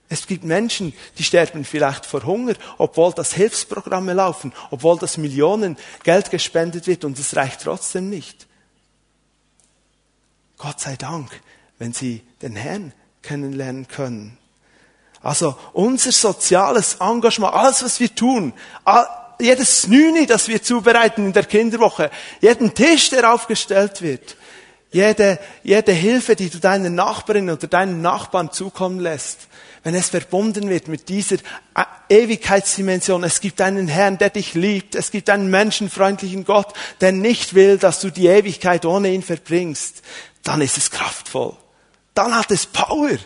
Es 0.08 0.26
gibt 0.26 0.44
Menschen, 0.44 0.94
die 1.18 1.24
sterben 1.24 1.66
vielleicht 1.66 2.06
vor 2.06 2.24
Hunger, 2.24 2.54
obwohl 2.78 3.12
das 3.12 3.34
Hilfsprogramme 3.34 4.14
laufen, 4.14 4.54
obwohl 4.70 4.98
das 4.98 5.18
Millionen 5.18 5.76
Geld 6.04 6.30
gespendet 6.30 6.86
wird 6.86 7.04
und 7.04 7.18
es 7.18 7.36
reicht 7.36 7.60
trotzdem 7.60 8.08
nicht. 8.08 8.46
Gott 10.56 10.80
sei 10.80 10.96
Dank, 10.96 11.38
wenn 11.78 11.92
sie 11.92 12.22
den 12.40 12.56
Herrn 12.56 12.94
kennenlernen 13.20 13.88
können. 13.88 14.38
Also 15.24 15.56
unser 15.72 16.12
soziales 16.12 16.98
Engagement, 17.00 17.54
alles 17.54 17.82
was 17.82 17.98
wir 17.98 18.14
tun, 18.14 18.52
jedes 19.40 19.80
Snüni, 19.80 20.26
das 20.26 20.48
wir 20.48 20.62
zubereiten 20.62 21.24
in 21.24 21.32
der 21.32 21.44
Kinderwoche, 21.44 22.10
jeden 22.42 22.74
Tisch, 22.74 23.08
der 23.08 23.32
aufgestellt 23.32 24.02
wird, 24.02 24.36
jede, 24.92 25.38
jede 25.62 25.92
Hilfe, 25.92 26.36
die 26.36 26.50
du 26.50 26.58
deiner 26.58 26.90
Nachbarin 26.90 27.48
oder 27.48 27.66
deinen 27.66 28.02
Nachbarn 28.02 28.52
zukommen 28.52 29.00
lässt, 29.00 29.48
wenn 29.82 29.94
es 29.94 30.10
verbunden 30.10 30.68
wird 30.68 30.88
mit 30.88 31.08
dieser 31.08 31.36
Ewigkeitsdimension, 32.10 33.24
es 33.24 33.40
gibt 33.40 33.62
einen 33.62 33.88
Herrn, 33.88 34.18
der 34.18 34.28
dich 34.28 34.52
liebt, 34.52 34.94
es 34.94 35.10
gibt 35.10 35.30
einen 35.30 35.48
menschenfreundlichen 35.48 36.44
Gott, 36.44 36.74
der 37.00 37.12
nicht 37.12 37.54
will, 37.54 37.78
dass 37.78 38.00
du 38.00 38.10
die 38.10 38.26
Ewigkeit 38.26 38.84
ohne 38.84 39.08
ihn 39.08 39.22
verbringst, 39.22 40.02
dann 40.42 40.60
ist 40.60 40.76
es 40.76 40.90
kraftvoll. 40.90 41.56
Dann 42.12 42.36
hat 42.36 42.50
es 42.50 42.66
Power. 42.66 43.16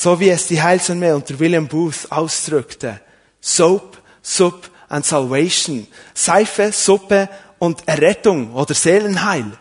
So 0.00 0.20
wie 0.20 0.30
es 0.30 0.46
die 0.46 0.62
Heilsarmee 0.62 1.10
unter 1.10 1.40
William 1.40 1.66
Booth 1.66 2.06
ausdrückte. 2.10 3.00
Soap, 3.40 4.00
Sup 4.22 4.70
and 4.88 5.04
Salvation. 5.04 5.88
Seife, 6.14 6.70
Suppe 6.70 7.28
und 7.58 7.82
Errettung 7.88 8.54
oder 8.54 8.74
Seelenheil. 8.74 9.58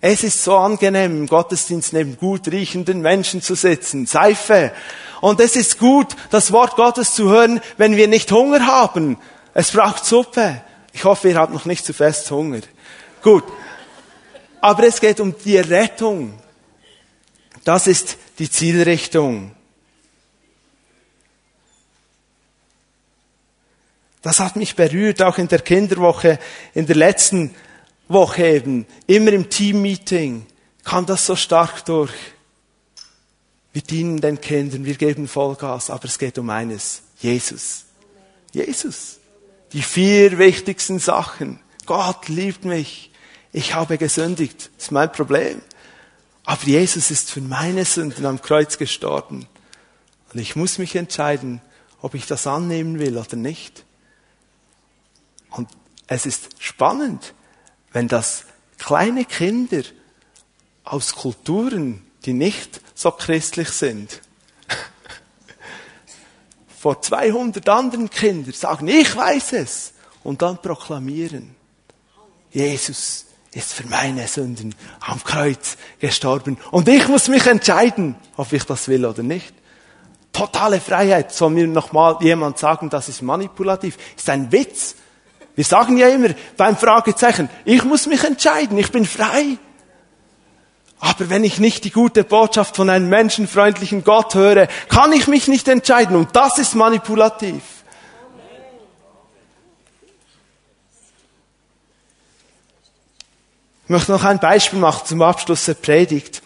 Es 0.00 0.24
ist 0.24 0.42
so 0.42 0.56
angenehm, 0.56 1.18
im 1.18 1.26
Gottesdienst 1.26 1.92
neben 1.92 2.16
gut 2.16 2.48
riechenden 2.48 3.02
Menschen 3.02 3.42
zu 3.42 3.54
sitzen. 3.54 4.06
Seife. 4.06 4.72
Und 5.20 5.38
es 5.38 5.54
ist 5.54 5.78
gut, 5.78 6.16
das 6.30 6.52
Wort 6.52 6.76
Gottes 6.76 7.14
zu 7.14 7.28
hören, 7.28 7.60
wenn 7.76 7.96
wir 7.96 8.08
nicht 8.08 8.32
Hunger 8.32 8.66
haben. 8.66 9.18
Es 9.52 9.72
braucht 9.72 10.06
Suppe. 10.06 10.62
Ich 10.94 11.04
hoffe, 11.04 11.28
ihr 11.28 11.36
habt 11.36 11.52
noch 11.52 11.66
nicht 11.66 11.84
zu 11.84 11.92
fest 11.92 12.30
Hunger. 12.30 12.60
Gut. 13.20 13.44
Aber 14.62 14.84
es 14.84 15.02
geht 15.02 15.20
um 15.20 15.34
die 15.44 15.58
Rettung. 15.58 16.41
Das 17.64 17.86
ist 17.86 18.16
die 18.38 18.50
Zielrichtung. 18.50 19.54
Das 24.22 24.38
hat 24.38 24.56
mich 24.56 24.76
berührt, 24.76 25.20
auch 25.22 25.38
in 25.38 25.48
der 25.48 25.60
Kinderwoche, 25.60 26.38
in 26.74 26.86
der 26.86 26.96
letzten 26.96 27.54
Woche 28.08 28.46
eben, 28.46 28.86
immer 29.06 29.32
im 29.32 29.50
Teammeeting, 29.50 30.46
kam 30.84 31.06
das 31.06 31.26
so 31.26 31.34
stark 31.34 31.84
durch. 31.84 32.12
Wir 33.72 33.82
dienen 33.82 34.20
den 34.20 34.40
Kindern, 34.40 34.84
wir 34.84 34.94
geben 34.94 35.26
Vollgas, 35.26 35.90
aber 35.90 36.04
es 36.04 36.18
geht 36.18 36.38
um 36.38 36.50
eines, 36.50 37.02
Jesus. 37.18 37.84
Jesus. 38.52 39.18
Die 39.72 39.82
vier 39.82 40.38
wichtigsten 40.38 40.98
Sachen. 40.98 41.58
Gott 41.86 42.28
liebt 42.28 42.64
mich. 42.64 43.10
Ich 43.52 43.74
habe 43.74 43.98
gesündigt. 43.98 44.70
Das 44.76 44.86
ist 44.86 44.92
mein 44.92 45.10
Problem. 45.10 45.62
Aber 46.44 46.64
Jesus 46.64 47.10
ist 47.10 47.30
für 47.30 47.40
meine 47.40 47.84
Sünden 47.84 48.26
am 48.26 48.42
Kreuz 48.42 48.78
gestorben. 48.78 49.46
Und 50.32 50.40
ich 50.40 50.56
muss 50.56 50.78
mich 50.78 50.96
entscheiden, 50.96 51.60
ob 52.00 52.14
ich 52.14 52.26
das 52.26 52.46
annehmen 52.46 52.98
will 52.98 53.16
oder 53.16 53.36
nicht. 53.36 53.84
Und 55.50 55.68
es 56.06 56.26
ist 56.26 56.48
spannend, 56.58 57.34
wenn 57.92 58.08
das 58.08 58.44
kleine 58.78 59.24
Kinder 59.24 59.82
aus 60.84 61.14
Kulturen, 61.14 62.04
die 62.24 62.32
nicht 62.32 62.80
so 62.94 63.12
christlich 63.12 63.68
sind, 63.68 64.20
vor 66.80 67.00
200 67.00 67.68
anderen 67.68 68.10
Kindern 68.10 68.52
sagen, 68.52 68.88
ich 68.88 69.14
weiß 69.14 69.52
es, 69.52 69.92
und 70.24 70.42
dann 70.42 70.60
proklamieren, 70.60 71.54
Jesus 72.50 73.26
ist 73.54 73.74
für 73.74 73.86
meine 73.86 74.26
Sünden 74.26 74.74
am 75.00 75.22
Kreuz 75.22 75.76
gestorben 76.00 76.56
und 76.70 76.88
ich 76.88 77.06
muss 77.08 77.28
mich 77.28 77.46
entscheiden, 77.46 78.16
ob 78.36 78.52
ich 78.52 78.64
das 78.64 78.88
will 78.88 79.04
oder 79.04 79.22
nicht. 79.22 79.54
Totale 80.32 80.80
Freiheit. 80.80 81.32
Soll 81.32 81.50
mir 81.50 81.66
nochmal 81.66 82.16
jemand 82.20 82.58
sagen, 82.58 82.88
das 82.88 83.08
ist 83.10 83.20
manipulativ? 83.20 83.98
Ist 84.16 84.30
ein 84.30 84.50
Witz. 84.50 84.94
Wir 85.54 85.64
sagen 85.64 85.98
ja 85.98 86.08
immer 86.08 86.30
beim 86.56 86.76
Fragezeichen, 86.76 87.50
ich 87.66 87.84
muss 87.84 88.06
mich 88.06 88.24
entscheiden, 88.24 88.78
ich 88.78 88.90
bin 88.90 89.04
frei. 89.04 89.58
Aber 90.98 91.28
wenn 91.28 91.44
ich 91.44 91.58
nicht 91.58 91.84
die 91.84 91.90
gute 91.90 92.24
Botschaft 92.24 92.76
von 92.76 92.88
einem 92.88 93.10
menschenfreundlichen 93.10 94.04
Gott 94.04 94.34
höre, 94.34 94.68
kann 94.88 95.12
ich 95.12 95.26
mich 95.26 95.48
nicht 95.48 95.68
entscheiden 95.68 96.16
und 96.16 96.34
das 96.34 96.58
ist 96.58 96.74
manipulativ. 96.74 97.60
Möchte 103.92 104.10
noch 104.10 104.24
ein 104.24 104.40
Beispiel 104.40 104.78
machen 104.78 105.06
zum 105.06 105.22
Abschluss 105.22 105.66
der 105.66 105.74
Predigt. 105.74 106.42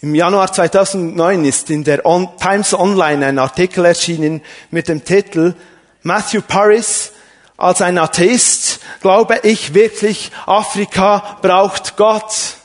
Im 0.00 0.14
Januar 0.14 0.52
2009 0.52 1.44
ist 1.44 1.70
in 1.70 1.84
der 1.84 2.02
Times 2.02 2.74
Online 2.74 3.24
ein 3.24 3.38
Artikel 3.38 3.84
erschienen 3.84 4.42
mit 4.70 4.88
dem 4.88 5.04
Titel 5.04 5.54
Matthew 6.02 6.42
Paris 6.42 7.12
als 7.56 7.80
ein 7.80 7.96
Atheist 7.96 8.80
glaube 9.02 9.38
ich 9.44 9.72
wirklich, 9.72 10.32
Afrika 10.46 11.38
braucht 11.42 11.96
Gott. 11.96 12.56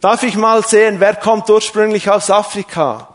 Darf 0.00 0.22
ich 0.22 0.34
mal 0.36 0.64
sehen, 0.64 0.98
wer 0.98 1.16
kommt 1.16 1.50
ursprünglich 1.50 2.10
aus 2.10 2.30
Afrika? 2.30 3.08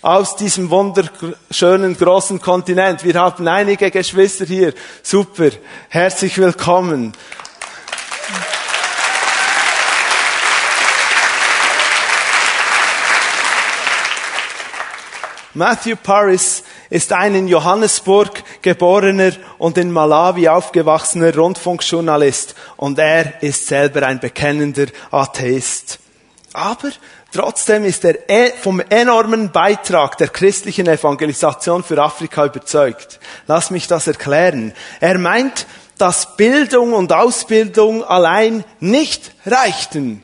Aus 0.00 0.36
diesem 0.36 0.70
wunderschönen 0.70 1.98
großen 1.98 2.40
Kontinent. 2.40 3.04
Wir 3.04 3.14
haben 3.20 3.46
einige 3.46 3.90
Geschwister 3.90 4.46
hier. 4.46 4.72
Super. 5.02 5.50
Herzlich 5.90 6.38
willkommen. 6.38 7.12
Matthew 15.54 15.96
Paris 15.96 16.62
ist 16.90 17.10
ein 17.12 17.34
in 17.34 17.48
Johannesburg 17.48 18.42
geborener 18.60 19.32
und 19.56 19.78
in 19.78 19.90
Malawi 19.90 20.48
aufgewachsener 20.48 21.34
Rundfunkjournalist 21.34 22.54
und 22.76 22.98
er 22.98 23.42
ist 23.42 23.66
selber 23.66 24.06
ein 24.06 24.20
bekennender 24.20 24.86
Atheist. 25.10 26.00
Aber 26.52 26.90
trotzdem 27.32 27.84
ist 27.84 28.04
er 28.04 28.28
e- 28.28 28.52
vom 28.60 28.80
enormen 28.80 29.50
Beitrag 29.50 30.18
der 30.18 30.28
christlichen 30.28 30.86
Evangelisation 30.86 31.82
für 31.82 32.02
Afrika 32.02 32.44
überzeugt. 32.44 33.18
Lass 33.46 33.70
mich 33.70 33.86
das 33.86 34.06
erklären. 34.06 34.74
Er 35.00 35.16
meint, 35.16 35.66
dass 35.96 36.36
Bildung 36.36 36.92
und 36.92 37.12
Ausbildung 37.12 38.04
allein 38.04 38.64
nicht 38.80 39.34
reichten, 39.46 40.22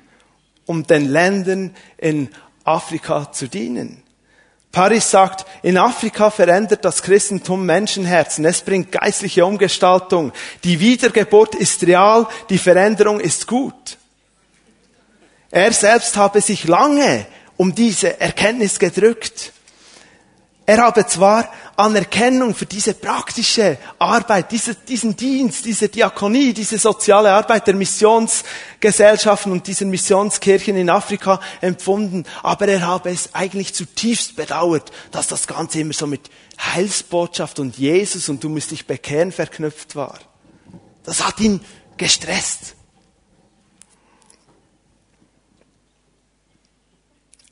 um 0.67 0.87
den 0.87 1.09
Ländern 1.09 1.75
in 1.97 2.29
Afrika 2.65 3.33
zu 3.33 3.49
dienen. 3.49 4.04
Paris 4.75 5.09
sagt, 5.09 5.47
in 5.63 5.79
Afrika 5.79 6.31
verändert 6.31 6.85
das 6.85 7.01
Christentum 7.01 7.65
Menschenherzen. 7.65 8.45
Es 8.45 8.61
bringt 8.61 8.91
geistliche 8.91 9.47
Umgestaltung. 9.47 10.33
Die 10.65 10.81
Wiedergeburt 10.81 11.55
ist 11.55 11.87
real, 11.87 12.27
die 12.51 12.59
Veränderung 12.59 13.21
ist 13.21 13.47
gut. 13.47 13.97
Er 15.53 15.73
selbst 15.73 16.17
habe 16.17 16.41
sich 16.41 16.65
lange 16.65 17.25
um 17.57 17.73
diese 17.73 18.21
Erkenntnis 18.21 18.81
gedrückt. 18.81 19.54
Er 20.67 20.79
habe 20.79 21.07
zwar 21.07 21.51
Anerkennung 21.77 22.55
für 22.55 22.65
diese 22.65 22.95
praktische 22.95 23.77
Arbeit, 23.99 24.51
diese, 24.51 24.75
diesen 24.75 25.15
Dienst, 25.15 25.67
diese 25.67 25.91
Diakonie, 25.91 26.55
diese 26.55 26.79
soziale 26.79 27.33
Arbeit 27.33 27.67
der 27.67 27.75
Missionsgesellschaften 27.75 29.53
und 29.53 29.67
dieser 29.67 29.85
Missionskirchen 29.85 30.77
in 30.77 30.89
Afrika 30.89 31.39
empfunden, 31.61 32.25
aber 32.43 32.69
er 32.69 32.87
habe 32.87 33.11
es 33.11 33.35
eigentlich 33.35 33.75
zutiefst 33.75 34.37
bedauert, 34.37 34.91
dass 35.11 35.27
das 35.27 35.47
Ganze 35.47 35.81
immer 35.81 35.93
so 35.93 36.07
mit 36.07 36.31
Heilsbotschaft 36.59 37.59
und 37.59 37.77
Jesus 37.77 38.31
und 38.31 38.43
du 38.43 38.49
musst 38.49 38.71
dich 38.71 38.87
bekehren 38.87 39.33
verknüpft 39.33 39.97
war. 39.97 40.19
Das 41.03 41.27
hat 41.27 41.41
ihn 41.41 41.61
gestresst. 41.99 42.75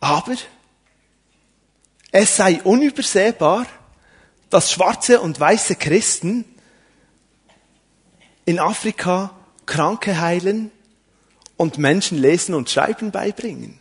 Aber 0.01 0.35
es 2.13 2.37
sei 2.37 2.61
unübersehbar, 2.63 3.67
dass 4.51 4.71
schwarze 4.71 5.21
und 5.21 5.41
weiße 5.41 5.77
Christen 5.77 6.45
in 8.45 8.61
Afrika 8.61 9.31
Kranke 9.65 10.21
heilen 10.21 10.71
und 11.57 11.79
Menschen 11.79 12.19
lesen 12.19 12.55
und 12.55 12.69
schreiben 12.69 13.11
beibringen. 13.11 13.81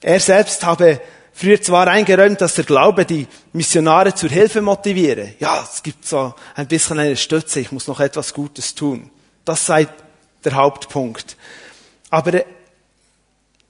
Er 0.00 0.18
selbst 0.18 0.64
habe 0.64 1.00
früher 1.32 1.60
zwar 1.60 1.88
eingeräumt, 1.88 2.40
dass 2.40 2.54
der 2.54 2.64
Glaube 2.64 3.04
die 3.04 3.26
Missionare 3.52 4.14
zur 4.14 4.30
Hilfe 4.30 4.62
motiviere. 4.62 5.34
Ja, 5.38 5.62
es 5.62 5.82
gibt 5.82 6.06
so 6.06 6.34
ein 6.54 6.68
bisschen 6.68 6.98
eine 6.98 7.16
Stütze, 7.16 7.60
ich 7.60 7.70
muss 7.70 7.86
noch 7.86 8.00
etwas 8.00 8.32
Gutes 8.32 8.74
tun. 8.74 9.10
Das 9.44 9.66
sei 9.66 9.88
der 10.42 10.54
Hauptpunkt. 10.54 11.36
Aber 12.08 12.44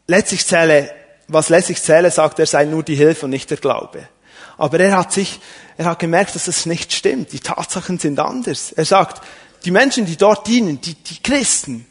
letztlich 0.07 0.47
zähle, 0.47 1.00
was 1.33 1.49
letztlich 1.49 1.83
zähle, 1.83 2.11
sagt 2.11 2.39
er, 2.39 2.47
sei 2.47 2.65
nur 2.65 2.83
die 2.83 2.95
Hilfe 2.95 3.27
und 3.27 3.31
nicht 3.31 3.51
der 3.51 3.59
Glaube. 3.59 4.09
Aber 4.59 4.79
er 4.81 4.97
hat 4.97 5.13
sich, 5.13 5.41
er 5.77 5.87
hat 5.87 5.99
gemerkt, 5.99 6.35
dass 6.35 6.45
das 6.45 6.67
nicht 6.67 6.93
stimmt. 6.93 7.33
Die 7.33 7.41
Tatsachen 7.41 7.99
sind 7.99 8.19
anders. 8.19 8.73
Er 8.73 8.85
sagt, 8.85 9.23
die 9.65 9.71
Menschen, 9.71 10.07
die 10.07 10.17
dort 10.17 10.47
dienen, 10.47 10.81
die, 10.81 10.95
die 10.95 11.23
Christen, 11.23 11.87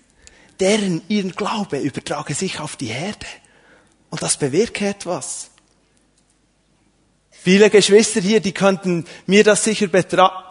deren 0.60 1.02
ihren 1.08 1.32
Glaube 1.32 1.80
übertrage 1.80 2.34
sich 2.34 2.60
auf 2.60 2.76
die 2.76 2.88
Herde. 2.88 3.26
Und 4.10 4.22
das 4.22 4.38
bewirke 4.38 4.88
etwas. 4.88 5.50
Viele 7.32 7.70
Geschwister 7.70 8.20
hier, 8.20 8.42
die 8.42 8.52
könnten 8.52 9.06
mir 9.26 9.46
das 9.46 9.64
sicher 9.64 9.88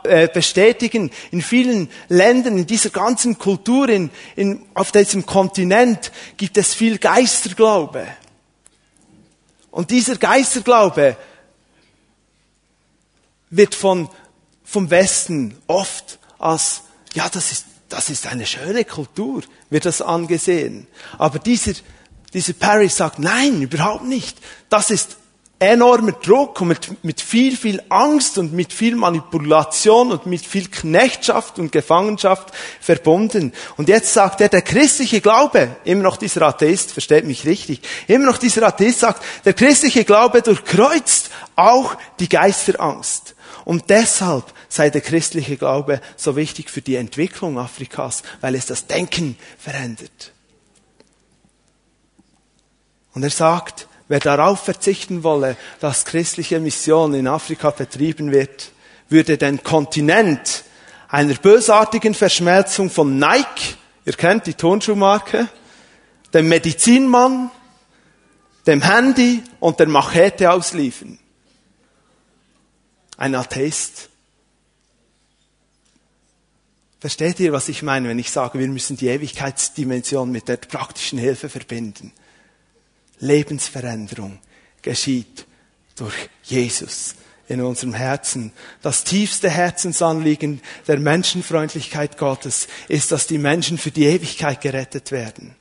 äh, 0.05 0.27
bestätigen. 0.29 1.11
In 1.31 1.43
vielen 1.43 1.91
Ländern, 2.09 2.57
in 2.57 2.67
dieser 2.67 2.89
ganzen 2.89 3.39
Kultur, 3.39 3.91
in, 3.91 4.11
in, 4.37 4.65
auf 4.73 4.91
diesem 4.91 5.27
Kontinent 5.27 6.11
gibt 6.39 6.57
es 6.57 6.75
viel 6.75 6.97
Geisterglaube. 6.97 8.07
Und 9.71 9.91
dieser 9.91 10.17
Geisterglaube 10.17 11.17
wird 13.51 13.75
von, 13.75 14.09
vom 14.65 14.91
Westen 14.91 15.57
oft 15.67 16.19
als, 16.39 16.83
ja, 17.15 17.29
das 17.29 17.53
ist, 17.53 17.67
das 17.89 18.11
ist 18.11 18.27
eine 18.27 18.47
schöne 18.47 18.85
Kultur, 18.85 19.43
wird 19.71 19.85
das 19.85 20.03
angesehen. 20.03 20.87
Aber 21.17 21.39
dieser, 21.39 21.73
dieser 22.33 22.53
Paris 22.53 22.97
sagt, 22.97 23.19
nein, 23.19 23.63
überhaupt 23.63 24.05
nicht. 24.05 24.39
Das 24.69 24.91
ist 24.91 25.17
enormer 25.61 26.13
Druck 26.13 26.61
und 26.61 26.69
mit, 26.69 27.05
mit 27.05 27.21
viel, 27.21 27.57
viel 27.57 27.83
Angst 27.89 28.39
und 28.39 28.53
mit 28.53 28.73
viel 28.73 28.95
Manipulation 28.95 30.13
und 30.13 30.27
mit 30.27 30.47
viel 30.47 30.69
Knechtschaft 30.69 31.59
und 31.59 31.73
Gefangenschaft 31.73 32.53
verbunden. 32.81 33.53
Und 33.77 33.89
jetzt 33.89 34.13
sagt 34.13 34.41
er, 34.41 34.49
der 34.49 34.63
christliche 34.63 35.21
Glaube, 35.21 35.77
immer 35.85 36.03
noch 36.03 36.17
dieser 36.17 36.43
Atheist, 36.43 36.93
versteht 36.93 37.25
mich 37.25 37.45
richtig, 37.45 37.81
immer 38.07 38.27
noch 38.27 38.39
dieser 38.39 38.63
Atheist 38.63 39.01
sagt, 39.01 39.25
der 39.45 39.55
christliche 39.55 40.05
Glaube 40.05 40.43
durchkreuzt 40.43 41.31
auch 41.57 41.97
die 42.21 42.29
Geisterangst. 42.29 43.35
Und 43.65 43.91
deshalb 43.91 44.45
sei 44.69 44.91
der 44.91 45.01
christliche 45.01 45.57
Glaube 45.57 46.01
so 46.17 46.37
wichtig 46.37 46.71
für 46.71 46.83
die 46.83 46.97
Entwicklung 46.97 47.59
Afrikas, 47.59 48.23
weil 48.41 48.55
es 48.55 48.67
das 48.67 48.87
Denken 48.87 49.37
verändert. 49.59 50.33
Und 53.13 53.25
er 53.25 53.31
sagt, 53.31 53.89
wer 54.09 54.21
darauf 54.21 54.65
verzichten 54.65 55.23
wolle, 55.23 55.57
dass 55.81 56.05
christliche 56.05 56.61
Mission 56.61 57.15
in 57.15 57.29
Afrika 57.29 57.71
betrieben 57.71 58.33
wird, 58.33 58.73
würde 59.09 59.39
den 59.39 59.63
Kontinent 59.63 60.65
einer 61.09 61.35
bösartigen 61.35 62.15
Verschmelzung 62.15 62.91
von 62.91 63.19
Nike, 63.19 63.77
ihr 64.05 64.13
kennt 64.15 64.47
die 64.47 64.55
Tonschuhmarke, 64.55 65.49
dem 66.35 66.49
Medizinmann, 66.49 67.51
dem 68.67 68.83
Handy 68.83 69.43
und 69.61 69.81
der 69.81 69.89
Machete 69.89 70.51
ausliefern 70.51 71.19
ein 73.19 73.35
Atheist. 73.35 74.09
Versteht 77.01 77.39
ihr, 77.41 77.53
was 77.53 77.69
ich 77.69 77.83
meine, 77.83 78.09
wenn 78.09 78.19
ich 78.19 78.31
sage, 78.31 78.59
wir 78.59 78.69
müssen 78.69 78.97
die 78.97 79.09
Ewigkeitsdimension 79.09 80.31
mit 80.31 80.49
der 80.49 80.57
praktischen 80.57 81.19
Hilfe 81.19 81.49
verbinden? 81.49 82.13
Lebensveränderung 83.21 84.39
geschieht 84.83 85.47
durch 85.97 86.15
Jesus 86.45 87.15
in 87.49 87.61
unserem 87.61 87.95
Herzen. 87.95 88.53
Das 88.83 89.05
tiefste 89.05 89.51
Herzensanliegen 89.51 90.61
der 90.87 90.99
Menschenfreundlichkeit 90.99 92.19
Gottes 92.19 92.69
ist, 92.89 93.11
dass 93.11 93.27
die 93.27 93.39
Menschen 93.39 93.79
für 93.79 93.91
die 93.91 94.05
Ewigkeit 94.05 94.61
gerettet 94.61 95.11
werden. 95.11 95.57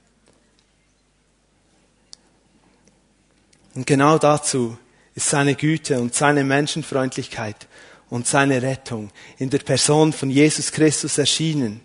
Und 3.73 3.85
genau 3.85 4.17
dazu 4.17 4.77
ist 5.15 5.29
seine 5.29 5.55
Güte 5.55 5.99
und 5.99 6.13
seine 6.13 6.43
Menschenfreundlichkeit 6.43 7.67
und 8.09 8.27
seine 8.27 8.61
Rettung 8.61 9.11
in 9.37 9.49
der 9.49 9.59
Person 9.59 10.13
von 10.13 10.29
Jesus 10.29 10.71
Christus 10.71 11.17
erschienen. 11.17 11.81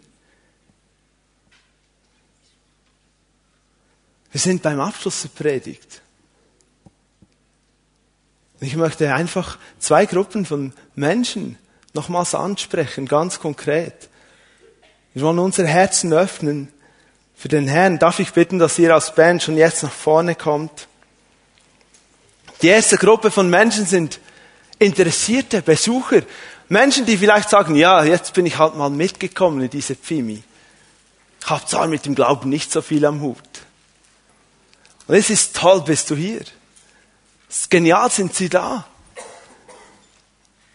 Wir 4.33 4.41
sind 4.41 4.62
beim 4.62 4.80
Abschluss 4.80 5.22
der 5.22 5.28
Predigt. 5.28 6.01
Ich 8.61 8.76
möchte 8.76 9.14
einfach 9.14 9.59
zwei 9.78 10.07
Gruppen 10.07 10.47
von 10.47 10.72
Menschen 10.95 11.59
nochmals 11.93 12.35
ansprechen, 12.35 13.07
ganz 13.07 13.41
konkret. 13.41 14.09
Wir 15.12 15.22
wollen 15.22 15.39
unser 15.39 15.66
Herzen 15.66 16.12
öffnen 16.14 16.68
für 17.35 17.49
den 17.49 17.68
Herrn. 17.68 17.99
Darf 17.99 18.20
ich 18.20 18.33
bitten, 18.33 18.59
dass 18.59 18.78
ihr 18.78 18.95
als 18.95 19.14
Band 19.14 19.43
schon 19.43 19.59
jetzt 19.59 19.83
nach 19.83 19.93
vorne 19.93 20.35
kommt? 20.35 20.89
Die 22.62 22.68
erste 22.68 22.97
Gruppe 22.97 23.30
von 23.30 23.51
Menschen 23.51 23.85
sind 23.85 24.20
interessierte 24.78 25.61
Besucher. 25.61 26.22
Menschen, 26.68 27.05
die 27.05 27.18
vielleicht 27.18 27.51
sagen, 27.51 27.74
ja, 27.74 28.03
jetzt 28.05 28.33
bin 28.33 28.47
ich 28.47 28.57
halt 28.57 28.76
mal 28.76 28.89
mitgekommen 28.89 29.61
in 29.61 29.70
diese 29.70 29.95
Pfimi. 29.95 30.43
Ich 31.41 31.51
habe 31.51 31.66
zwar 31.66 31.87
mit 31.87 32.07
dem 32.07 32.14
Glauben 32.14 32.49
nicht 32.49 32.72
so 32.72 32.80
viel 32.80 33.05
am 33.05 33.20
Hut. 33.20 33.52
Und 35.07 35.15
es 35.15 35.31
ist 35.31 35.57
toll, 35.57 35.83
bist 35.83 36.11
du 36.11 36.17
hier. 36.17 36.43
Es 37.49 37.61
ist 37.61 37.71
genial, 37.71 38.11
sind 38.11 38.35
sie 38.35 38.49
da. 38.49 38.87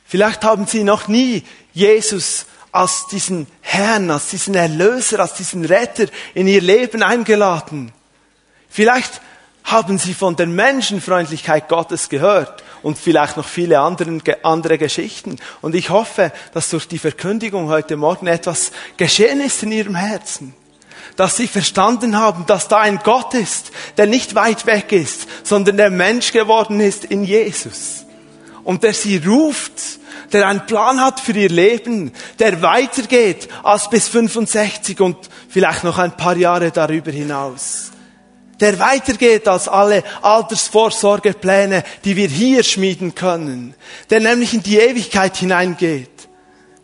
Vielleicht 0.06 0.44
haben 0.44 0.68
sie 0.68 0.84
noch 0.84 1.08
nie 1.08 1.44
Jesus 1.74 2.46
als 2.72 3.08
diesen 3.08 3.48
Herrn, 3.62 4.12
als 4.12 4.30
diesen 4.30 4.56
Erlöser, 4.56 5.20
als 5.20 5.34
diesen 5.34 5.66
Retter 5.66 6.06
in 6.34 6.48
ihr 6.48 6.62
Leben 6.62 7.04
eingeladen. 7.04 7.92
Vielleicht 8.70 9.22
haben 9.64 9.98
sie 9.98 10.14
von 10.14 10.36
der 10.36 10.48
Menschenfreundlichkeit 10.48 11.68
Gottes 11.68 12.08
gehört 12.08 12.64
und 12.84 12.98
vielleicht 12.98 13.36
noch 13.36 13.48
viele 13.48 13.80
anderen, 13.80 14.22
andere 14.44 14.78
Geschichten. 14.78 15.38
Und 15.62 15.76
ich 15.76 15.90
hoffe, 15.90 16.32
dass 16.54 16.70
durch 16.70 16.88
die 16.88 17.00
Verkündigung 17.00 17.68
heute 17.68 17.98
Morgen 17.98 18.28
etwas 18.28 18.72
geschehen 18.96 19.42
ist 19.42 19.64
in 19.64 19.72
ihrem 19.74 19.96
Herzen. 19.96 20.54
Dass 21.18 21.36
sie 21.36 21.48
verstanden 21.48 22.18
haben, 22.18 22.46
dass 22.46 22.70
da 22.70 22.78
ein 22.78 23.02
Gott 23.04 23.34
ist, 23.34 23.72
der 23.98 24.08
nicht 24.08 24.36
weit 24.36 24.66
weg 24.66 24.94
ist, 24.94 25.28
sondern 25.44 25.76
der 25.76 25.90
Mensch 25.90 26.32
geworden 26.32 26.80
ist 26.80 27.04
in 27.04 27.26
Jesus. 27.26 28.06
Und 28.64 28.84
der 28.84 28.94
sie 28.94 29.18
ruft, 29.18 29.74
der 30.32 30.48
einen 30.48 30.66
Plan 30.66 31.02
hat 31.02 31.20
für 31.20 31.34
ihr 31.34 31.50
Leben, 31.50 32.14
der 32.40 32.62
weitergeht 32.62 33.50
als 33.64 33.90
bis 33.90 34.08
65 34.08 35.02
und 35.02 35.18
vielleicht 35.50 35.84
noch 35.84 35.98
ein 35.98 36.16
paar 36.16 36.38
Jahre 36.38 36.72
darüber 36.72 37.12
hinaus 37.12 37.92
der 38.60 38.80
weitergeht 38.80 39.48
als 39.48 39.68
alle 39.68 40.04
Altersvorsorgepläne, 40.22 41.84
die 42.04 42.16
wir 42.16 42.28
hier 42.28 42.64
schmieden 42.64 43.16
können, 43.16 43.76
der 44.10 44.20
nämlich 44.20 44.54
in 44.54 44.64
die 44.64 44.78
Ewigkeit 44.78 45.38
hineingeht. 45.38 46.10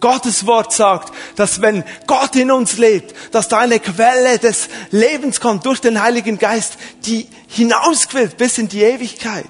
Gottes 0.04 0.45
Wort 0.45 0.74
sagt, 0.74 1.14
dass 1.38 1.62
wenn 1.62 1.86
Gott 2.08 2.36
in 2.36 2.51
uns 2.51 2.78
lebt, 2.78 3.16
dass 3.34 3.47
da 3.47 3.60
eine 3.60 3.80
Quelle 3.80 4.38
des 4.38 4.68
Lebens 4.91 5.39
kommt 5.39 5.66
durch 5.66 5.80
den 5.80 6.04
Heiligen 6.04 6.38
Geist, 6.38 6.74
die 7.06 7.26
hinausquillt 7.47 8.36
bis 8.36 8.58
in 8.58 8.68
die 8.68 8.82
Ewigkeit. 8.84 9.45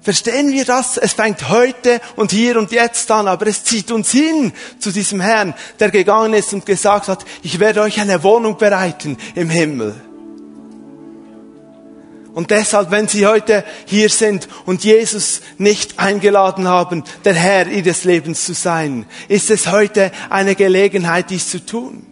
Verstehen 0.00 0.52
wir 0.52 0.64
das? 0.64 0.96
Es 0.96 1.14
fängt 1.14 1.48
heute 1.48 2.00
und 2.14 2.30
hier 2.30 2.56
und 2.56 2.70
jetzt 2.70 3.10
an, 3.10 3.26
aber 3.26 3.48
es 3.48 3.64
zieht 3.64 3.90
uns 3.90 4.12
hin 4.12 4.52
zu 4.78 4.92
diesem 4.92 5.20
Herrn, 5.20 5.54
der 5.80 5.90
gegangen 5.90 6.34
ist 6.34 6.52
und 6.52 6.64
gesagt 6.64 7.08
hat, 7.08 7.24
ich 7.42 7.58
werde 7.58 7.80
euch 7.80 8.00
eine 8.00 8.22
Wohnung 8.22 8.56
bereiten 8.56 9.18
im 9.34 9.50
Himmel. 9.50 10.00
Und 12.34 12.50
deshalb, 12.50 12.90
wenn 12.90 13.08
Sie 13.08 13.26
heute 13.26 13.62
hier 13.84 14.08
sind 14.08 14.48
und 14.64 14.84
Jesus 14.84 15.42
nicht 15.58 15.98
eingeladen 15.98 16.66
haben, 16.66 17.04
der 17.24 17.34
Herr 17.34 17.66
Ihres 17.66 18.04
Lebens 18.04 18.46
zu 18.46 18.54
sein, 18.54 19.06
ist 19.28 19.50
es 19.50 19.70
heute 19.70 20.10
eine 20.30 20.54
Gelegenheit, 20.54 21.28
dies 21.28 21.50
zu 21.50 21.64
tun. 21.64 22.06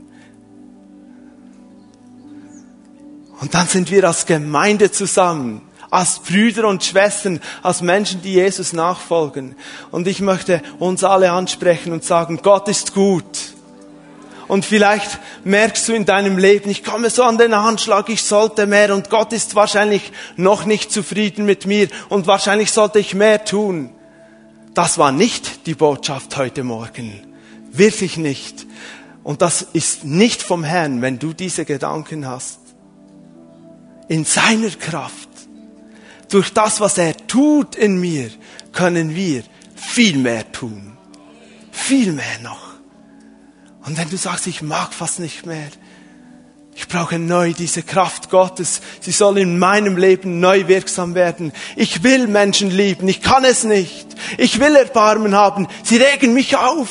Und 3.41 3.55
dann 3.55 3.67
sind 3.67 3.91
wir 3.91 4.05
als 4.05 4.27
Gemeinde 4.27 4.93
zusammen, 4.93 5.63
als 5.91 6.19
Brüder 6.19 6.69
und 6.69 6.85
Schwestern, 6.85 7.41
als 7.63 7.81
Menschen, 7.81 8.21
die 8.21 8.35
Jesus 8.35 8.75
nachfolgen. 8.75 9.57
Und 9.91 10.07
ich 10.07 10.21
möchte 10.21 10.63
uns 10.79 11.03
alle 11.03 11.33
ansprechen 11.33 11.95
und 11.95 12.05
sagen, 12.05 12.41
Gott 12.43 12.69
ist 12.69 12.93
gut. 12.93 13.55
Und 14.51 14.65
vielleicht 14.65 15.21
merkst 15.45 15.87
du 15.87 15.93
in 15.93 16.07
deinem 16.07 16.37
Leben, 16.37 16.71
ich 16.71 16.83
komme 16.83 17.09
so 17.09 17.23
an 17.23 17.39
den 17.39 17.55
Anschlag, 17.55 18.09
ich 18.09 18.25
sollte 18.25 18.67
mehr 18.67 18.93
und 18.93 19.09
Gott 19.09 19.33
ist 19.33 19.55
wahrscheinlich 19.55 20.11
noch 20.35 20.65
nicht 20.65 20.91
zufrieden 20.91 21.47
mit 21.47 21.67
mir 21.67 21.87
und 22.09 22.27
wahrscheinlich 22.27 22.73
sollte 22.73 22.99
ich 22.99 23.15
mehr 23.15 23.45
tun. 23.45 23.91
Das 24.75 24.99
war 24.99 25.13
nicht 25.13 25.69
die 25.69 25.77
Botschaft 25.77 26.37
heute 26.37 26.65
Morgen. 26.65 27.13
Wirklich 27.71 28.17
nicht. 28.17 28.67
Und 29.23 29.41
das 29.41 29.63
ist 29.73 30.03
nicht 30.03 30.43
vom 30.43 30.65
Herrn, 30.65 31.01
wenn 31.01 31.21
du 31.21 31.33
diese 31.33 31.65
Gedanken 31.65 32.27
hast. 32.27 32.59
In 34.09 34.25
seiner 34.25 34.71
Kraft, 34.71 35.29
durch 36.29 36.53
das, 36.53 36.81
was 36.81 36.99
er 36.99 37.17
tut 37.29 37.77
in 37.77 38.01
mir, 38.01 38.31
können 38.73 39.15
wir 39.15 39.45
viel 39.77 40.19
mehr 40.19 40.51
tun. 40.51 40.99
Viel 41.71 42.11
mehr 42.11 42.41
noch. 42.43 42.70
Und 43.85 43.97
wenn 43.97 44.11
du 44.11 44.17
sagst, 44.17 44.47
ich 44.47 44.63
mag 44.63 44.93
fast 44.93 45.21
nicht 45.21 45.47
mehr, 45.47 45.69
ich 46.75 46.89
brauche 46.89 47.19
neu 47.19 47.53
diese 47.53 47.83
Kraft 47.83 48.31
Gottes. 48.31 48.81
Sie 49.01 49.11
soll 49.11 49.39
in 49.39 49.59
meinem 49.59 49.97
Leben 49.97 50.41
neu 50.41 50.67
wirksam 50.69 51.15
werden. 51.15 51.53
Ich 51.77 52.03
will 52.03 52.27
Menschen 52.27 52.71
lieben. 52.71 53.09
Ich 53.09 53.21
kann 53.21 53.45
es 53.45 53.65
nicht. 53.65 54.07
Ich 54.39 54.61
will 54.61 54.77
Erbarmen 54.77 55.35
haben. 55.35 55.69
Sie 55.83 55.97
regen 55.99 56.33
mich 56.33 56.57
auf. 56.57 56.89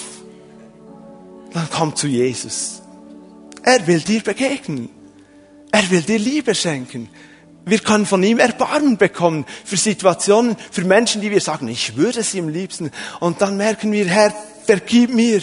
Dann 1.53 1.67
komm 1.71 1.95
zu 1.95 2.07
Jesus. 2.07 2.83
Er 3.63 3.87
will 3.87 4.01
dir 4.01 4.21
begegnen. 4.21 4.89
Er 5.71 5.89
will 5.89 6.01
dir 6.01 6.19
Liebe 6.19 6.53
schenken. 6.53 7.09
Wir 7.65 7.79
können 7.79 8.05
von 8.05 8.23
ihm 8.23 8.39
Erbarmen 8.39 8.97
bekommen 8.97 9.45
für 9.63 9.77
Situationen, 9.77 10.55
für 10.71 10.83
Menschen, 10.83 11.21
die 11.21 11.31
wir 11.31 11.41
sagen, 11.41 11.67
ich 11.67 11.95
würde 11.95 12.23
sie 12.23 12.39
im 12.39 12.49
liebsten. 12.49 12.91
Und 13.19 13.41
dann 13.41 13.57
merken 13.57 13.91
wir, 13.91 14.05
Herr, 14.05 14.33
vergib 14.65 15.13
mir 15.13 15.41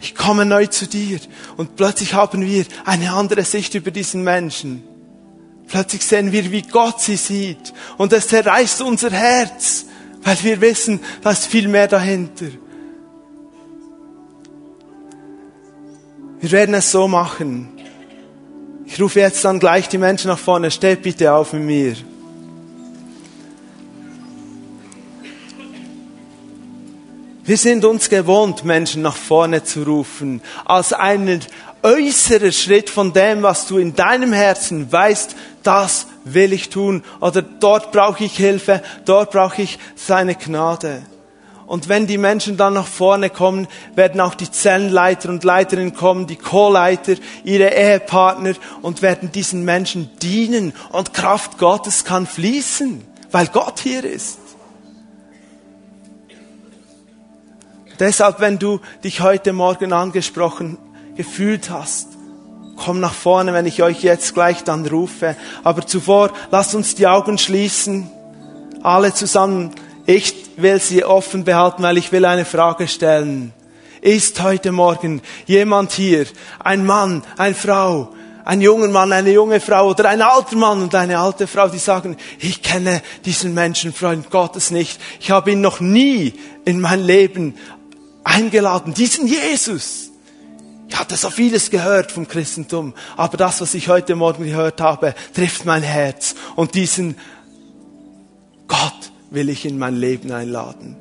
ich 0.00 0.14
komme 0.14 0.46
neu 0.46 0.66
zu 0.66 0.86
dir. 0.86 1.20
Und 1.56 1.76
plötzlich 1.76 2.14
haben 2.14 2.44
wir 2.44 2.64
eine 2.84 3.12
andere 3.12 3.44
Sicht 3.44 3.74
über 3.74 3.90
diesen 3.90 4.22
Menschen. 4.24 4.82
Plötzlich 5.68 6.04
sehen 6.04 6.32
wir, 6.32 6.50
wie 6.50 6.62
Gott 6.62 7.00
sie 7.00 7.16
sieht. 7.16 7.72
Und 7.96 8.12
es 8.12 8.28
zerreißt 8.28 8.82
unser 8.82 9.10
Herz, 9.10 9.84
weil 10.22 10.42
wir 10.42 10.60
wissen, 10.60 11.00
da 11.22 11.30
ist 11.30 11.46
viel 11.46 11.68
mehr 11.68 11.86
dahinter. 11.86 12.46
Wir 16.40 16.50
werden 16.50 16.74
es 16.74 16.90
so 16.90 17.06
machen. 17.06 17.68
Ich 18.86 19.00
rufe 19.00 19.20
jetzt 19.20 19.44
dann 19.44 19.60
gleich 19.60 19.88
die 19.88 19.98
Menschen 19.98 20.28
nach 20.28 20.38
vorne. 20.38 20.70
Steht 20.70 21.02
bitte 21.02 21.32
auf 21.32 21.52
mit 21.52 21.62
mir. 21.62 21.96
Wir 27.50 27.56
sind 27.56 27.84
uns 27.84 28.08
gewohnt, 28.08 28.64
Menschen 28.64 29.02
nach 29.02 29.16
vorne 29.16 29.64
zu 29.64 29.82
rufen, 29.82 30.40
als 30.64 30.92
einen 30.92 31.40
äußeren 31.82 32.52
Schritt 32.52 32.88
von 32.88 33.12
dem, 33.12 33.42
was 33.42 33.66
du 33.66 33.78
in 33.78 33.96
deinem 33.96 34.32
Herzen 34.32 34.92
weißt, 34.92 35.34
das 35.64 36.06
will 36.22 36.52
ich 36.52 36.68
tun 36.68 37.02
oder 37.20 37.42
dort 37.42 37.90
brauche 37.90 38.22
ich 38.22 38.36
Hilfe, 38.36 38.84
dort 39.04 39.32
brauche 39.32 39.62
ich 39.62 39.80
seine 39.96 40.36
Gnade. 40.36 41.02
Und 41.66 41.88
wenn 41.88 42.06
die 42.06 42.18
Menschen 42.18 42.56
dann 42.56 42.74
nach 42.74 42.86
vorne 42.86 43.30
kommen, 43.30 43.66
werden 43.96 44.20
auch 44.20 44.36
die 44.36 44.52
Zellenleiter 44.52 45.28
und 45.28 45.42
Leiterinnen 45.42 45.96
kommen, 45.96 46.28
die 46.28 46.36
Co-Leiter, 46.36 47.14
ihre 47.42 47.70
Ehepartner 47.70 48.54
und 48.80 49.02
werden 49.02 49.32
diesen 49.32 49.64
Menschen 49.64 50.08
dienen 50.22 50.72
und 50.92 51.14
Kraft 51.14 51.58
Gottes 51.58 52.04
kann 52.04 52.28
fließen, 52.28 53.04
weil 53.32 53.48
Gott 53.48 53.80
hier 53.80 54.04
ist. 54.04 54.39
Deshalb, 58.00 58.40
wenn 58.40 58.58
du 58.58 58.80
dich 59.04 59.20
heute 59.20 59.52
Morgen 59.52 59.92
angesprochen 59.92 60.78
gefühlt 61.16 61.68
hast, 61.68 62.08
komm 62.76 62.98
nach 62.98 63.12
vorne, 63.12 63.52
wenn 63.52 63.66
ich 63.66 63.82
euch 63.82 64.02
jetzt 64.02 64.32
gleich 64.32 64.64
dann 64.64 64.86
rufe. 64.86 65.36
Aber 65.64 65.86
zuvor, 65.86 66.32
lasst 66.50 66.74
uns 66.74 66.94
die 66.94 67.06
Augen 67.06 67.36
schließen. 67.36 68.10
Alle 68.82 69.12
zusammen. 69.12 69.72
Ich 70.06 70.34
will 70.56 70.80
sie 70.80 71.04
offen 71.04 71.44
behalten, 71.44 71.82
weil 71.82 71.98
ich 71.98 72.10
will 72.10 72.24
eine 72.24 72.46
Frage 72.46 72.88
stellen. 72.88 73.52
Ist 74.00 74.42
heute 74.42 74.72
Morgen 74.72 75.20
jemand 75.44 75.92
hier, 75.92 76.24
ein 76.58 76.86
Mann, 76.86 77.22
eine 77.36 77.54
Frau, 77.54 78.14
ein 78.46 78.62
junger 78.62 78.88
Mann, 78.88 79.12
eine 79.12 79.30
junge 79.30 79.60
Frau 79.60 79.90
oder 79.90 80.08
ein 80.08 80.22
alter 80.22 80.56
Mann 80.56 80.80
und 80.80 80.94
eine 80.94 81.18
alte 81.18 81.46
Frau, 81.46 81.68
die 81.68 81.76
sagen, 81.76 82.16
ich 82.38 82.62
kenne 82.62 83.02
diesen 83.26 83.52
Menschenfreund 83.52 84.30
Gottes 84.30 84.70
nicht. 84.70 84.98
Ich 85.20 85.30
habe 85.30 85.50
ihn 85.50 85.60
noch 85.60 85.80
nie 85.80 86.32
in 86.64 86.80
mein 86.80 87.04
Leben 87.04 87.56
eingeladen, 88.24 88.94
diesen 88.94 89.26
Jesus. 89.26 90.10
Ich 90.88 90.98
hatte 90.98 91.16
so 91.16 91.30
vieles 91.30 91.70
gehört 91.70 92.10
vom 92.10 92.26
Christentum, 92.26 92.94
aber 93.16 93.36
das, 93.36 93.60
was 93.60 93.74
ich 93.74 93.88
heute 93.88 94.16
Morgen 94.16 94.44
gehört 94.44 94.80
habe, 94.80 95.14
trifft 95.34 95.64
mein 95.64 95.82
Herz. 95.82 96.34
Und 96.56 96.74
diesen 96.74 97.16
Gott 98.66 99.12
will 99.30 99.48
ich 99.48 99.64
in 99.64 99.78
mein 99.78 99.96
Leben 99.96 100.32
einladen. 100.32 100.96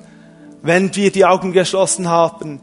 Wenn 0.62 0.96
wir 0.96 1.12
die 1.12 1.26
Augen 1.26 1.54
geschlossen 1.54 2.08
haben, 2.08 2.62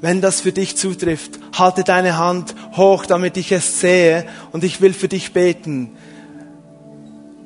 wenn 0.00 0.20
das 0.20 0.42
für 0.42 0.52
dich 0.52 0.76
zutrifft, 0.76 1.38
halte 1.56 1.84
deine 1.84 2.18
Hand 2.18 2.54
hoch, 2.76 3.06
damit 3.06 3.36
ich 3.36 3.52
es 3.52 3.80
sehe 3.80 4.26
und 4.52 4.64
ich 4.64 4.80
will 4.80 4.92
für 4.92 5.08
dich 5.08 5.32
beten. 5.32 5.92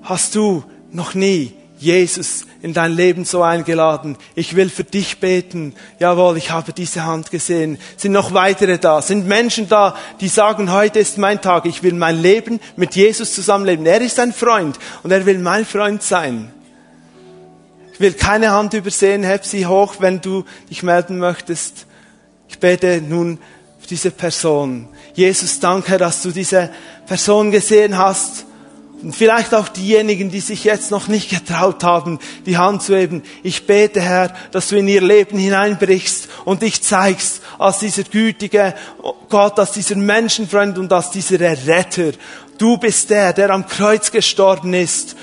Hast 0.03 0.35
du 0.35 0.65
noch 0.91 1.15
nie 1.15 1.53
Jesus 1.81 2.45
in 2.61 2.75
dein 2.75 2.93
Leben 2.93 3.25
so 3.25 3.43
eingeladen. 3.43 4.19
Ich 4.35 4.55
will 4.55 4.69
für 4.69 4.85
dich 4.85 5.19
beten. 5.19 5.75
Jawohl, 5.99 6.37
ich 6.37 6.51
habe 6.51 6.75
diese 6.75 7.07
Hand 7.07 7.31
gesehen. 7.31 7.79
Sind 7.97 8.13
noch 8.13 8.35
weitere 8.35 8.79
da? 8.79 9.01
Sind 9.01 9.27
Menschen 9.27 9.67
da, 9.67 9.97
die 10.21 10.29
sagen, 10.29 10.71
heute 10.71 10.99
ist 10.99 11.17
mein 11.17 11.41
Tag. 11.41 11.65
Ich 11.65 11.83
will 11.83 11.95
mein 11.95 12.21
Leben 12.21 12.61
mit 12.77 12.95
Jesus 12.97 13.35
zusammenleben. 13.35 13.87
Er 13.87 14.03
ist 14.03 14.21
ein 14.21 14.35
Freund 14.35 14.79
und 15.03 15.11
er 15.11 15.25
will 15.25 15.39
mein 15.39 15.65
Freund 15.65 16.03
sein. 16.03 16.53
Ich 17.95 18.01
will 18.01 18.13
keine 18.13 18.51
Hand 18.51 18.75
übersehen. 18.75 19.23
Heb 19.23 19.47
sie 19.47 19.67
hoch, 19.67 19.97
wenn 20.01 20.21
du 20.21 20.45
dich 20.69 20.83
melden 20.83 21.19
möchtest. 21.19 21.87
Ich 22.49 22.59
bete 22.59 23.01
nun 23.01 23.39
für 23.79 23.89
diese 23.89 24.11
Person. 24.11 24.87
Jesus, 25.15 25.61
danke, 25.61 25.97
dass 25.97 26.21
du 26.21 26.31
diese 26.31 26.69
Person 27.07 27.51
gesehen 27.51 27.97
hast 27.97 28.45
Und 29.03 29.17
vielleicht 29.17 29.55
auch 29.55 29.69
diejenigen, 29.69 30.31
die 30.31 30.41
sich 30.41 30.65
jetzt 30.65 30.91
noch 30.91 31.09
nicht 31.09 31.31
getraut 31.31 31.85
haben, 31.85 32.19
die 32.45 32.59
Hand 32.59 32.83
zu 32.83 32.95
heben. 32.95 33.23
Ich 33.43 33.67
bete, 33.67 34.01
Herr, 34.01 34.35
dass 34.53 34.69
du 34.69 34.77
in 34.77 34.89
ihr 34.89 35.01
Leben 35.01 35.39
hineinbrichst 35.39 36.29
und 36.45 36.61
dich 36.61 36.83
zeigst 36.83 37.41
als 37.59 37.79
dieser 37.79 38.03
gütige 38.03 38.75
Gott, 39.31 39.59
als 39.59 39.73
dieser 39.73 39.97
Menschenfreund 39.97 40.77
und 40.77 40.93
als 40.93 41.11
dieser 41.11 41.41
Retter. 41.41 42.13
Du 42.59 42.77
bist 42.77 43.09
der, 43.09 43.33
der 43.33 43.51
am 43.51 43.67
Kreuz 43.67 44.11
gestorben 44.11 44.75
ist, 44.75 45.17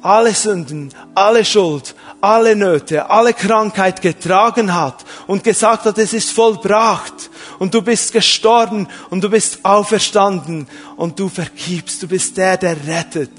alle 0.00 0.32
Sünden, 0.32 0.92
alle 1.14 1.44
Schuld, 1.44 1.96
alle 2.20 2.54
Nöte, 2.54 3.10
alle 3.10 3.34
Krankheit 3.34 4.00
getragen 4.00 4.74
hat 4.74 5.04
und 5.26 5.42
gesagt 5.42 5.86
hat, 5.86 5.98
es 5.98 6.12
ist 6.12 6.30
vollbracht 6.30 7.30
und 7.62 7.74
du 7.74 7.80
bist 7.80 8.12
gestorben 8.12 8.88
und 9.08 9.22
du 9.22 9.30
bist 9.30 9.64
auferstanden 9.64 10.66
und 10.96 11.20
du 11.20 11.28
vergibst, 11.28 12.02
du 12.02 12.08
bist 12.08 12.36
der, 12.36 12.56
der 12.56 12.88
rettet. 12.88 13.30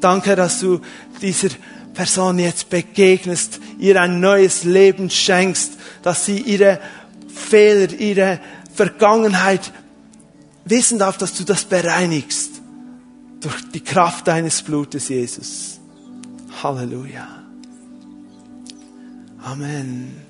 Danke, 0.00 0.36
dass 0.36 0.60
du 0.60 0.82
dieser 1.22 1.48
Person 1.94 2.38
jetzt 2.38 2.68
begegnest, 2.68 3.60
ihr 3.78 3.98
ein 4.02 4.20
neues 4.20 4.64
Leben 4.64 5.08
schenkst, 5.08 5.78
dass 6.02 6.26
sie 6.26 6.40
ihre 6.40 6.78
Fehler, 7.34 7.90
ihre 7.90 8.38
Vergangenheit 8.74 9.72
wissen 10.66 10.98
darf, 10.98 11.16
dass 11.16 11.32
du 11.32 11.44
das 11.44 11.64
bereinigst 11.64 12.60
durch 13.40 13.70
die 13.72 13.80
Kraft 13.80 14.28
deines 14.28 14.60
Blutes, 14.60 15.08
Jesus. 15.08 15.80
Halleluja. 16.62 17.26
Amen. 19.42 20.23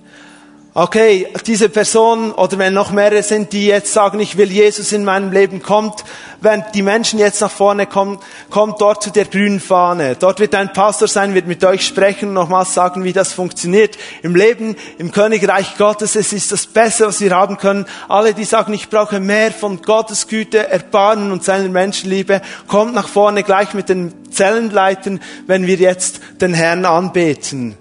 Okay, 0.77 1.29
diese 1.47 1.69
Person 1.69 2.33
oder 2.33 2.59
wenn 2.59 2.75
noch 2.75 2.91
mehrere 2.91 3.23
sind, 3.23 3.53
die 3.53 3.69
jetzt 3.69 3.93
sagen, 3.93 4.19
ich 4.19 4.37
will 4.37 4.51
Jesus 4.51 4.91
in 4.91 5.05
meinem 5.05 5.31
Leben, 5.31 5.63
kommt, 5.63 6.03
wenn 6.41 6.65
die 6.75 6.83
Menschen 6.83 7.21
jetzt 7.21 7.41
nach 7.41 7.51
vorne 7.53 7.87
kommen, 7.87 8.19
kommt 8.51 8.81
dort 8.81 9.01
zu 9.01 9.11
der 9.11 9.27
grünen 9.27 9.61
Fahne. 9.61 10.17
Dort 10.17 10.41
wird 10.41 10.53
ein 10.57 10.73
Pastor 10.73 11.07
sein, 11.07 11.35
wird 11.35 11.47
mit 11.47 11.65
euch 11.65 11.87
sprechen 11.87 12.31
und 12.31 12.35
nochmals 12.35 12.75
sagen, 12.75 13.05
wie 13.05 13.13
das 13.13 13.33
funktioniert. 13.33 13.97
Im 14.25 14.35
Leben, 14.35 14.75
im 14.99 15.13
Königreich 15.13 15.77
Gottes, 15.79 16.17
es 16.17 16.33
ist 16.33 16.51
das 16.51 16.67
Beste, 16.67 17.07
was 17.07 17.21
wir 17.21 17.31
haben 17.31 17.57
können. 17.57 17.87
Alle, 18.09 18.35
die 18.35 18.45
sagen, 18.45 18.75
ich 18.75 18.91
brauche 18.91 19.21
mehr 19.21 19.53
von 19.53 19.81
Gottes 19.81 20.27
Güte, 20.27 20.71
Erbarmen 20.71 21.31
und 21.31 21.45
seiner 21.45 21.69
Menschenliebe, 21.69 22.43
kommt 22.67 22.95
nach 22.95 23.07
vorne 23.07 23.45
gleich 23.45 23.75
mit 23.75 23.89
den 23.89 24.13
Zellenleitern, 24.33 25.21
wenn 25.47 25.69
wir 25.69 25.77
jetzt 25.77 26.19
den 26.41 26.53
Herrn 26.53 26.85
anbeten. 26.85 27.77